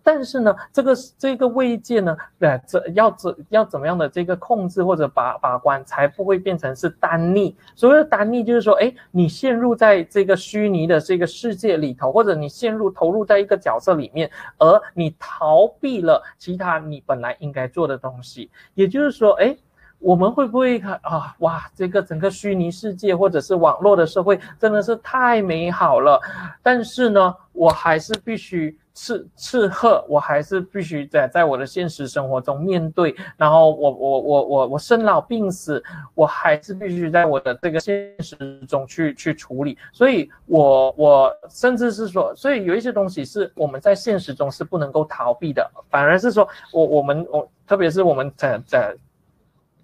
[0.06, 7.56] 但是呢，这个这个慰藉呢，呃，这要怎要怎么样的这个控制或者把把关，才不会变成是单逆。
[7.74, 18.48] 所谓的单逆，就是说，哎，你陷入在这个虚拟的这个世界里头，或者你陷入投入在一个角色里面，而你逃避了其他你本来应该做的东西。
[18.74, 19.56] 也就是说，哎。
[19.98, 21.34] 我们会不会看啊？
[21.38, 26.20] 哇，这个整个虚拟世界或者是网络的社会真的是太美好了。
[26.62, 33.14] 但是呢，我还是必须吃吃喝，我还是必须在在我的现实生活中面对。
[33.36, 38.34] 然后我我我我我生老病死，我还是必须在我的这个现实
[38.66, 39.76] 中去去处理。
[39.92, 48.96] 所以，我我甚至是说，所以有一些东西是我们在现实中是不能够逃避的，反而是说我我们我特别是我们在在。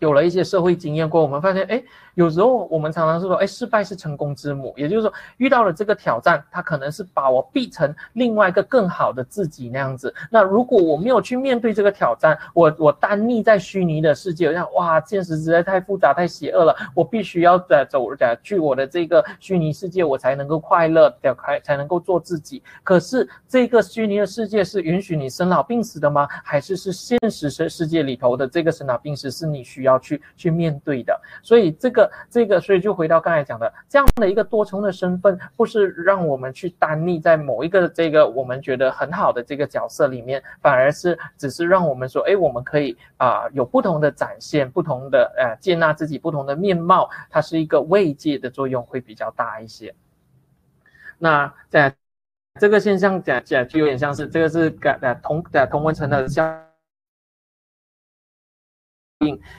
[0.02, 1.80] 有了一些社会经验过，我们发现，哎，
[2.14, 4.74] 有时候我们常常是说，哎，失败是成功之母。
[4.76, 10.12] 也就是说，遇到了这个挑战，它可能是把我逼成另外一个更好的自己那样子。
[10.28, 22.60] 那如果我没有去面对这个挑战，我我单立在虚拟的世界，我想，哇，现实实在太复杂、太邪恶了，我必须要在走在去我的这个虚拟世界，我才能够快乐，才才能够做自己。
[22.82, 26.26] 可是这个虚拟的世界是允许你生老病死的吗？
[26.42, 29.91] 还是是现实世世界里头的这个生老病死是你需要？
[29.92, 49.94] 要去去面对的，所以这个这个，所以就回到刚才讲的这样的一个多重的身份，不是让我们去单立在某一个这个我们觉得很好的这个角色里面，反而是只是让我们说，哎，我们可以啊、有不同的展现，不同的呃接纳自己不同的面貌，它是一个慰藉的作用会比较大一些。
[51.18, 51.94] 那在
[52.60, 56.26] 这个现象讲讲就有点像是这个是感呃同呃同温层的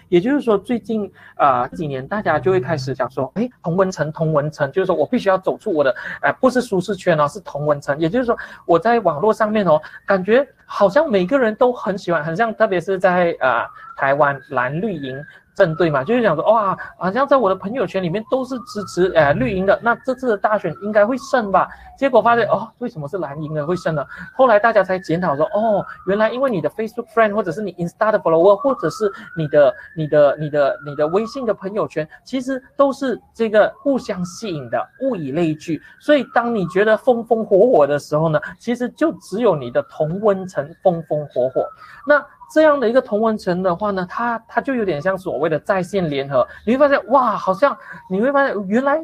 [0.10, 7.98] 也就是说，最近啊、几年，大家就会开始讲说，哎，同文层，同文层，就是说我必须要走出我的，哎、不是舒适圈哦，是同文层。
[8.00, 13.68] 也就是说，我在网络上面哦，感觉好像每个人都很喜欢，很像，特别是在啊、
[13.98, 15.24] 台湾蓝绿营。
[15.56, 21.68] 正对嘛，就是想说哇，好像在我的朋友圈里面都是支持呃绿营的，那这次的大选应该会胜吧？
[21.98, 24.06] 结果发现哦，为什么是蓝营的会胜呢？
[24.36, 35.82] 后来大家才检讨说，哦，原来因为你的 Facebook friend 或者是你 Insta 的 follower 或者是你的你的你的，你的微信的朋友圈，其实都是这个互相吸引的，物以类聚。
[36.00, 41.64] 所以当你觉得风风火火的时候呢，其实就只有你的同温层风风火火。
[42.08, 46.48] 那这样的一个同文层的话呢，它它就有点像所谓的在线联合。
[46.68, 47.76] 你会发现，哇，好像
[48.08, 49.04] 你会发现原来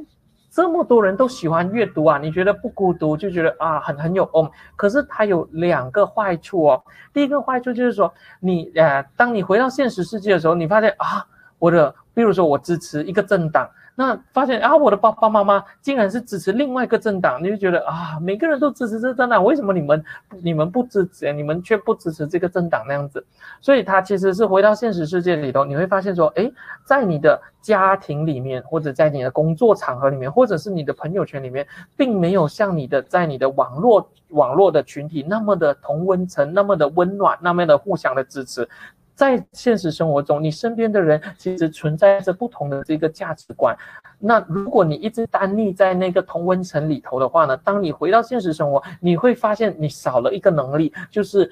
[0.51, 4.51] 这么多人都喜欢阅读啊，你觉得不孤独，就觉得啊很很有哦。
[4.75, 6.83] 可是它有两个坏处哦。
[7.11, 11.25] 第一个坏处就是说，你呃，当你回到现实世界的时候，你发现啊，
[11.57, 13.67] 我的，比如说我支持一个政党。
[13.99, 20.01] 那发现啊，我的爸爸妈妈竟然是支持另外一个政党，你就觉得啊，每个人都支持这个政党，为什么你们
[20.41, 23.21] 你们不支持，你们却不支持这个政党那样子？
[23.59, 26.49] 所以他其实是回到现实世界里头，你会发现说，诶，
[26.85, 31.67] 在你的家庭里面，或者在你的工作场合里面，或者是你的朋友圈里面，
[31.97, 38.65] 并没有像你的在你的网络网络的群体那么的同温层，那么的温暖，那么的互相的支持。
[39.19, 43.75] 在现实生活中，你身边的人其实存在着不同的这个价值观。
[44.17, 51.51] 那如果你一直单立在那个同温层里头的话呢，当你回到现实生活，你会发现你少了一个能力，就是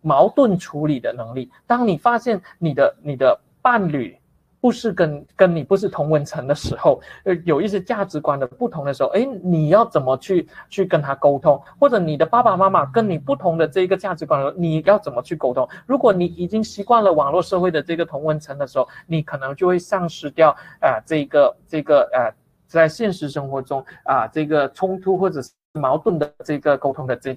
[0.00, 1.48] 矛盾处理的能力。
[1.64, 4.18] 当你发现你的你的伴侣，
[4.66, 11.62] 不是跟跟你不是同文层的时候，呃，有一些价值观的不同的时候，哎，你要怎么去去跟他沟通？
[11.78, 15.68] 或者你的爸爸妈妈跟你不同的这个价值观，你要怎么去沟通？
[15.86, 22.34] 如果你已经习惯了网络社会的这个同文层的时候，你可能就会丧失掉啊、这个这个呃
[22.66, 27.36] 在现实生活中啊、这个冲突或者是矛盾的这个沟通的这。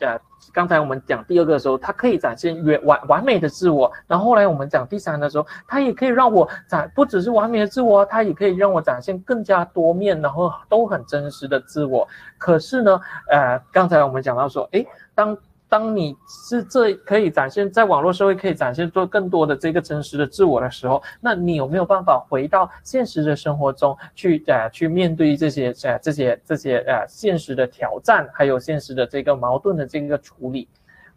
[0.00, 0.20] 呃，
[0.52, 12.06] 刚才我们讲第二个的时候，它可以展现完完完美的自我，然后后来我们讲第三的时候，它也可以让我展不只是完美的自我，它也可以让我展现更加多面，然后都很真实的自我。
[12.36, 13.00] 可是呢，
[13.30, 15.36] 呃，刚才我们讲到说，诶，当。
[15.68, 30.66] 当你是这可以展现在网络社会可以展现做更多的这个真实的自我的时候，那你有没有办法回到现实的生活中去呃去面对这些呃这些这些呃现实的挑战，还有现实的这个矛盾的这个处理？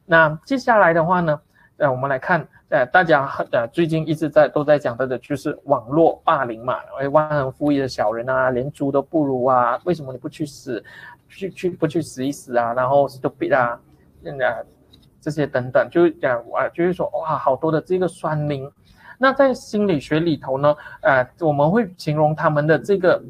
[0.05, 1.39] 那接下来的话呢，
[1.77, 10.83] 呃我们来看呃大家呃最近一直在都在讲到的就是网络霸凌嘛，哎忘恩负义的小人啊，连猪都不如啊，为什么你不去死，
[11.29, 12.73] 去去不去死一死啊？
[12.73, 13.79] 然后 stupid 啊。
[14.23, 14.65] 呃，
[15.19, 18.71] 这些等等，就讲啊，就是说哇，好多的这个酸灵。
[19.17, 23.23] 那在心理学里头呢，呃，我们会形容他们的这个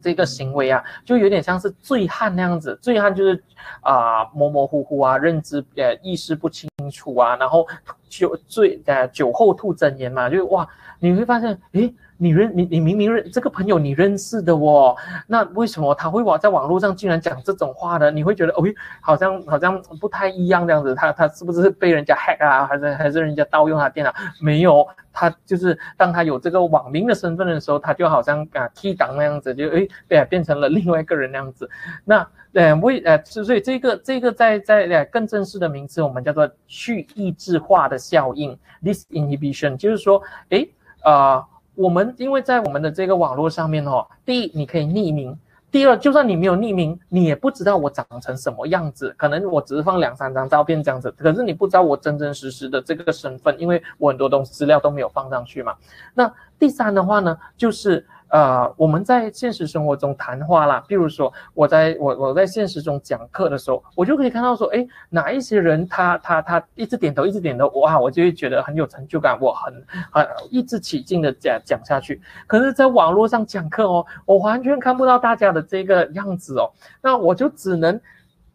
[0.00, 2.78] 这个行为啊，就有点像是醉汉那样子。
[2.82, 3.42] 醉汉就是
[3.80, 7.66] 啊、模模糊糊啊，认知呃意识不清楚啊，然后
[8.08, 10.68] 酒醉呃酒后吐真言嘛，就哇
[10.98, 11.94] 你会发现诶。
[12.16, 14.96] 你认你你明明认这个朋友你认识的哦，
[15.26, 18.10] 那为什么他会网在网络上竟然讲这种话呢？
[18.10, 18.62] 你会觉得哦，
[19.00, 24.14] 好像好像不太一样这样子，他他是不是被人家 hack 啊，还是还是人家盗用他电脑？
[24.40, 31.68] 没有，他就是当他有这个网名的身份的时候，他就好像啊 T 档那样子，就诶对，变成了另外一个人那样子。
[32.04, 40.70] 那呃为呃所以这个这个在在呃更正式的名词，我们叫做去抑制化的效应 disinhibition，就是说诶
[41.02, 41.44] 啊。
[41.74, 45.36] 我们因为在我们的这个网络上面哦，第一你可以匿名，
[45.70, 55.74] 第二就算你没有匿名，你也不知道我长成什么样子，可能我只是放两三张照片这样子，可是你不知道我真真实实的这个身份，因为我很多东西资料都没有放上去嘛。
[56.14, 58.06] 那第三的话呢，就是。
[58.34, 69.72] 啊，我们在现实生活中谈话啦，比如说我在我我在现实中讲课的时候，我就可以看到说，哎，哪一些人他他他一直点头一直点头，哇，我就会觉得很有成就感，我很
[70.10, 72.20] 很一直起劲的讲讲下去。
[72.48, 78.00] 可是，在网络上讲课哦，我完全看不到大家的这个样子哦，那我就只能。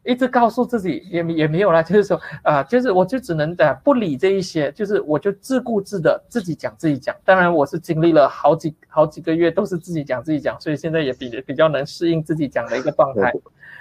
[0.04, 7.16] 一直告诉自己也也没有啦，就是说啊、呃，就是我就只能的不理这一些，就是我就自顾自的自己讲自己讲。
[7.24, 13.32] 当然我是经历了好几好几个月都是自己讲自己讲，所以现在也比比较能适应自己讲的一个状态。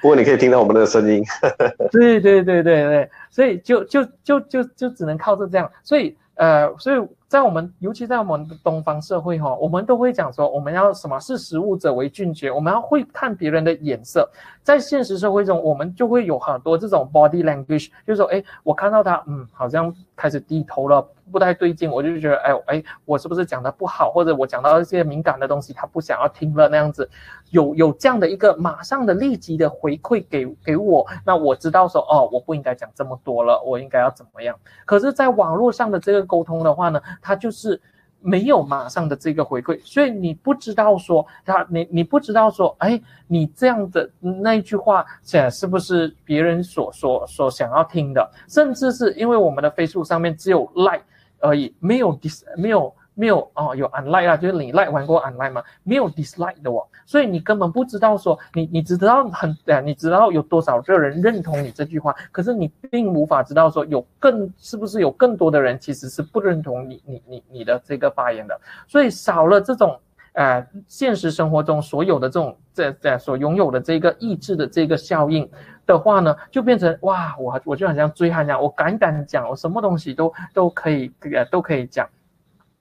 [0.00, 1.22] 不过你可以听到我们的声音。
[1.90, 6.16] 对对对对对，所以就就就就就只能靠着这样，所以。
[6.38, 14.26] 呃，所以在我们，尤其在我们东方社会哈，我们都会讲说，我们要什么识时务者为俊杰，我们要会看别人的眼色。
[14.62, 21.06] 在现实社会中，我们就会有很多这种 body language，就是说，哎，我看到他，嗯，好像开始低头了。
[21.30, 27.06] 不太对劲，我就觉得，哎哎，我是不是讲的不好，或者我讲到一些敏感的东西，他不想要听了那样子，
[27.50, 34.56] 有有这样的一个马上的立即的回馈给给我，那我知道说，哦，我不应该讲这么多了，我应该要怎么样？
[34.86, 37.80] 可是，在网络上的这个沟通的话呢，它就是。
[38.20, 48.28] 没有马上的这个回馈，所以你不知道说他，你你不知道说，哎，你这样的那一句话，写是不是别人所所所想要听的？
[48.48, 51.04] 甚至是因为我们的飞书上面只有 like
[51.38, 52.92] 而已，没有 dis 没有。
[53.18, 55.60] 没有哦，有 unlike 啊，就是你 like 玩过 unlike 吗？
[55.82, 69.98] 没有 dislike 的哦，所以你根本不知道说你你知道很呃，你知道有多少个人认同你这句话，可是你并无法知道说有更是不是有更多的人其实是不认同你你你你的这个发言的，所以少了这种
[70.34, 75.50] 呃现实生活中所有的这种这这所拥有的这个意志的这个效应
[75.86, 82.08] 的话呢，就变成哇，我我就好像醉汉一样，我敢敢讲，我什么东西都都可以呃都可以讲。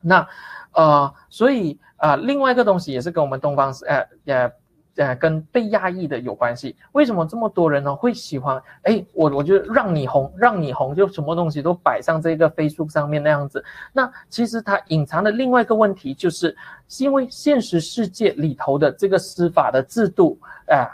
[0.07, 0.27] 那，
[0.73, 4.51] 呃，所以啊、另外一个东西也是跟我们东方呃呃
[4.97, 6.75] 呃跟被压抑的有关系。
[6.91, 8.61] 为什么这么多人呢会喜欢？
[8.83, 13.63] 哎，我我就让你红，让你红，就什么东西都摆上这个 Facebook 上面那样子。
[13.91, 16.55] 那其实它隐藏的另外一个问题就是，
[16.87, 20.39] 是因为现实世界里头的这个司法的制度
[20.69, 20.85] 啊、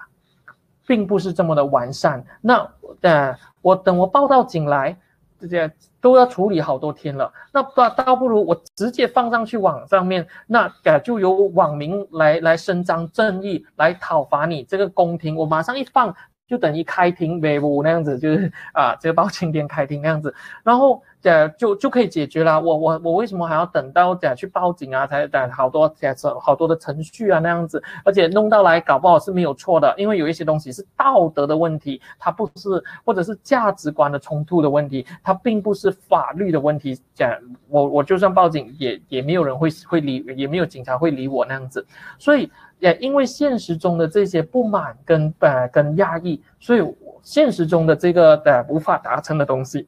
[0.87, 2.23] 并不是这么的完善。
[2.39, 2.65] 那
[3.01, 4.97] 呃，我等我报到警来。
[5.39, 5.69] 这些
[6.03, 16.13] 都要处理好多天了，那倒倒不如我直接放上去网上面，那改就由网民来来伸张正义，来讨伐你这个宫廷，我马上一放
[16.53, 21.01] 就等于开庭维护那样子，就是啊这个包青天开庭那样子，然后。
[21.23, 22.59] 呃，就就可以解决了。
[22.59, 25.07] 我我我为什么还要等到这样去报警啊？
[25.07, 36.99] 才等好多这好多的程序啊那样子，而且弄到来搞不好是没有错的，因为有一些东西是道德的问题，它不是或者是价值观的冲突的问题，它并不是法律的问题。
[37.13, 37.33] 讲
[37.69, 41.87] 我我就算报警也也没有人会会理，也没有警察会理我那样子。
[42.19, 42.51] 所以
[42.83, 46.83] 也因为现实中的这些不满跟呃跟压抑，所以
[47.21, 49.87] 现实中的这个呃无法达成的东西。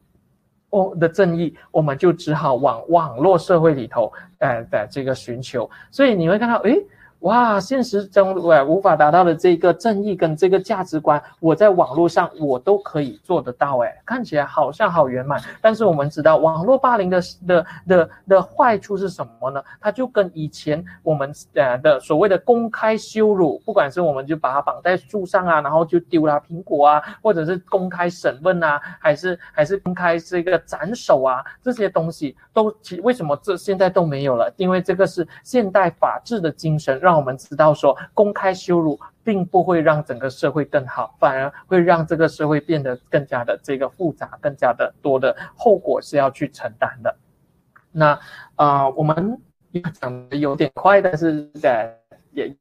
[0.69, 6.81] 哦的正义，我们就只好往网络社会里头，呃的这个寻求，所以你会看到，诶。
[7.25, 15.41] 哇，现实中我无法达到的这个正义跟这个价值观，我在网络上我都可以做得到，诶，看起来好像好圆满。
[15.59, 19.59] 但是我们知道，网络霸凌的的的的坏处是什么呢？
[19.81, 34.53] 它就跟以前我们呃的所谓的公开羞辱，不管是我们就把它绑在树上啊，然后就丢了苹果啊，或者是公开审问啊，还是还是公开这个斩首啊，这些东西都其为什么这现在都没有了？
[34.57, 37.14] 因为这个是现代法治的精神让。
[37.17, 47.15] 我们知道说，公开羞辱并不会让整个社会更好，反而会让这个社会变得更加的这个复杂，更加的多的后果是要去承担的。
[47.91, 48.19] 那
[48.55, 49.39] 啊、我们
[49.93, 51.97] 讲的有点快，但是在
[52.31, 52.55] 也。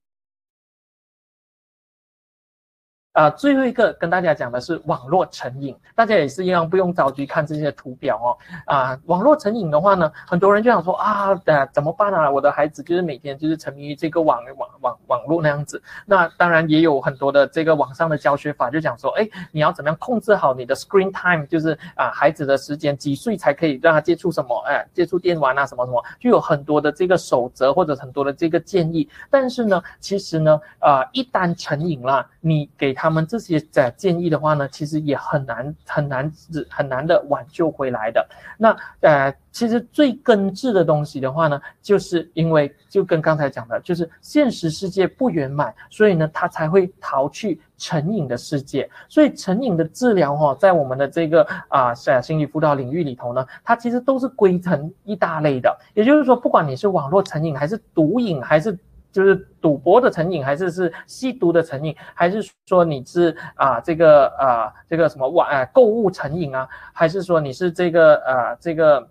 [3.14, 8.36] 啊，最后一个跟大家讲的是网络成瘾，大家也是一样，不用着急看这些图表哦。
[8.66, 12.28] 啊，网络成瘾的话呢，很多人就想说啊，呃，怎么办啊？
[12.28, 15.80] 我的孩子就是每天就是沉迷于这个网网网网络那样子。
[16.04, 24.60] 那当然也有很多的这个网上的教学法，就讲说，哎，你要怎么样控制好你的 screen time，就是啊，孩子的时间几岁才可以让他接触什么？
[24.66, 29.08] 哎，接触电玩啊，什么什么，就有很多的这个守则或者很多的这个建议。
[29.30, 33.03] 但是呢，其实呢，啊，一旦成瘾了，你给他。
[33.04, 36.32] 他们这些在建议的话呢，其实也很难很难
[36.70, 38.26] 很难的挽救回来的。
[38.56, 48.88] 那呃，其实最根治的东西的话呢，就是因为就跟刚才讲的，就是现实世界不圆满，所以呢，他才会逃去成瘾的世界。
[49.06, 55.78] 所以成瘾的治疗哈、哦，在我们的这个啊、呃、心理辅导领域里头呢，它其实都是归成一大类的。
[55.92, 58.74] 也就是说，不管你是网络成瘾，还是毒瘾，还是
[59.14, 69.08] 就是赌博的成瘾，还是是吸毒的成瘾，还是说你是啊这个啊这个什么网啊购物成瘾啊，还是说你是这个啊这个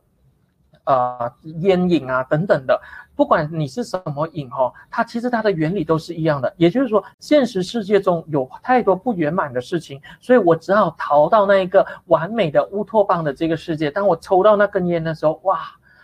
[0.84, 1.32] 啊
[1.62, 2.78] 烟瘾啊等等的，
[3.16, 6.54] 不管你是什么瘾哈，它其实它的原理都是一样的。
[6.58, 13.90] 也就是说，现实世界中有太多不圆满的事情，所以我只好逃到那一个完美的乌托邦的这个世界。
[13.90, 15.60] 当我抽到那根烟的时候，哇！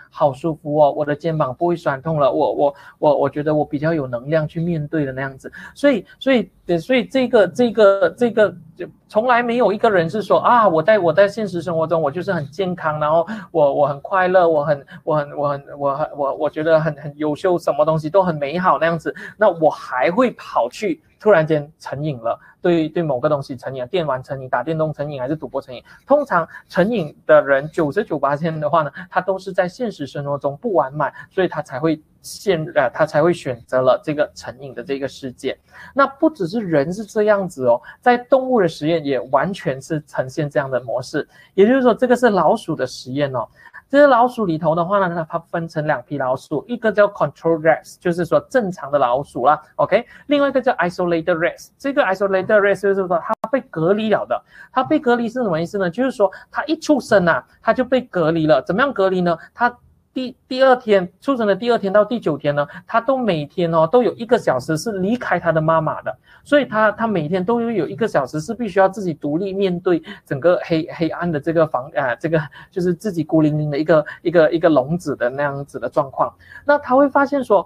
[0.10, 6.49] 好舒服哦，我的肩膀不会酸痛了，我我我我觉得我比较有能量去面对的那样子，所以所以
[6.80, 21.02] 所以这个这个这个就从来没有一个人是说啊，我在我在现实生活中我就是很健康，然后我我很快乐，我很我很我很我很我我觉得很很优秀，什么东西都很美好那样子，那我还会跑去。
[21.20, 25.84] 突然间成瘾了，对对某个东西成瘾，电玩成瘾、打电动成瘾还是赌博成瘾？
[26.08, 35.58] 通常成瘾的人九十九八千的话呢，他都是在现实生活中不完满，所以他才会陷呃，他才会选择了这个成瘾的这个世界。
[35.94, 41.28] 那不只是人是这样子哦，在动物的实验也完全是呈现这样的模式。
[41.54, 43.48] 也就是说，这个是老鼠的实验哦。
[43.90, 54.40] 这些老鼠里头的话呢，它分成两批老鼠，一个叫 control rats，就是说正常的老鼠啦，OK，另外一个叫 isolated rats，这个 isolated rats 就是说它被隔离了的，
[54.72, 55.90] 它被隔离是什么意思呢？
[55.90, 59.36] 就是说它一出生啊，它就被隔离了，怎么样隔离呢？
[59.56, 59.76] 它
[60.20, 66.14] 第第二天出生的第二天到第九天呢，他都每天哦都有一个小时是离开他的妈妈的，
[66.44, 72.38] 所以他他每天都有有一个小时是必须要自己独立面对整个黑黑暗的这个房啊，这个
[72.70, 76.34] 就是自己孤零零的一个一个一个笼子的那样子的状况。
[76.66, 77.66] 那他会发现说，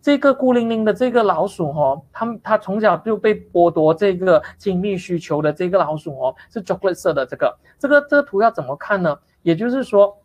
[0.00, 9.16] 这个孤零零的这个老鼠哦，他他从小就被剥夺这个亲密需求的这个老鼠哦，是 chocolate 色的这个这个这个图要怎么看呢？
[9.42, 10.16] 也就是说。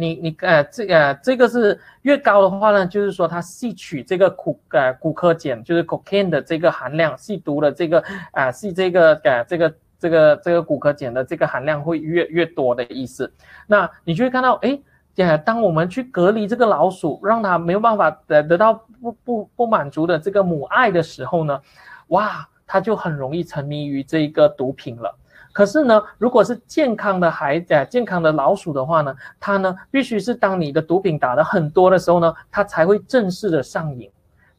[0.00, 8.00] 你你呃，这个、呃、这个是越高的话呢，就是说它吸取这个骨呃骨科碱，就是 cocaine 的这个含量，吸毒的这个
[8.32, 13.32] 啊、呃，吸这个呃这个这个这个骨科碱的这个含量会越越多的意思。
[13.66, 14.78] 那你就会看到，哎，
[15.16, 21.60] 呃，当我们去隔离这个老鼠，让它没有办法得得到不不不满足的这个母爱的时候呢，
[22.08, 25.14] 哇，它就很容易沉迷于这个毒品了。
[25.58, 34.08] 可是呢，如果是健康的孩子，健康的老鼠的话呢，它呢必须是当你的毒品打的很多的时候呢，它才会正式的上瘾。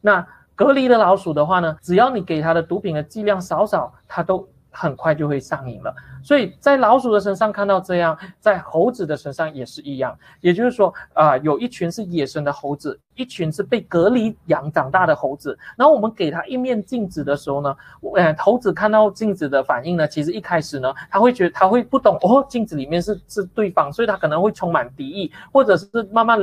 [0.02, 4.46] 那隔离的老鼠的话呢，只要你给它的毒品的剂量少少，它都。
[4.70, 10.16] 很快就会上瘾了，所以在老鼠的身上看到这样，在猴子的身上也是一样。
[10.40, 15.58] 也就是说，啊、有一群是野生的猴子，一群是被隔离养长大的猴子。
[15.76, 17.76] 然后我们给它一面镜子的时候呢，
[18.14, 26.38] 呃，猴子看到镜子的反应呢，其实一开始呢，他会觉得他会不懂哦，镜子里面是是对方，所以它可能会充满敌意，或者是慢慢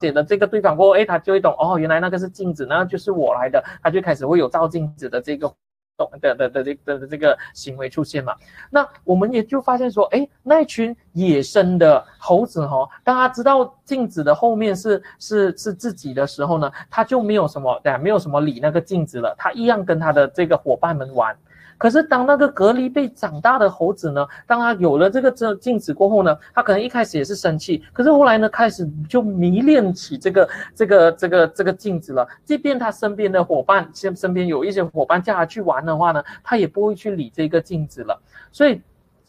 [0.00, 5.52] 写的这个对方过后，哎，他就会懂哦，原来那个是镜子，那就是我来的，他就开始会有照镜子的这个。
[5.96, 8.34] 懂的的的这的的这个行为出现嘛，
[8.70, 21.36] 那我们也就发现说，哎，那一群野生的猴子哈，当他知道镜子的后面是是是自己的时候呢，他就没有什么对，没有什么理那个镜子了，他一样跟他的这个伙伴们玩。
[21.78, 32.26] 可是当那个隔离被长大的猴子呢，当他有了这个这镜子过后呢，他可能一开始也是生气，可是后来呢，开始就迷恋起这个这个这个这个镜子了。
[32.44, 38.20] 即便他身边的伙伴，身身边有一些伙伴叫他去玩的话呢，他也不会去理这个镜子了。
[38.50, 38.80] 所以。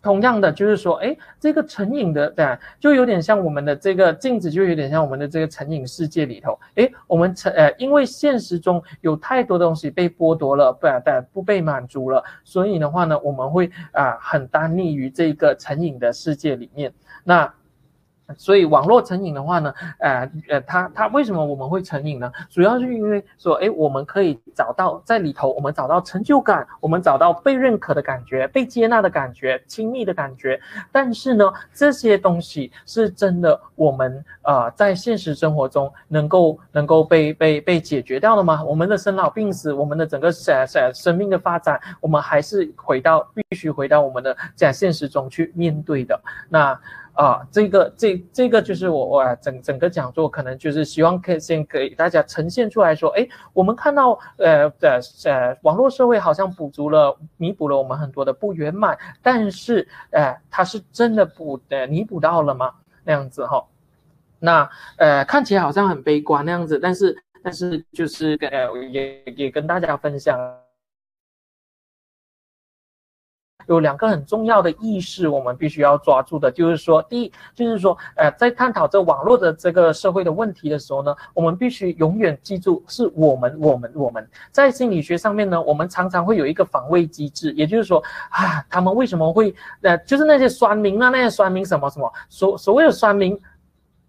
[0.04, 2.46] 同样的，就是说，哎，这个成瘾的，对，
[2.78, 16.94] 就有点像我们的这个镜子，就有点像我们的这个成瘾世界里头，哎，我们成，呃，因为现实中有太多东西被剥夺了，不然，但不被满足了，所以的话呢，我们会啊、很单立于这个成瘾的世界里面。
[17.24, 17.52] 那
[18.38, 22.32] 所以网络成瘾的话呢，呃呃，它它为什么我们会成瘾呢？
[22.50, 30.60] 主要是因为说，哎，我们可以找到在里头，我们找到成就感，我们找到被认可的感觉，被接纳的感觉，亲密的感觉。
[30.92, 38.64] 但是呢，这些东西是真的，我们呃在现实生活中能够能够被被被解决掉的吗？
[38.64, 46.20] 我们的生老病死，我们的整个生生生命的发展，我们还是回到必须回到我们的在现实中去面对的。
[46.50, 46.80] 那。
[47.14, 62.74] 啊，这个这这个就是我我整整个讲座可能就是希望可以先给大家呈现出来说，哎，我们看到呃的呃网络社会好像补足了弥补了我们很多的不圆满，但是呃它是真的补呃弥补到了吗？
[63.04, 63.66] 那样子哈、哦，
[64.40, 70.40] 那呃看起来好像很悲观那样子，但是但是就是呃也也跟大家分享。
[73.68, 93.40] 有两个很重要的意识，我们必须要抓住的，就是说，第一，就是说，呃，在探讨这网络的这个社会的问题的时候呢，我们必须永远记住，是我们，我们，我们在心理学上面呢，我们常常会有一个防卫机制，也就是说，啊，他们为什么会，呃，就是那些酸民啊，那些酸民什么什么，所所谓的酸民。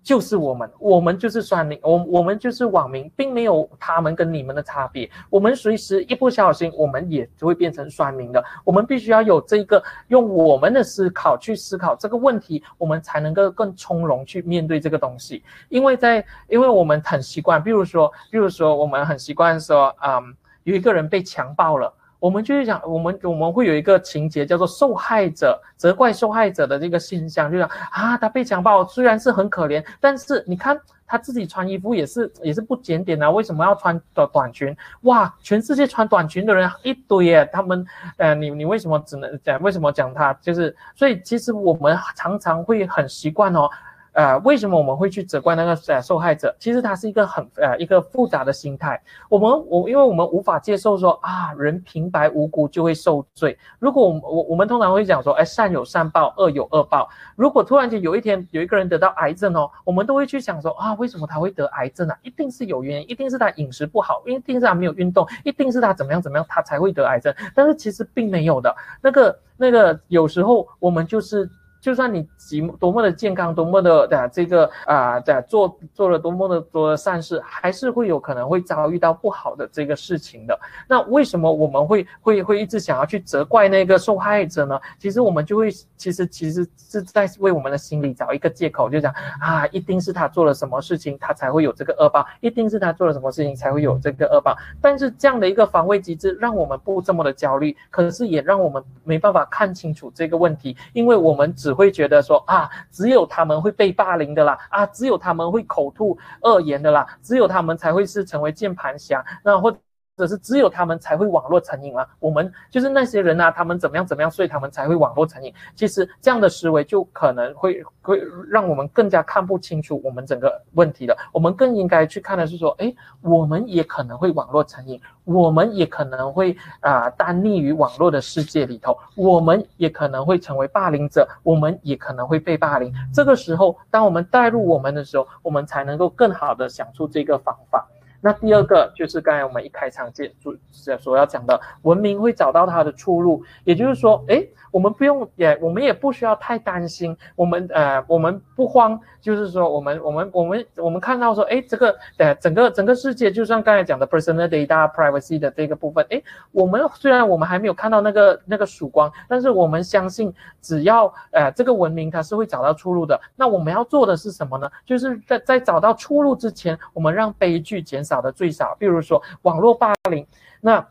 [0.05, 5.11] 就是我们，我们就是酸民，我我们就是网民，并没有他们跟你们的差别。
[5.31, 8.45] 我们随时一不小心，我们也就会变成酸民的。
[8.65, 15.43] 我们必须要有这个用我们的思考去思考这个问题，我们才能够更从容去面对这个东西。
[15.71, 21.91] 因为在，因为我们很习惯，比如说，比如说，我们很习惯说，嗯，有一个人被强暴了。
[22.25, 34.75] 我们就是讲，我们我们会有一个情节叫做受害者责怪受害者的这个现象，就讲啊，他被强暴虽然是很可怜，但是你看他自己穿衣服也是也是不检点啊，为什么要穿短短裙？
[35.03, 37.85] 哇，全世界穿短裙的人一堆耶，他们
[38.17, 39.61] 呃，你你为什么只能讲？
[39.61, 40.33] 为什么讲他？
[40.41, 43.69] 就是所以其实我们常常会很习惯哦。
[44.15, 46.55] 呃，为什么我们会去责怪那个呃受害者？
[46.61, 49.03] 其实他是一个很呃一个复杂的心态。
[49.29, 53.59] 我们我因为我们无法接受说啊，人平白无故就会受罪。
[53.81, 57.09] 如果我我我们通常会讲说，哎，善有善报，恶有恶报。
[57.35, 62.17] 如果突然间有一天有一个人得到癌症哦，我们都会去想说啊，为什么他会得癌症啊？
[62.23, 67.35] 一定是有原因，一定是他饮食不好，一定是他没有运动，一定是他怎么样怎么样，他才会得癌症。
[67.53, 68.73] 但是其实并没有的。
[69.03, 71.51] 那个那个有时候我们就是。
[71.85, 80.59] 就算你几多么的健康，多么的的这个啊的做做了多么的多的善事，还是会有可能会遭遇到不好的这个事情的。
[80.89, 84.81] 那为什么我们会会会一直想要去责怪那个受害者呢？
[84.99, 94.57] 其实我们就会其实其实是在为我们的心里找一个借口，就讲啊，一定是他做了什么事情，他才会有这个恶报；一定是他做了什么事情才会有这个恶报。
[94.81, 101.74] 但是这样的一个防卫机制，让我们不这么的焦虑，可是也让我们没办法看清楚这个问题，因为我们只。
[101.75, 109.77] 会觉得说啊，只有他们会被霸凌的啦，啊，只有他们会口吐恶言的啦，只有他们才会是成为键盘侠，那或。
[110.17, 115.53] 或者是只有他们才会网络成瘾啊，我们就是那些人啊，他们怎么样怎么样，所以他们才会网络成瘾。
[115.75, 121.17] 其实这样的思维就可能会会让我们更加看不清楚我们整个问题了。
[121.33, 132.95] 我们更应该去看的是说，哎，我们也可能会网络成瘾，我们也可能会啊、呃，耽溺于网络的世界里头，我们也可能会成为霸凌者，我们也可能会被霸凌。
[133.13, 137.85] 这个时候，当我们带入我们的时候，我们才能够更好的想出这个方法。
[138.25, 140.57] 那第二个就是刚才我们一开场介所
[140.97, 144.49] 所要讲的，文明会找到它的出路，也就是说，诶。
[144.75, 147.17] 我们不用也，我们也不需要太担心。
[147.37, 156.21] 我们呃，我们不慌，就是说，我们我们我们我们看到说，哎，这个呃，整个整个世界，就像刚才讲的 personal data privacy 的这个部分，哎，
[156.51, 163.21] 我们虽然我们还没有看到那个那个曙光，但是我们相信，只要呃这个文明它是会找到出路的。
[163.37, 164.69] 那我们要做的是什么呢？
[164.85, 168.77] 就是在在找到出路之前，我们让悲剧减少少的最少。
[168.79, 170.27] 比如说网络霸凌，
[170.61, 170.87] 那。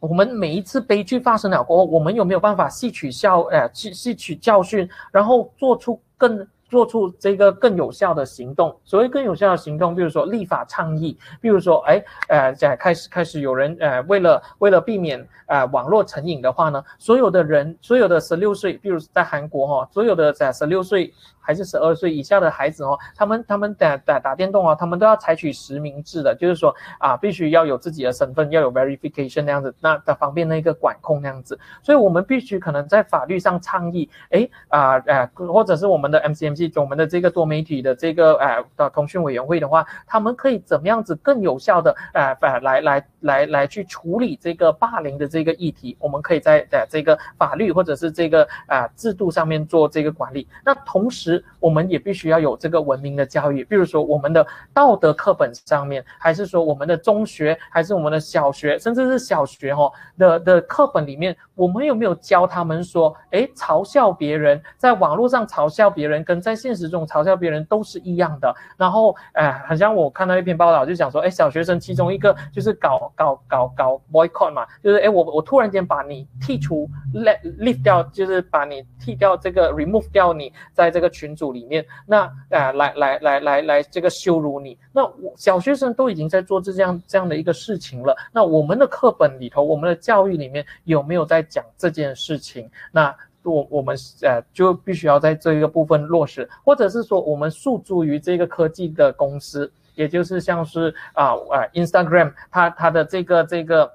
[0.00, 8.78] 我们每一次悲剧发生了过后，我们有没有办法吸取教，呃，吸吸取教训，然后做出更做出这个更有效的行动？
[8.84, 21.12] 所谓更有效的行动，比如说立法倡议，比如说，哎，呃，在开始开始有人，呃，为了为了避免呃网络成瘾的话呢，所有的人，所有的十六岁，比如在韩国哈，所有的在十六岁。
[21.48, 31.58] 还是十二岁以下的孩子哦，他们他们打打打电动哦，他们都要采取实名制的，就是说啊，必须要有自己的身份，要有 verification 那样子，那的方便那个管控那样子。
[31.82, 45.96] 所以我们必须可能在法律上倡议，诶啊呃，或者是我们的 MCMC，我们的这个多媒体的这个呃的通讯委员会的话，他们可以怎么样子更有效的呃呃来来来来去处理这个霸凌的这个议题？
[45.98, 50.46] 我们可以在呃这个法律或者是这个啊、制度上面做这个管理。
[50.62, 68.54] 那同时，我们也必须要有这个文明的教育，比如说我们的道德课本上面，还是说我们的中学，还是我们的小学，甚至是小学哦的的课本里面，我们有没有教他们说，诶，嘲笑别人，在网络上嘲笑别人，跟在现实中嘲笑别人都是一样的。
[68.76, 82.20] 然后，哎，好像我看到一篇报道，就讲说，诶，小学生其中一个就是搞搞搞搞 boycott 嘛，就是诶，我我突然间把你剔除，let leave 掉，就是把你剔掉这个 remove 掉你在这个群组里面，那
[82.50, 92.70] 啊，来来来来来这个羞辱你，那我小学生都已经在做这样这样的一个事情了，那我们的课本里头，我们的教育里面有没有在讲这件事情？
[92.92, 103.92] 那我我们呃就必须要在这一个部分落实，或者是说我们诉诸于这个科技的公司，也就是像是啊啊 Instagram 它它的这个这个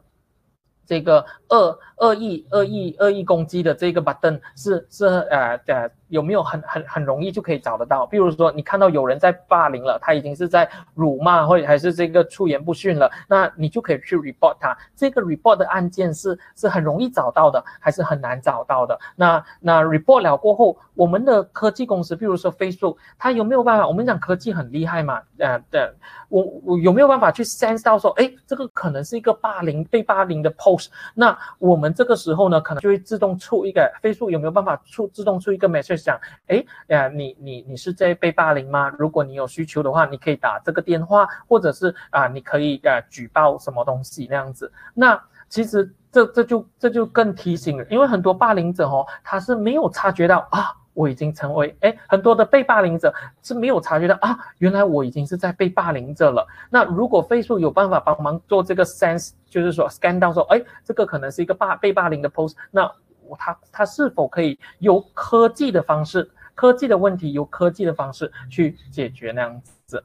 [0.86, 5.92] 这个恶恶意恶意恶意攻击的这个 button 是是呃的。
[6.14, 8.06] 有没有很很很容易就可以找得到？
[8.06, 14.78] 比如说你看到有人在霸凌了，他已经是在辱骂或者还是这个出言不逊了，那你就可以去 report 他。
[14.96, 18.98] 这个 report 的案件是是很容易找到的，还是很难找到的？
[19.16, 23.88] 那那 report 了过后，我们的科技公司，比如说 Facebook，它有没有办法？
[23.88, 25.92] 我们讲科技很厉害嘛，呃，对，
[26.30, 30.90] 我我有没有办法去 sense 到说，哎，这个可能是一个霸凌被霸凌的 post？
[31.16, 36.03] 那我们这个时候呢，可能就会自动出一个 Facebook 有没有办法出自动出一个 message？
[36.04, 38.92] 讲，哎，呀，你你你是在被霸凌吗？
[39.00, 44.72] 如果你有需求的话，你可以打这个电话，或者是啊，你可以呃举报什么东西那样子。
[44.94, 56.48] 那其实这这就这就更提醒了，因为很多霸凌者哦，他是没有察觉到啊，我已经成为哎，很多的被霸凌者是没有察觉到啊，原来我已经是在被霸凌者了。
[56.70, 62.92] 那如果 Facebook 有办法帮忙做这个 sense，就是说 scan 到说，哎，这个可能是一个霸被霸凌的 post，那。
[63.40, 70.04] 它它是否可以由科技的方式，科技的问题由科技的方式去解决那样子？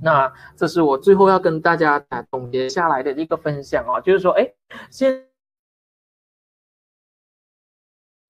[0.00, 4.52] 那这是我最后要跟大家总结下来的一个分享哦，就是说，哎，
[4.90, 5.24] 先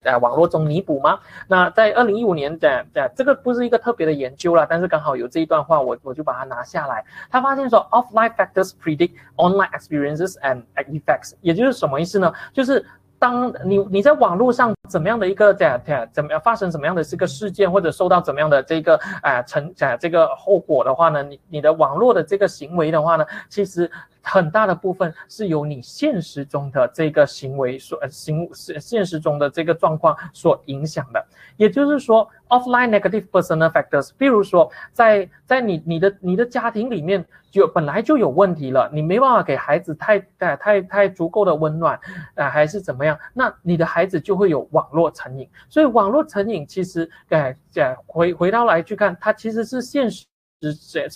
[0.03, 1.21] 在网络中弥补吗？
[1.49, 7.03] 那在二零一五年的的这个不是一个特别的研究啦，但是刚好有这一段话，我我就把它拿下来。
[7.31, 12.31] 他发现说，offline factors predict online experiences and effects，也就是什么意思呢？
[12.53, 12.85] 就是
[13.23, 23.91] 当你你在网络上怎么样的一个怎怎怎么样发生怎么样的这个事件，或者受到怎么样的这个啊成啊这个后果的话呢，你你的网络的这个行为的话呢，其实。
[24.25, 31.27] 很大的部分是由你现实中的这个行为所行现现实中的这个状况所影响的，
[31.57, 41.99] 也就是说，offline negative personal factors，比如说在在你你的你的家庭里面就本来就有问题了，你没办法给孩子太太太太足够的温暖
[42.37, 50.27] 啊，还是怎么样，那你的孩子就会有网络成瘾，所以网络成瘾其实呃呃回回到来去看，它其实是现实
[50.61, 51.09] 是。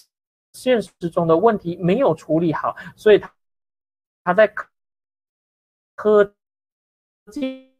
[0.53, 3.31] 现实中的问题没有处理好，所以他
[4.25, 4.51] 他在
[5.95, 6.35] 科
[7.31, 7.77] 技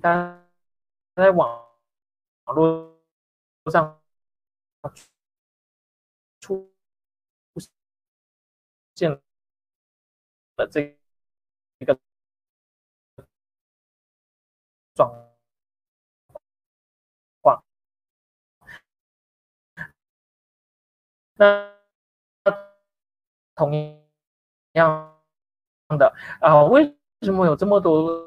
[0.00, 0.46] 他
[1.16, 1.68] 在网
[2.44, 2.96] 网络
[3.72, 4.00] 上
[6.38, 6.72] 出
[8.94, 9.20] 现了
[10.70, 10.96] 这
[14.94, 15.12] 状。
[21.36, 21.74] 那
[23.56, 23.72] 同
[24.74, 25.20] 样
[25.98, 28.24] 的啊，为什么有这么多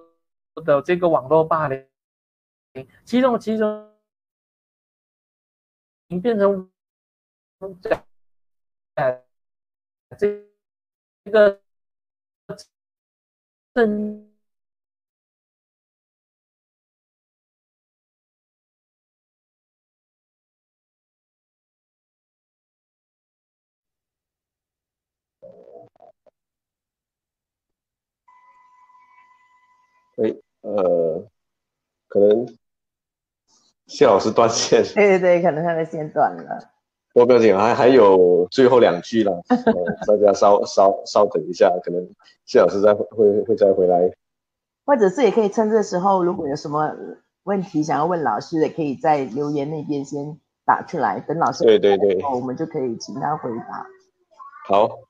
[0.56, 1.88] 的这个网络霸凌？
[3.06, 3.98] 其中其中
[6.07, 6.69] 你变成
[7.81, 7.89] 这
[10.18, 11.61] 这个
[13.73, 14.27] 正。
[30.18, 31.27] 哎，呃，
[32.07, 32.45] 可能
[33.88, 34.84] 谢老师断线。
[34.95, 36.72] 对对对，可能他的线断了。
[37.14, 39.73] 我不要紧，还还有最后两句了，呃、
[40.06, 42.07] 大家稍稍稍等一下，可能
[42.45, 44.11] 谢老师再会会再回来。
[44.85, 46.95] 或者是也可以趁这时候，如果有什么
[47.44, 53.88] 问题想要问老师的，可以在留言那边先打出来，等老师对对对，我们就可以请他回答。
[54.68, 55.07] 好。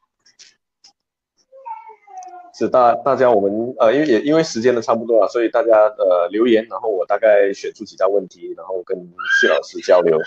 [2.58, 5.70] 是大大家我们呃，因为也因为时间的差不多了，所以大家
[6.00, 8.98] 呃留言，然后我大概选出几道问题，然后跟
[9.40, 10.18] 谢老师交流。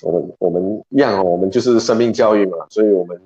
[0.00, 3.20] 我们我们一样哦，我们就是生命教育嘛，所以我们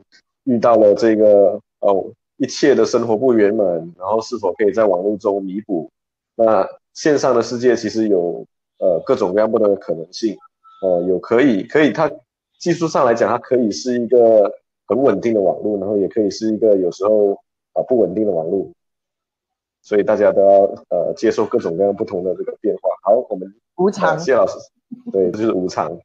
[0.45, 3.67] 遇到了这个哦，一切的生活不圆满，
[3.97, 5.89] 然后是否可以在网络中弥补？
[6.35, 8.45] 那线上的世界其实有
[8.79, 10.37] 呃各种各样不同的可能性，
[10.83, 12.11] 呃，有可以可以它
[12.59, 14.53] 技术上来讲，它可以是一个
[14.89, 17.39] 很稳定的网络，然后也可以是一个有时候啊、
[17.75, 18.73] 呃、不稳定的网络，
[19.83, 22.91] 所以大家都要呃接受各种各样不同的这个变化。
[23.03, 24.59] 好，我们无常，谢老师，
[25.13, 25.97] 对，这就是无常。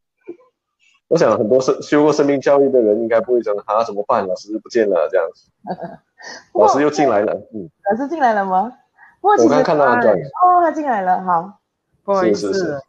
[1.07, 4.27] 我想很多生修过生命教育的人应该不会讲啊，怎么办？
[4.27, 5.49] 老师不见了这样子，
[6.59, 8.73] 老师又进来了，嗯，老师进来了吗？
[9.21, 11.59] 我刚刚看到他转哦，他进来了，好，
[12.03, 12.81] 不好意思，是是是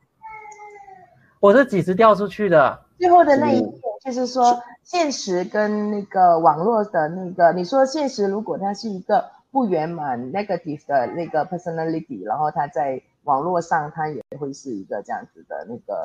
[1.38, 2.80] 我是几时掉出去的？
[2.98, 3.72] 最后的那一点
[4.04, 16.02] 就是说，现实跟那个网络的那个，你说现实如果它是一个不圆满 negative 的那个 personality，然后它在网络上它也会是一个这样子的那个。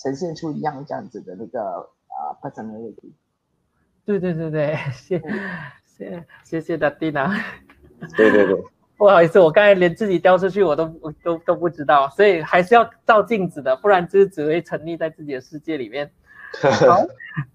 [0.00, 1.60] 呈现出一样这样子的那个
[2.06, 3.10] 呃 personality。
[4.04, 5.20] 对对对对， 谢
[5.84, 7.36] 谢谢谢的蒂娜。
[8.16, 8.62] 对对对，
[8.96, 10.86] 不好意思，我刚才连自己掉出去我都
[11.24, 16.08] 都都不知道，所以还是要照镜子的，不然就是只会沉溺在自己的世界里面。
[16.88, 17.04] 好，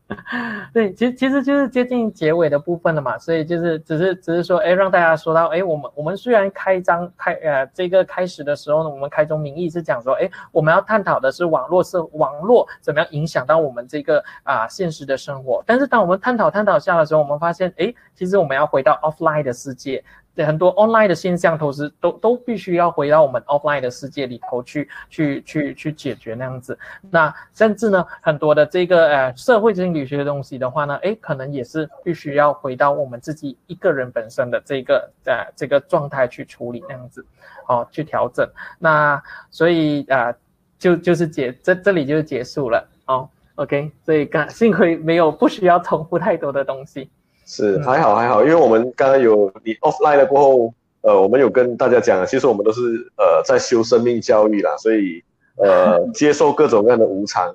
[0.72, 20.04] 对，其实其实就是接近结尾的部分了嘛，所以就是只是只是说，哎，让大家说到，哎，我们我们虽然开张开呃这个开始的时候呢，我们开宗明义是讲说，哎，我们要探讨的是网络是网络怎么样影响到我们这个啊、现实的生活，但是当我们探讨探讨下的时候，我们发现，哎，其实我们要回到 offline 的世界。
[20.36, 26.78] 对，很多 online 的现象，同时都都必须要回到我们 offline 的世界里头去去去去解决那样子。
[27.12, 37.24] 那甚至呢，很多的这个呃社会心理学的东西的话呢，诶，可能也是必须要回到我们自己一个人本身的这个呃这个状态去处理那样子，
[37.68, 38.50] 哦，去调整。
[38.80, 40.34] 那所以啊、
[40.80, 43.30] 就就是结这这里就结束了哦。
[43.56, 47.08] OK，所以刚幸亏没有不需要重复太多的东西。
[47.46, 52.82] 是还好还好，因为我们刚刚有你 offline 了过后，呃，我们有跟大家讲，其实我们都是
[53.18, 55.22] 呃在修生命教育啦，所以
[55.58, 57.54] 呃 接受各种各样的无常，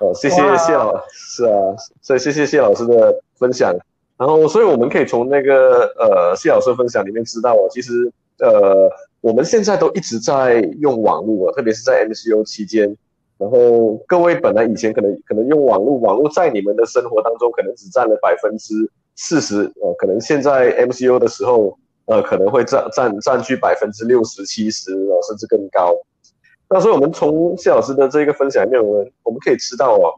[0.00, 1.52] 呃，谢谢谢老师，是啊，
[2.02, 3.72] 所以谢谢谢老师的分享，
[4.18, 8.90] 然后所以我们可以从那个呃谢老师的分享里面知道哦，其实呃
[9.20, 12.96] 我们现在都一直在用网络啊，特别是在 MCU 期间，
[13.38, 18.90] 然后各位本来以前可能可能用网络，网络在你们的生活当中可能只占了百分之。
[19.22, 25.94] 四十，呃，可能现在 MCO 的时候，呃，可能会占占占据百分之六十、七十，呃，甚至更高。
[26.70, 30.14] 那所以，我们从谢老师的这个分享里面，我们我们可以知道哦，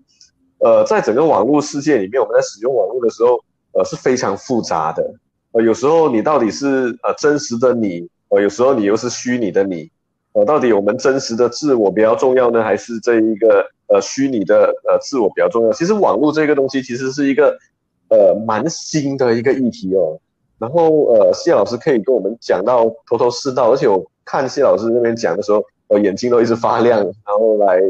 [0.58, 3.40] 呃，在整个网络世界里面，我们在使用网络的时候，
[3.72, 5.02] 呃，是非常复杂的。
[5.50, 9.90] 呃，有时候你到底是呃真实的你，呃，有时候你又是虚拟的你，
[10.34, 15.72] 呃，到底我们真实的自我比较重要呢，还是这一个呃虚拟的呃自我比较重要？
[15.72, 17.58] 其实网络这个东西其实是一个。
[18.12, 20.20] 呃，蛮新的一个议题哦，
[20.58, 27.80] 然后呃，谢老师可以跟我们讲到头头是道，而且我看谢老师那边讲的时候，我眼睛都一直发亮，然后来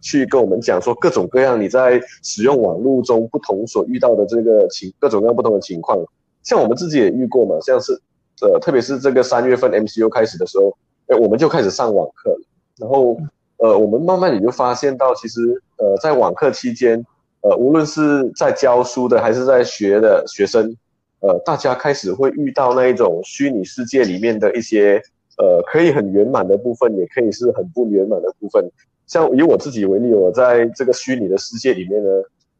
[0.00, 5.98] 去跟我们讲说各种各样你在使用网络中不同所遇到的这个情，各种各样不同的情况，
[6.44, 8.00] 像我们自己也遇过嘛，像是
[8.42, 10.72] 呃，特别是这个三月份 MCU 开始的时候，
[11.08, 12.40] 哎，我们就开始上网课了，
[12.78, 13.16] 然后
[13.56, 15.40] 呃，我们慢慢也就发现到，其实
[15.78, 17.04] 呃，在网课期间。
[17.46, 20.76] 呃，无论是在教书的还是在学的学生，
[21.20, 25.00] 呃，大家开始会遇到那一种虚拟世界里面的一些，
[25.38, 28.68] 呃，可以很圆满的部分，也可以是很不圆满的部分。
[29.06, 32.10] 像以我自己为例，我在这个虚拟的世界里面呢，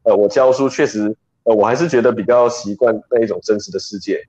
[0.05, 4.23] 呃，我教书确实，呃，我还是觉得比较习惯那一种真实的世界。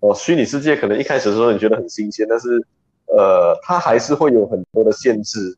[0.00, 2.48] 哦、呃，虚拟世界可能一开始的时候你觉得很新鲜，但是，
[3.06, 5.56] 呃，它还是会有很多的限制。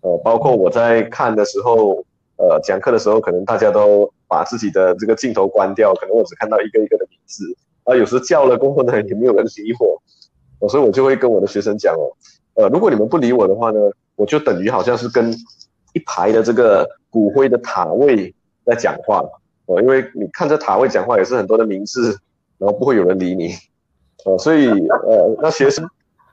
[0.00, 2.02] 呃，包括我在看的时候。
[2.40, 7.44] 呃，讲课的时候，可能大家都把自己的这个镜头关掉，可能我只看到一个一个的名字，
[7.84, 10.00] 啊，有时叫了过后呢，也没有人理我，
[10.60, 12.16] 哦，所以我就会跟我的学生讲哦，
[12.56, 13.78] 呃，如果你们不理我的话呢，
[14.16, 15.30] 我就等于好像是跟
[15.92, 18.34] 一排的这个骨灰的塔位
[18.64, 19.22] 在讲话，
[19.66, 22.16] 哦，因为你看着塔位讲话也是很多的名字，
[22.56, 23.52] 然后不会有人理你，
[24.24, 25.86] 哦，所以呃，那学生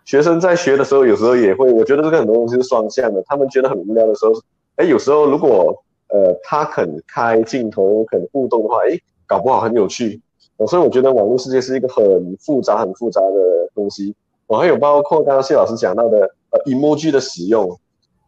[0.05, 4.31] 学生在学的时候，有时候也会，我觉得这个很多东西是双向的，他们觉得很无聊的时候，
[4.77, 10.21] 哎，有时候如果呃，他肯开镜头，肯互动的话，诶，搞不好很有趣。
[10.57, 14.15] 哦，所以我觉得网络世界是一个很复杂、很复杂的东西。
[14.47, 16.19] 哦，还有包括刚刚谢老师讲到的，
[16.51, 17.77] 呃，emoji 的使用。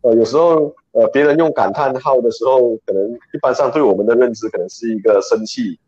[0.02, 5.80] 呃，有时候，呃，别人用感叹号的时候，可能一般上对我们的认知可能是一个生气。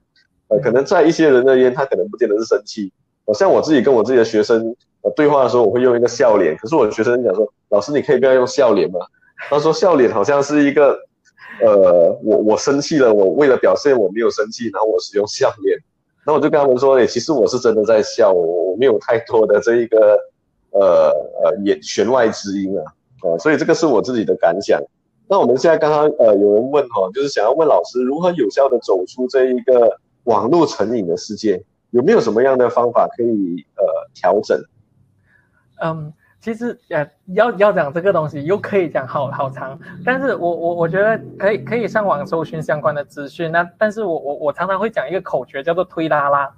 [0.47, 2.91] 呃，可能在一些人而言，他可能不见得是生气。
[3.25, 6.57] 呃，像我自己跟我自己的学生呃对话的时候，我会用一个笑脸。
[6.57, 8.99] 可是我的学生讲说，老师你可以不要用笑脸吗？
[9.49, 10.97] 他说笑脸好像是一个，
[11.65, 15.77] 呃，我我生气了，我为了表现我没有生气，然后我使用笑脸。
[16.25, 20.17] 那我就跟他们说，诶，其实我是真的在笑，我我没有太多的这一个，
[20.71, 21.11] 呃
[21.43, 22.83] 呃言弦外之音啊，
[23.23, 24.81] 呃，所以这个是我自己的感想。
[25.27, 33.83] 那我们现在刚刚呃有人问哈，就是想要问老师如何有效的走出这一个网络成瘾的世界，有没有什么样的方法可以呃
[34.13, 34.61] 调整？
[35.83, 43.49] 嗯，其实呃要要讲这个东西又可以讲好好长，但是我我我觉得可以可以上网搜寻相关的资讯。
[43.49, 46.51] 那但是我我我常常会讲一个口诀叫做推拉拉，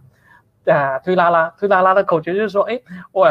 [0.74, 2.82] 啊推拉拉推拉拉的口诀就是说，哎
[3.12, 3.28] 我。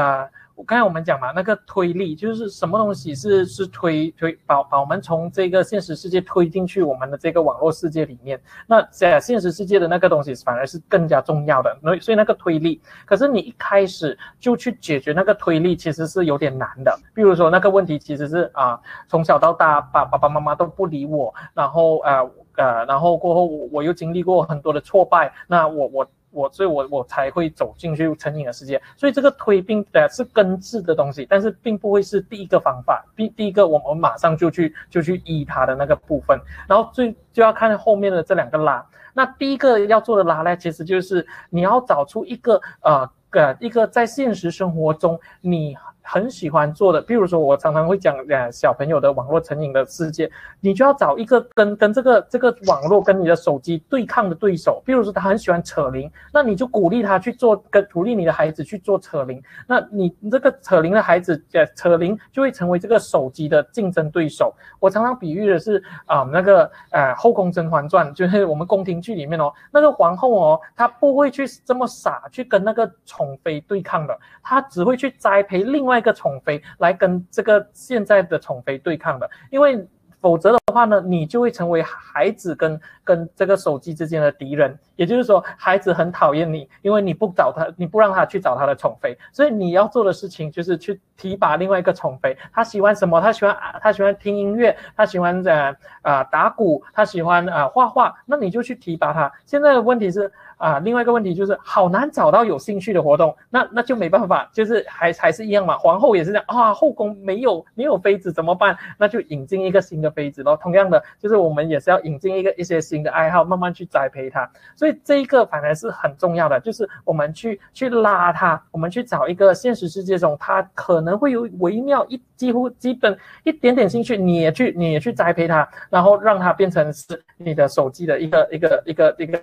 [0.55, 8.41] 我刚才我们讲嘛，那个推力就是什么东西是是推推把把我们从这个现实世界推进去我们的这个网络世界里面。
[8.67, 11.77] 那在现实世界的那个东西反而是更加重要的。
[11.83, 16.97] 所以所以那个推力，可是你一开始就去解决那个推力，其实是有点难的。
[17.15, 26.07] 比如说那个问题其实是啊，从小到大爸爸爸妈妈都不理我，然后呃呃，然后过后我我又经历过很多的挫败，那我我。
[26.33, 28.81] 我所以我，我才会走进去成瘾的世界。
[28.97, 33.05] 所以，这个推并呃是根治的东西，但是并不会是第一个方法。
[33.15, 38.85] 第第一个，我们马上就去就去医它的那个部分，然后最就要看后面的这两个拉。
[39.15, 45.77] 那第一个要做的拉呢，其实就是你要找出一个呃个一个在现实生活中你。
[46.03, 50.31] 很喜欢做的，比如说我常常会讲，呃，小朋友的网络成瘾的世界，
[50.61, 54.83] 你就要找一个跟跟这个这个网络跟你的手机对抗的对手。
[54.85, 59.41] 比如说他很喜欢扯铃，那你就鼓励他去做，跟鼓励你的孩子去做扯铃。
[59.67, 64.53] 那你这个扯铃的孩子，呃，扯铃就会成为这个手机的竞争对手。
[64.81, 75.92] 我常常比喻的是啊，那个呃《后宫甄嬛传》，就是我们宫廷剧里面哦，那个皇后哦，她不会去这么傻去跟那个宠妃对抗的，她只会去栽培另外。
[75.93, 79.87] 另外一个宠妃来跟这个现在的宠妃对抗的，因为
[80.21, 84.75] 否则的话呢，你就会成为孩子跟跟这个手机之间的敌人。
[85.03, 92.39] 也就是说，孩子很讨厌你，因为你不找他，你不让他去找他的宠妃，所以你要做的事情就是去提拔另外一个宠妃。
[92.53, 93.21] 他喜欢什么？
[93.21, 99.33] 他喜欢啊他喜欢听音乐，他喜欢呃啊打鼓，他喜欢啊画画，那你就去提拔他。
[99.45, 100.31] 现在的问题是。
[100.63, 105.77] 啊，另外一个问题就是好难找到有兴趣的活动，那那就没办法，就是还还是一样嘛。
[105.77, 108.79] 皇后也是这样啊，后宫没有没有妃子怎么办？
[108.97, 110.57] 那就引进一个新的妃子咯。
[110.57, 114.49] 同样的，就是我们也是要引进一个一些新的爱好，慢慢去栽培他。
[114.77, 128.83] 所以这一个反而是很重要的，就是我们去去拉它，我们去找一个现实世界中它可能会有微妙一几乎基本一点点兴趣，你也去你也去栽培它，然后让它变成是你的手机的一个一个。
[128.85, 129.43] 一个一个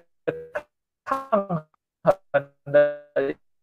[1.05, 1.47] 抗
[2.03, 2.99] 衡的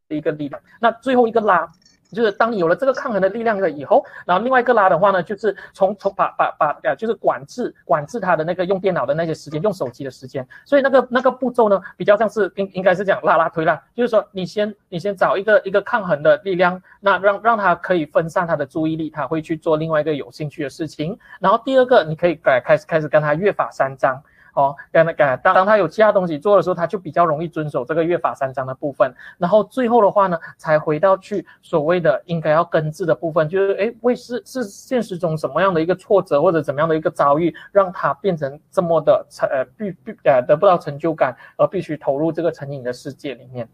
[0.08, 1.70] 一个力量，那最后一个拉，
[2.12, 10.46] 就是当你有了这个抗衡的力量了以后，然后另外一个拉的话呢，就是从从把把把呃，就是管制管制他的那个用电脑的那些时间，用手机的时间。
[10.64, 21.18] 所以那个那个步骤呢，比较像是应应该是讲拉拉推拉，就是说你先你先找一个一个抗衡的力量，那让让他可以分散他的注意力，他会去做另外一个有兴趣的事情。
[21.40, 24.22] 然后第二个，你可以改开始开始跟他约法三章。
[24.56, 29.14] 哦，跟那个当当他有其他东西做的时候，他就比较容易遵守这个约法三章的部分。
[29.36, 43.68] 然后最后的话呢，才回到去所谓的应该要根治的部分，就是哎，为是是现实中什么样的一个挫折或者怎么样的一个遭遇，让他变成这么的成呃必必呃得不到成就感，而必须投入这个成瘾的世界里面，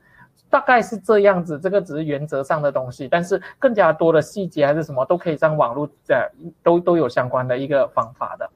[0.50, 1.60] 大概是这样子。
[1.60, 6.28] 这个只是原则上的东西，但是更加多的细节还是什么都可以上网络呃
[6.60, 8.50] 都都有相关的一个方法的。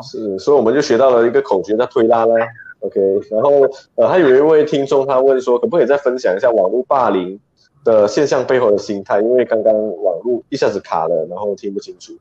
[0.00, 2.34] 是，所以我们就学到了一个口诀，叫推拉呢。
[2.80, 3.00] OK，
[3.30, 3.50] 然后
[3.96, 7.38] 呃，还有一位听众他问说，可不可以再分享一下网络霸凌
[7.84, 9.20] 的现象背后的心态？
[9.20, 12.12] 因为刚刚网络一下子卡了，然后听不清楚。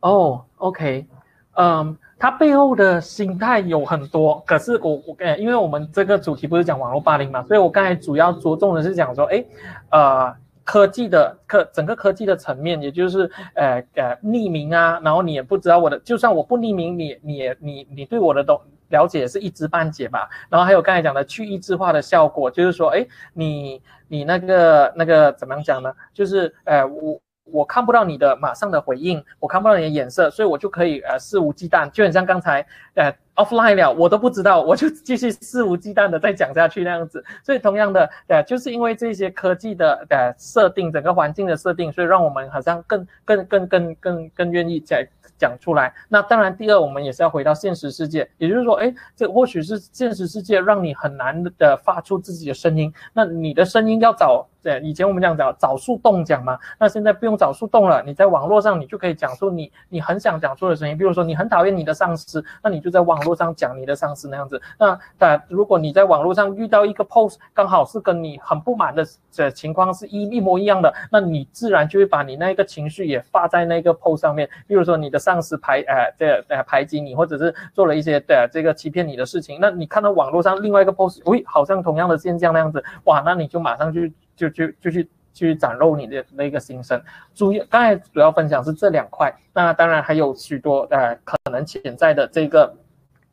[0.00, 1.06] 哦，OK，
[1.54, 9.44] 嗯，它背后的心态有很多，可是我我呃，因为我们这个主题不是讲网络霸凌嘛，所以我刚才主要着重的是讲说，哎，
[9.90, 10.34] 呃。
[10.66, 20.28] 科技的科整个科技的层面，也就是呃呃匿名啊，然后你也不知道我的，就算我不匿名，你你也你你对我的都了解是一知半解吧。
[20.50, 25.94] 然后还有刚才讲的去抑制化的效果，就是说，哎，你你那个那个怎么样讲呢？
[26.12, 33.14] 就是呃我我看不到你的马上的回应，我看不到你的眼色，所以我就可以呃肆无忌惮，就很像刚才呃。
[33.36, 37.24] Offline 了，我都不知道，我就继续肆无忌惮的再讲下去那样子。
[37.44, 45.08] 所以同样的，对，就是因为这些科技的呃设定，整个环境的设定，所以让我们好像更更更更更更愿意在。
[45.38, 54.46] 讲出来，那当然，第二，我们也是要回到现实世界，也就是说，哎，这或许是现实世界让你很难的发出自己的声音，那你的声音要找。
[54.62, 60.98] 对，以前我们讲找找树洞讲嘛，那现在不用找树洞了，你在网络上你就可以讲出你你很想讲出的声音。
[60.98, 64.58] 比如说你很讨厌你的上司，那你就在网络上讲你的上司那样子。
[64.78, 74.48] 那但如果你在网络上遇到一个 post，刚好是跟你很不满的这情况是一一模一样的，那你自然就会把你那个情绪也发在那个 post 上面。
[74.66, 84.12] 比如说你的上司排呃这呃排挤你，或者是做了一些的这个欺骗你的事情，那你看到网络上另外一个 post，喂，好像同样的现象那样子，哇，那你就马上去。
[84.36, 87.00] 就就就去去展露你的那个心声，
[87.34, 92.70] 主要刚才主要分享是这两块，那当然还有许多呃可能潜在的这个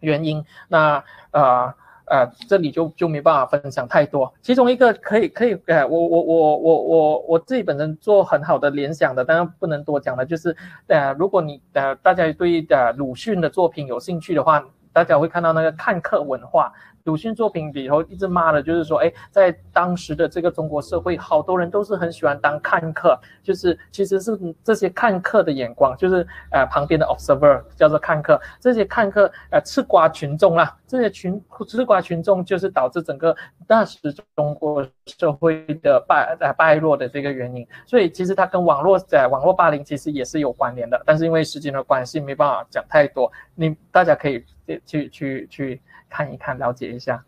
[0.04, 1.74] 原因，那呃
[2.06, 4.32] 呃这里就就没办法分享太多。
[4.42, 10.56] 其中一个可以可以呃我我我我我我自己本身做很好的联想的，当然不能多讲了，就是
[10.88, 16.72] 呃如果你呃大家对呃鲁迅的作品有兴趣的话，大家会看到那个看客文化。
[17.06, 33.36] 鲁迅作品里头一直骂的，就是说，哎，在当时的这个中国社会，好多人都是很喜欢当看客，就是其实是这些看客的眼光，就是呃旁边的 observer 叫做看客，这些看客呃吃瓜群众啦，这些群吃瓜群众就是导致整个
[33.68, 34.00] 当时
[34.34, 44.42] 中国社会的败呃败落的这个原因，所以其实它跟网络在、网络霸凌其实也是有关联的，但是因为时间的关系没办法讲太多，你大家可以
[44.86, 45.48] 去去。
[45.48, 45.82] 去
[46.14, 47.24] 看一看，了解一下，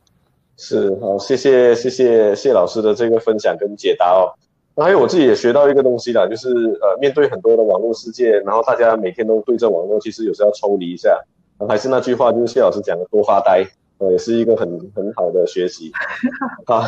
[0.57, 4.29] 是好，谢谢谢谢谢老师的这个分享跟解答哦。
[4.75, 6.49] 那还有我自己也学到一个东西啦，就是
[6.81, 11.19] 呃，面对很多的网络世界，然后大家每天都对着网络，其实有时候要抽离一下。
[11.67, 13.65] 还是那句话，就是谢老师讲的，多发呆，
[13.97, 15.91] 呃，也是一个很很好的学习。
[16.67, 16.83] 啊，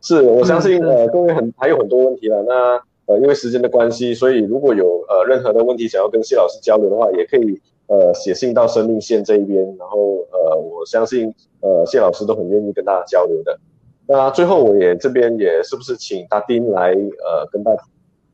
[0.00, 2.42] 是我相信呃，各位很还有很多问题了。
[2.44, 2.80] 那
[3.12, 7.60] 呃，因为时间的关系，所以如果有呃任何的问题想要跟谢老师交流的话，也可以。
[7.92, 9.98] 呃，写信到生命线这一边，然后
[10.32, 13.58] 呃，我相信呃，谢老师都很愿意跟大家交流的。
[14.06, 17.70] 那最后我也这边也是不是请大丁来呃，跟大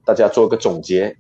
[0.04, 1.16] 大家做个总结，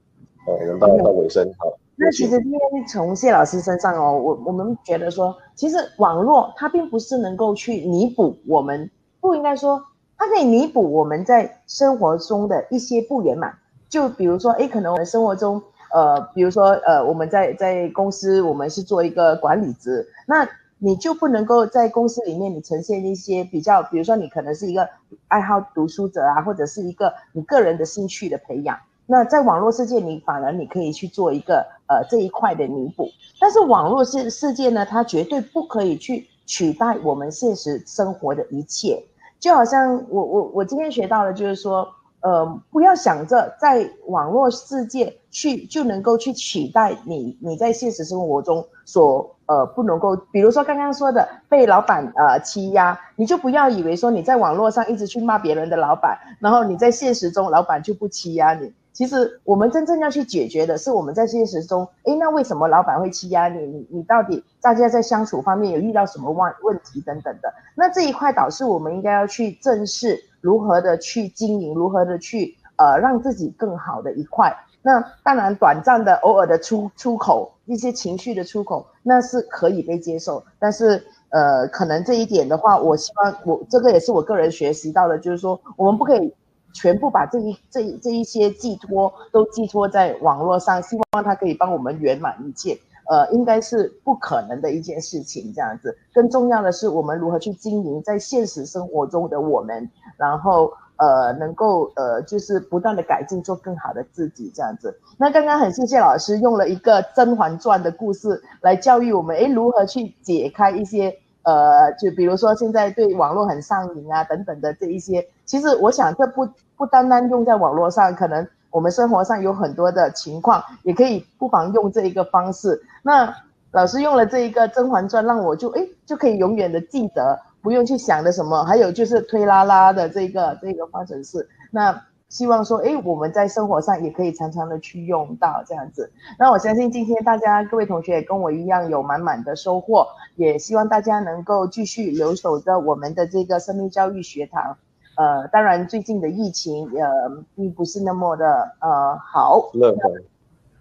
[0.46, 1.76] 呃，我们到到尾声好。
[1.96, 8.88] 那其实今天从谢老师身上哦，我我们觉得说，其实网络它并不是能够去弥补我们，
[9.20, 9.82] 不应该说
[10.16, 13.52] 它可以弥补我们在生活中的一些不圆满。
[13.88, 15.60] 就比如说，哎，可能我们生活中。
[15.92, 20.48] 呃，比如说，呃，我们在在公司，我们是做一个管理职，那
[20.78, 24.88] 你就不能够在公司里面，你呈现一些比较，比如说你可能是一个
[25.28, 28.78] 爱好读书者啊，或者是一个你个人的兴趣的培养。
[29.06, 33.08] 那在网络世界，你反而你可以去做一个呃这一块的弥补。
[33.40, 39.02] 但是网络世世界呢，它绝对不可以去取代我们现实生活的一切。
[39.40, 41.88] 就好像我我我今天学到的，就是说。
[42.20, 58.72] 呃，不要想着在网络世界去就能够去取代你你在现实生活中所呃不能够，比如说刚刚说的被老板呃欺压，你就不要以为说你在网络上一直去骂别人的老板，然后你在现实中老板就不欺压你。
[58.98, 63.64] 其实我们真正要去解决的是我们在现实中，诶，那为什么老板会欺压你？
[63.64, 67.54] 你你到底大家在相处方面有遇到什么问问题等等的？
[67.76, 70.24] 那这一块导致我们应该要去正视。
[70.40, 74.52] 如何的去经营，如何的去呃让自己更好的一块。
[74.82, 80.42] 那当然，短暂的偶尔的出出口一些情绪的出口，那是可以被接受。
[80.58, 86.32] 但是呃，可能这一点的话，我希望我这个也是我个人学习到的，就是说我们不可以
[86.72, 92.78] 全部把这一这一这一些寄托都寄托在网络上，希望他可以帮我们圆满一切。
[93.10, 95.96] 呃，应该是不可能的一件事情，这样子。
[96.12, 104.94] 更重要的是，我们如何去经营在现实生活中的我们，然后呃，能够呃，就是不断的改进，做更好的自己，这样子。
[105.16, 111.16] 那刚刚很谢谢老师用了一个《甄嬛传》的故事来教育我们，诶，如何去解开一些
[111.48, 115.26] 呃，就比如说现在对网络很上瘾啊等等的这一些。
[115.46, 118.46] 其实我想，这不不单单用在网络上，可能。
[118.70, 122.78] 我们生活上有很多的情况，也可以不妨用这一个方式。
[123.02, 123.34] 那
[123.70, 128.62] 老师用了这一个《甄嬛传》，让我就诶就可以永远的记得，不用去想的什么。
[128.64, 131.48] 还有就是推拉拉的这个这个方程式。
[131.70, 131.98] 那
[132.28, 136.12] 希望说，哎我们在生活上也可以常常的去用到这样子。
[136.38, 140.06] 那我相信今天大家各位同学也跟我一样有满满的收获，
[140.36, 144.76] 也希望大家能够继续留守着我们的这个生命教育学堂。
[145.16, 149.70] 呃，当然，最近的疫情呃并不是那么的呃好。
[149.72, 150.12] 乐观。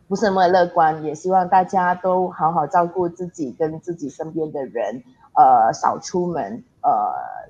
[0.09, 5.03] 不是那么乐观，也希望大家都好好照顾自己跟自己身边的人，
[5.33, 6.89] 呃，少出门，呃，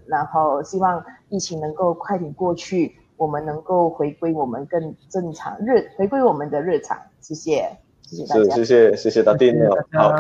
[0.08, 6.98] 然后希望疫情能够快点过去，我们能够回归我们更正常日，回归我们的日常。
[7.20, 8.56] 谢谢，谢谢大家。
[8.56, 9.54] 是，谢谢，谢谢大丁。
[9.92, 10.14] 好，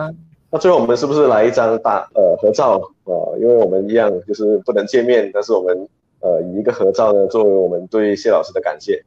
[0.49, 3.37] 那最后我们是不是来一张大呃合照啊、呃？
[3.39, 5.87] 因为我们一样就是不能见面，但是我们
[6.19, 9.05] 呃以一个合照呢作为我们对谢老师的感谢，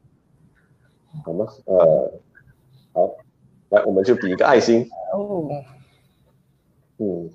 [1.23, 1.45] 好吗？
[1.65, 2.11] 呃。
[2.93, 3.09] 好，
[3.69, 4.85] 来，我们就比一个爱心。
[5.13, 5.47] 哦，
[6.97, 7.29] 嗯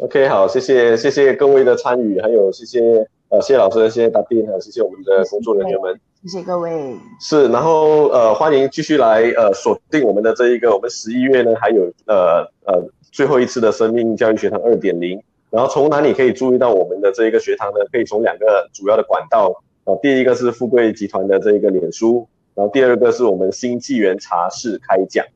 [0.00, 2.80] ，OK，好，谢谢，谢谢各位的参与，还有谢谢
[3.28, 6.96] 呃谢谢老师，谢谢大斌，还有谢谢我们的工作人员们，谢谢各位。
[7.20, 12.82] 是，然后呃欢迎继续来呃锁定我们的这一个，我们十一月呢还有呃呃
[13.12, 15.22] 最后一次的生命教育学堂二点零。
[15.50, 17.80] 然后从哪里可以注意到我们的这一个学堂呢？
[17.90, 19.52] 可以从两个主要的管道
[19.82, 22.24] 啊，第一个是富贵集团的这一个脸书，
[22.54, 25.26] 然后第二个是我们新纪元茶室开讲，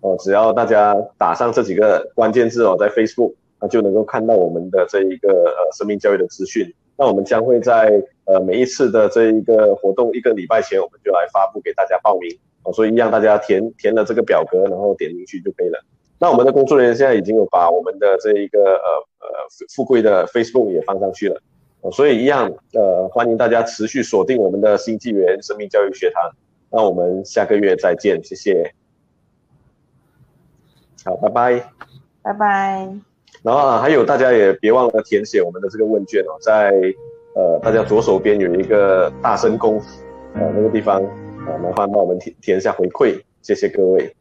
[0.00, 6.72] 哦，只要大家打上这几个关键字哦，在 Facebook 那就能够看到我们的这一个呃生命教育的资讯。
[6.96, 15.78] 那我们将会在呃每一次的这一个活动一个礼拜前，我们就来发布给大家报名哦，所以让大家填填了这个表格，然后点进去就可以了。
[16.18, 19.06] 那我们的工作人员现在已经有把我们的这一个呃。
[19.22, 19.28] 呃，
[19.74, 21.38] 富贵的 Facebook 也放上去了，
[21.92, 26.32] 所以一样，呃，欢迎大家持续锁定我们的新纪元生命教育学堂。
[26.70, 28.72] 那我们下个月再见，谢谢。
[31.04, 31.70] 好，拜拜，
[32.22, 33.09] 拜拜。
[33.42, 36.72] 然后啊，还有大家也别忘了填写我们的这个问卷哦，在
[37.34, 39.78] 呃大家左手边有一个大声公，
[40.34, 44.14] 呃那个地方，啊，麻烦帮我们填填一下回馈，谢谢各位。